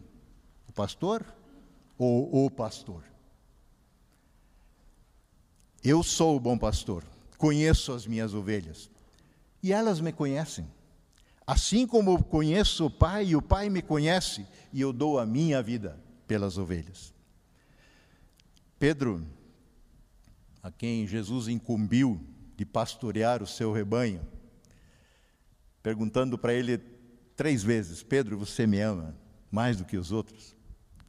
o 0.71 0.73
pastor 0.73 1.25
ou 1.97 2.45
o 2.45 2.49
pastor? 2.49 3.03
Eu 5.83 6.01
sou 6.01 6.37
o 6.37 6.39
bom 6.39 6.57
pastor, 6.57 7.03
conheço 7.37 7.91
as 7.91 8.07
minhas 8.07 8.33
ovelhas 8.33 8.89
e 9.61 9.73
elas 9.73 9.99
me 9.99 10.13
conhecem. 10.13 10.65
Assim 11.45 11.85
como 11.85 12.23
conheço 12.23 12.85
o 12.85 12.89
Pai 12.89 13.25
e 13.25 13.35
o 13.35 13.41
Pai 13.41 13.69
me 13.69 13.81
conhece, 13.81 14.47
e 14.71 14.79
eu 14.79 14.93
dou 14.93 15.19
a 15.19 15.25
minha 15.25 15.61
vida 15.61 15.99
pelas 16.25 16.57
ovelhas. 16.57 17.13
Pedro, 18.79 19.27
a 20.63 20.71
quem 20.71 21.05
Jesus 21.05 21.49
incumbiu 21.49 22.21
de 22.55 22.65
pastorear 22.65 23.43
o 23.43 23.47
seu 23.47 23.73
rebanho, 23.73 24.25
perguntando 25.83 26.37
para 26.37 26.53
ele 26.53 26.77
três 27.35 27.61
vezes: 27.61 28.01
Pedro, 28.01 28.37
você 28.37 28.65
me 28.65 28.79
ama 28.79 29.13
mais 29.51 29.75
do 29.75 29.83
que 29.83 29.97
os 29.97 30.13
outros? 30.13 30.60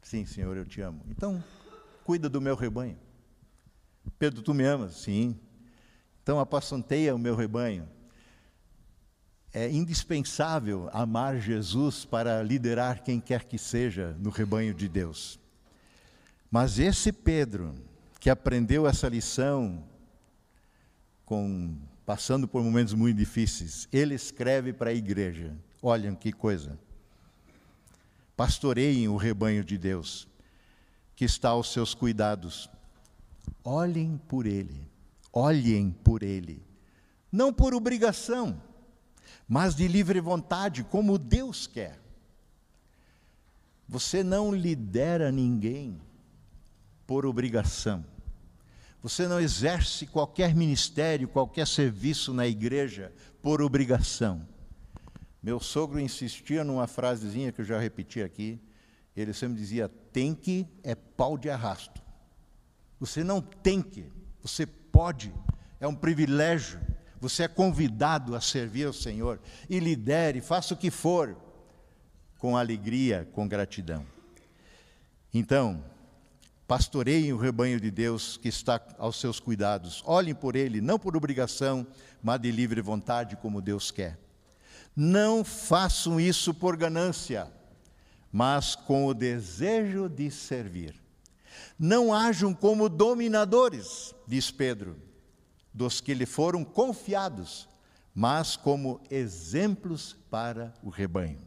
Sim, 0.03 0.27
Senhor, 0.27 0.57
eu 0.57 0.67
te 0.67 0.81
amo. 0.81 1.03
Então, 1.09 1.43
cuida 2.05 2.29
do 2.29 2.41
meu 2.41 2.55
rebanho. 2.55 2.99
Pedro, 4.19 4.43
tu 4.43 4.53
me 4.53 4.65
amas? 4.65 4.97
Sim. 4.97 5.39
Então, 6.23 6.39
apacenteia 6.39 7.15
o 7.15 7.19
meu 7.19 7.35
rebanho 7.35 7.89
é 9.53 9.71
indispensável 9.71 10.89
amar 10.93 11.39
Jesus 11.39 12.05
para 12.05 12.43
liderar 12.43 13.03
quem 13.03 13.21
quer 13.21 13.45
que 13.45 13.59
seja 13.59 14.17
no 14.19 14.31
rebanho 14.31 14.73
de 14.73 14.89
Deus. 14.89 15.39
Mas 16.51 16.79
esse 16.79 17.13
Pedro, 17.13 17.75
que 18.19 18.31
aprendeu 18.31 18.87
essa 18.87 19.09
lição, 19.09 19.85
com, 21.25 21.77
passando 22.07 22.49
por 22.49 22.63
momentos 22.63 22.95
muito 22.95 23.17
difíceis, 23.17 23.87
ele 23.93 24.15
escreve 24.15 24.73
para 24.73 24.91
a 24.91 24.95
igreja: 24.95 25.55
olhem 25.83 26.15
que 26.15 26.33
coisa. 26.33 26.79
Pastoreiem 28.43 29.07
o 29.07 29.17
rebanho 29.17 29.63
de 29.63 29.79
Deus, 29.79 30.27
que 31.15 31.25
está 31.25 31.51
aos 31.51 31.73
seus 31.73 31.95
cuidados. 31.95 32.69
Olhem 33.63 34.21
por 34.27 34.47
ele, 34.47 34.91
olhem 35.33 35.93
por 36.03 36.25
ele, 36.25 36.61
não 37.31 37.53
por 37.53 37.73
obrigação 37.73 38.61
mas 39.49 39.75
de 39.75 39.87
livre 39.87 40.21
vontade, 40.21 40.83
como 40.83 41.19
Deus 41.19 41.67
quer. 41.67 42.01
Você 43.87 44.25
não 44.25 44.51
lidera 44.55 45.31
ninguém 45.31 46.01
por 47.07 47.27
obrigação. 47.27 48.05
Você 49.03 49.29
não 49.29 49.39
exerce 49.39 50.07
qualquer 50.07 50.55
ministério, 50.55 51.29
qualquer 51.29 51.67
serviço 51.67 52.33
na 52.33 52.47
igreja 52.47 53.13
por 53.43 53.61
obrigação. 53.61 54.49
Meu 55.43 55.59
sogro 55.59 55.99
insistia 55.99 56.63
numa 56.63 56.87
frasezinha 56.87 57.51
que 57.51 57.61
eu 57.61 57.65
já 57.65 57.79
repeti 57.79 58.23
aqui. 58.23 58.61
Ele 59.17 59.33
sempre 59.33 59.57
dizia: 59.57 59.89
tem 60.13 60.35
que 60.35 60.67
é 60.83 60.95
pau 60.95 61.37
de 61.37 61.51
arrasto. 61.51 62.01
Você 63.01 63.25
não 63.25 63.41
tem 63.41 63.83
que, 63.83 64.07
você 64.41 64.65
pode, 64.65 65.35
é 65.81 65.89
um 65.89 65.95
privilégio. 65.95 66.81
Você 67.21 67.45
é 67.45 67.49
convidado 67.49 68.35
a 68.35 68.41
servir 68.41 68.87
ao 68.87 68.93
Senhor 68.93 69.41
e 69.71 69.79
lidere, 69.79 70.41
faça 70.41 70.75
o 70.75 70.77
que 70.77 70.91
for, 70.91 71.37
com 72.37 72.57
alegria, 72.57 73.29
com 73.33 73.47
gratidão. 73.47 74.05
Então, 75.33 75.85
pastoreiem 76.67 77.33
o 77.33 77.37
rebanho 77.37 77.81
de 77.81 77.93
Deus 77.93 78.37
que 78.37 78.49
está 78.49 78.81
aos 78.99 79.21
seus 79.21 79.39
cuidados. 79.39 80.03
Olhem 80.05 80.35
por 80.35 80.57
ele, 80.57 80.81
não 80.81 80.99
por 80.99 81.17
obrigação, 81.17 81.87
mas 82.21 82.41
de 82.41 82.51
livre 82.51 82.81
vontade, 82.81 83.37
como 83.37 83.63
Deus 83.63 83.93
quer. 83.93 84.19
Não 84.95 85.45
façam 85.45 86.21
isso 86.21 86.53
por 86.53 86.77
ganância, 86.77 87.51
mas 88.31 88.75
com 88.75 89.07
o 89.07 89.15
desejo 89.15 90.09
de 90.09 90.31
servir. 90.31 90.95
Não 91.79 92.13
hajam 92.13 92.53
como 92.53 92.89
dominadores, 92.89 94.15
diz 94.27 94.51
Pedro 94.51 94.97
dos 95.73 96.01
que 96.01 96.13
lhe 96.13 96.27
foram 96.27 96.65
confiados, 96.65 97.69
mas 98.15 98.57
como 98.57 99.01
exemplos 99.11 100.15
para 100.31 100.75
o 100.83 100.91
rebanho. 100.91 101.41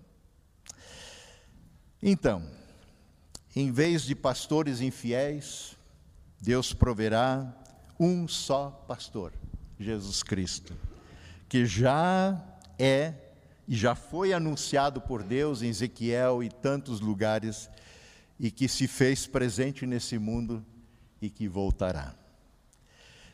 Então, 2.02 2.43
em 3.56 3.72
vez 3.72 4.04
de 4.04 4.16
pastores 4.16 4.82
infiéis, 4.82 5.76
Deus 6.41 6.74
proverá 6.74 7.56
um 8.00 8.28
só 8.28 8.70
pastor, 8.88 9.32
Jesus 9.80 10.24
Cristo, 10.24 10.76
que 11.48 11.66
já 11.66 12.43
é 12.78 13.14
e 13.68 13.76
já 13.76 13.95
foi 13.95 14.34
anunciado 14.34 15.01
por 15.01 15.24
Deus 15.24 15.61
em 15.61 15.70
Ezequiel 15.70 16.43
e 16.43 16.49
tantos 16.49 16.99
lugares, 16.99 17.70
e 18.39 18.51
que 18.51 18.68
se 18.68 18.88
fez 18.88 19.26
presente 19.26 19.86
nesse 19.86 20.18
mundo 20.18 20.63
e 21.22 21.30
que 21.30 21.47
voltará. 21.47 22.13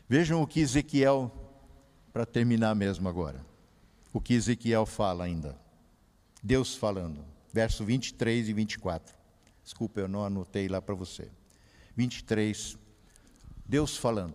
Vejam 0.08 0.40
o 0.40 0.46
que 0.46 0.60
Ezequiel, 0.60 1.30
para 2.12 2.24
terminar 2.24 2.74
mesmo 2.74 3.08
agora, 3.08 3.44
o 4.12 4.20
que 4.20 4.34
Ezequiel 4.34 4.86
fala 4.86 5.24
ainda. 5.24 5.58
Deus 6.42 6.74
falando, 6.74 7.24
verso 7.52 7.84
23 7.84 8.48
e 8.48 8.52
24. 8.52 9.14
Desculpa, 9.62 10.00
eu 10.00 10.08
não 10.08 10.24
anotei 10.24 10.68
lá 10.68 10.80
para 10.80 10.94
você. 10.94 11.30
23, 11.96 12.76
Deus 13.66 13.96
falando: 13.96 14.34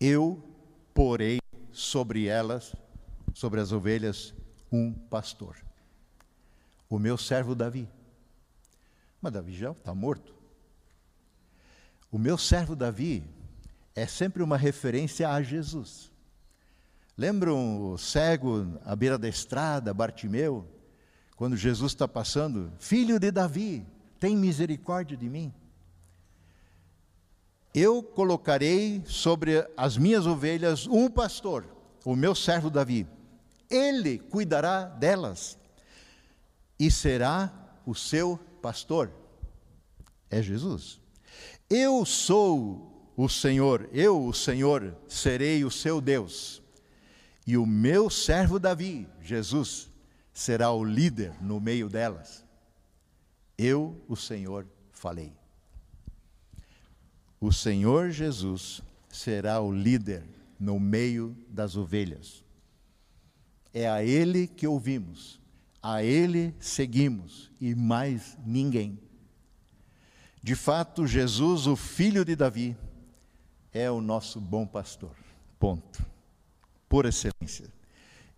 Eu 0.00 0.42
porei 0.94 1.38
sobre 1.70 2.26
elas, 2.26 2.74
sobre 3.34 3.60
as 3.60 3.72
ovelhas, 3.72 4.34
um 4.72 4.92
pastor, 4.92 5.56
o 6.88 6.98
meu 6.98 7.18
servo 7.18 7.54
Davi. 7.54 7.88
Mas 9.20 9.32
Davi 9.32 9.54
já 9.54 9.70
está 9.72 9.94
morto. 9.94 10.34
O 12.10 12.18
meu 12.18 12.36
servo 12.36 12.74
Davi 12.74 13.22
é 13.94 14.06
sempre 14.06 14.42
uma 14.42 14.56
referência 14.56 15.28
a 15.28 15.42
Jesus. 15.42 16.10
Lembram 17.16 17.92
o 17.92 17.98
cego 17.98 18.78
à 18.84 18.96
beira 18.96 19.18
da 19.18 19.28
estrada, 19.28 19.92
Bartimeu, 19.92 20.66
quando 21.36 21.56
Jesus 21.56 21.92
está 21.92 22.08
passando? 22.08 22.72
Filho 22.78 23.18
de 23.18 23.30
Davi, 23.30 23.86
tem 24.18 24.36
misericórdia 24.36 25.16
de 25.16 25.28
mim. 25.28 25.52
Eu 27.74 28.02
colocarei 28.02 29.02
sobre 29.06 29.66
as 29.76 29.96
minhas 29.96 30.26
ovelhas 30.26 30.86
um 30.86 31.08
pastor, 31.08 31.66
o 32.04 32.14
meu 32.14 32.34
servo 32.34 32.70
Davi. 32.70 33.06
Ele 33.74 34.18
cuidará 34.18 34.84
delas 34.84 35.58
e 36.78 36.90
será 36.90 37.52
o 37.86 37.94
seu 37.94 38.38
pastor. 38.60 39.10
É 40.30 40.42
Jesus. 40.42 41.00
Eu 41.68 42.04
sou 42.04 43.12
o 43.16 43.28
Senhor, 43.28 43.88
eu, 43.92 44.24
o 44.24 44.32
Senhor, 44.32 44.96
serei 45.08 45.64
o 45.64 45.70
seu 45.70 46.00
Deus. 46.00 46.62
E 47.46 47.56
o 47.56 47.66
meu 47.66 48.08
servo 48.10 48.58
Davi, 48.58 49.08
Jesus, 49.20 49.90
será 50.32 50.70
o 50.72 50.84
líder 50.84 51.34
no 51.40 51.60
meio 51.60 51.88
delas. 51.88 52.44
Eu, 53.56 54.00
o 54.08 54.16
Senhor, 54.16 54.66
falei. 54.90 55.32
O 57.40 57.52
Senhor 57.52 58.10
Jesus 58.10 58.82
será 59.08 59.60
o 59.60 59.72
líder 59.72 60.24
no 60.58 60.78
meio 60.78 61.36
das 61.48 61.76
ovelhas. 61.76 62.41
É 63.72 63.88
a 63.88 64.02
Ele 64.02 64.46
que 64.46 64.66
ouvimos, 64.66 65.40
a 65.82 66.02
Ele 66.02 66.54
seguimos 66.58 67.50
e 67.60 67.74
mais 67.74 68.36
ninguém. 68.44 68.98
De 70.42 70.54
fato, 70.54 71.06
Jesus, 71.06 71.66
o 71.66 71.76
filho 71.76 72.24
de 72.24 72.34
Davi, 72.34 72.76
é 73.72 73.90
o 73.90 74.00
nosso 74.00 74.40
bom 74.40 74.66
pastor. 74.66 75.14
Ponto. 75.58 76.04
Por 76.88 77.06
excelência. 77.06 77.72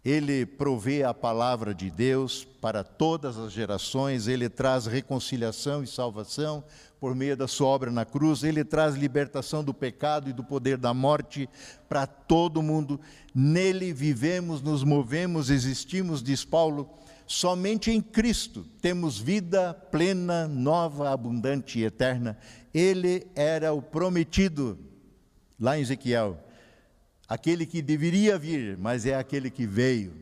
Ele 0.04 0.44
provê 0.44 1.02
a 1.02 1.14
palavra 1.14 1.74
de 1.74 1.90
Deus 1.90 2.46
para 2.60 2.84
todas 2.84 3.38
as 3.38 3.52
gerações, 3.52 4.28
ele 4.28 4.50
traz 4.50 4.84
reconciliação 4.84 5.82
e 5.82 5.86
salvação 5.86 6.62
por 7.00 7.14
meio 7.14 7.34
da 7.36 7.48
sua 7.48 7.68
obra 7.68 7.90
na 7.90 8.04
cruz, 8.04 8.42
ele 8.42 8.64
traz 8.64 8.94
libertação 8.96 9.64
do 9.64 9.72
pecado 9.72 10.28
e 10.28 10.32
do 10.32 10.44
poder 10.44 10.76
da 10.76 10.92
morte 10.92 11.48
para 11.88 12.06
todo 12.06 12.62
mundo. 12.62 13.00
Nele 13.34 13.94
vivemos, 13.94 14.60
nos 14.60 14.84
movemos, 14.84 15.48
existimos, 15.48 16.22
diz 16.22 16.44
Paulo. 16.44 16.88
Somente 17.26 17.90
em 17.90 18.02
Cristo 18.02 18.66
temos 18.82 19.18
vida 19.18 19.72
plena, 19.72 20.46
nova, 20.46 21.10
abundante 21.10 21.78
e 21.78 21.84
eterna. 21.84 22.36
Ele 22.74 23.26
era 23.34 23.72
o 23.72 23.80
prometido, 23.80 24.78
lá 25.58 25.78
em 25.78 25.80
Ezequiel 25.80 26.43
aquele 27.28 27.66
que 27.66 27.82
deveria 27.82 28.38
vir, 28.38 28.76
mas 28.76 29.06
é 29.06 29.14
aquele 29.14 29.50
que 29.50 29.66
veio 29.66 30.14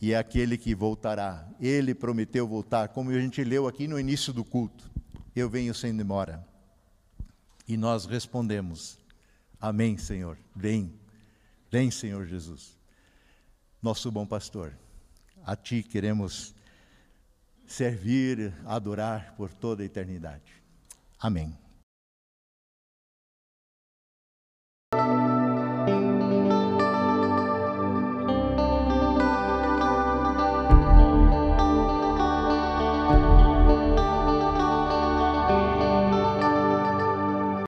e 0.00 0.12
é 0.12 0.18
aquele 0.18 0.58
que 0.58 0.74
voltará. 0.74 1.48
Ele 1.60 1.94
prometeu 1.94 2.46
voltar, 2.46 2.88
como 2.88 3.10
a 3.10 3.20
gente 3.20 3.42
leu 3.44 3.68
aqui 3.68 3.86
no 3.86 3.98
início 3.98 4.32
do 4.32 4.44
culto. 4.44 4.90
Eu 5.34 5.48
venho 5.48 5.72
sem 5.74 5.96
demora. 5.96 6.44
E 7.68 7.76
nós 7.76 8.04
respondemos: 8.04 8.98
Amém, 9.60 9.96
Senhor. 9.96 10.36
Vem, 10.54 10.92
vem, 11.70 11.90
Senhor 11.90 12.26
Jesus. 12.26 12.76
Nosso 13.80 14.10
bom 14.10 14.26
pastor, 14.26 14.72
a 15.44 15.56
Ti 15.56 15.82
queremos 15.82 16.54
servir, 17.66 18.52
adorar 18.66 19.34
por 19.36 19.52
toda 19.52 19.82
a 19.82 19.86
eternidade. 19.86 20.52
Amém. 21.18 21.61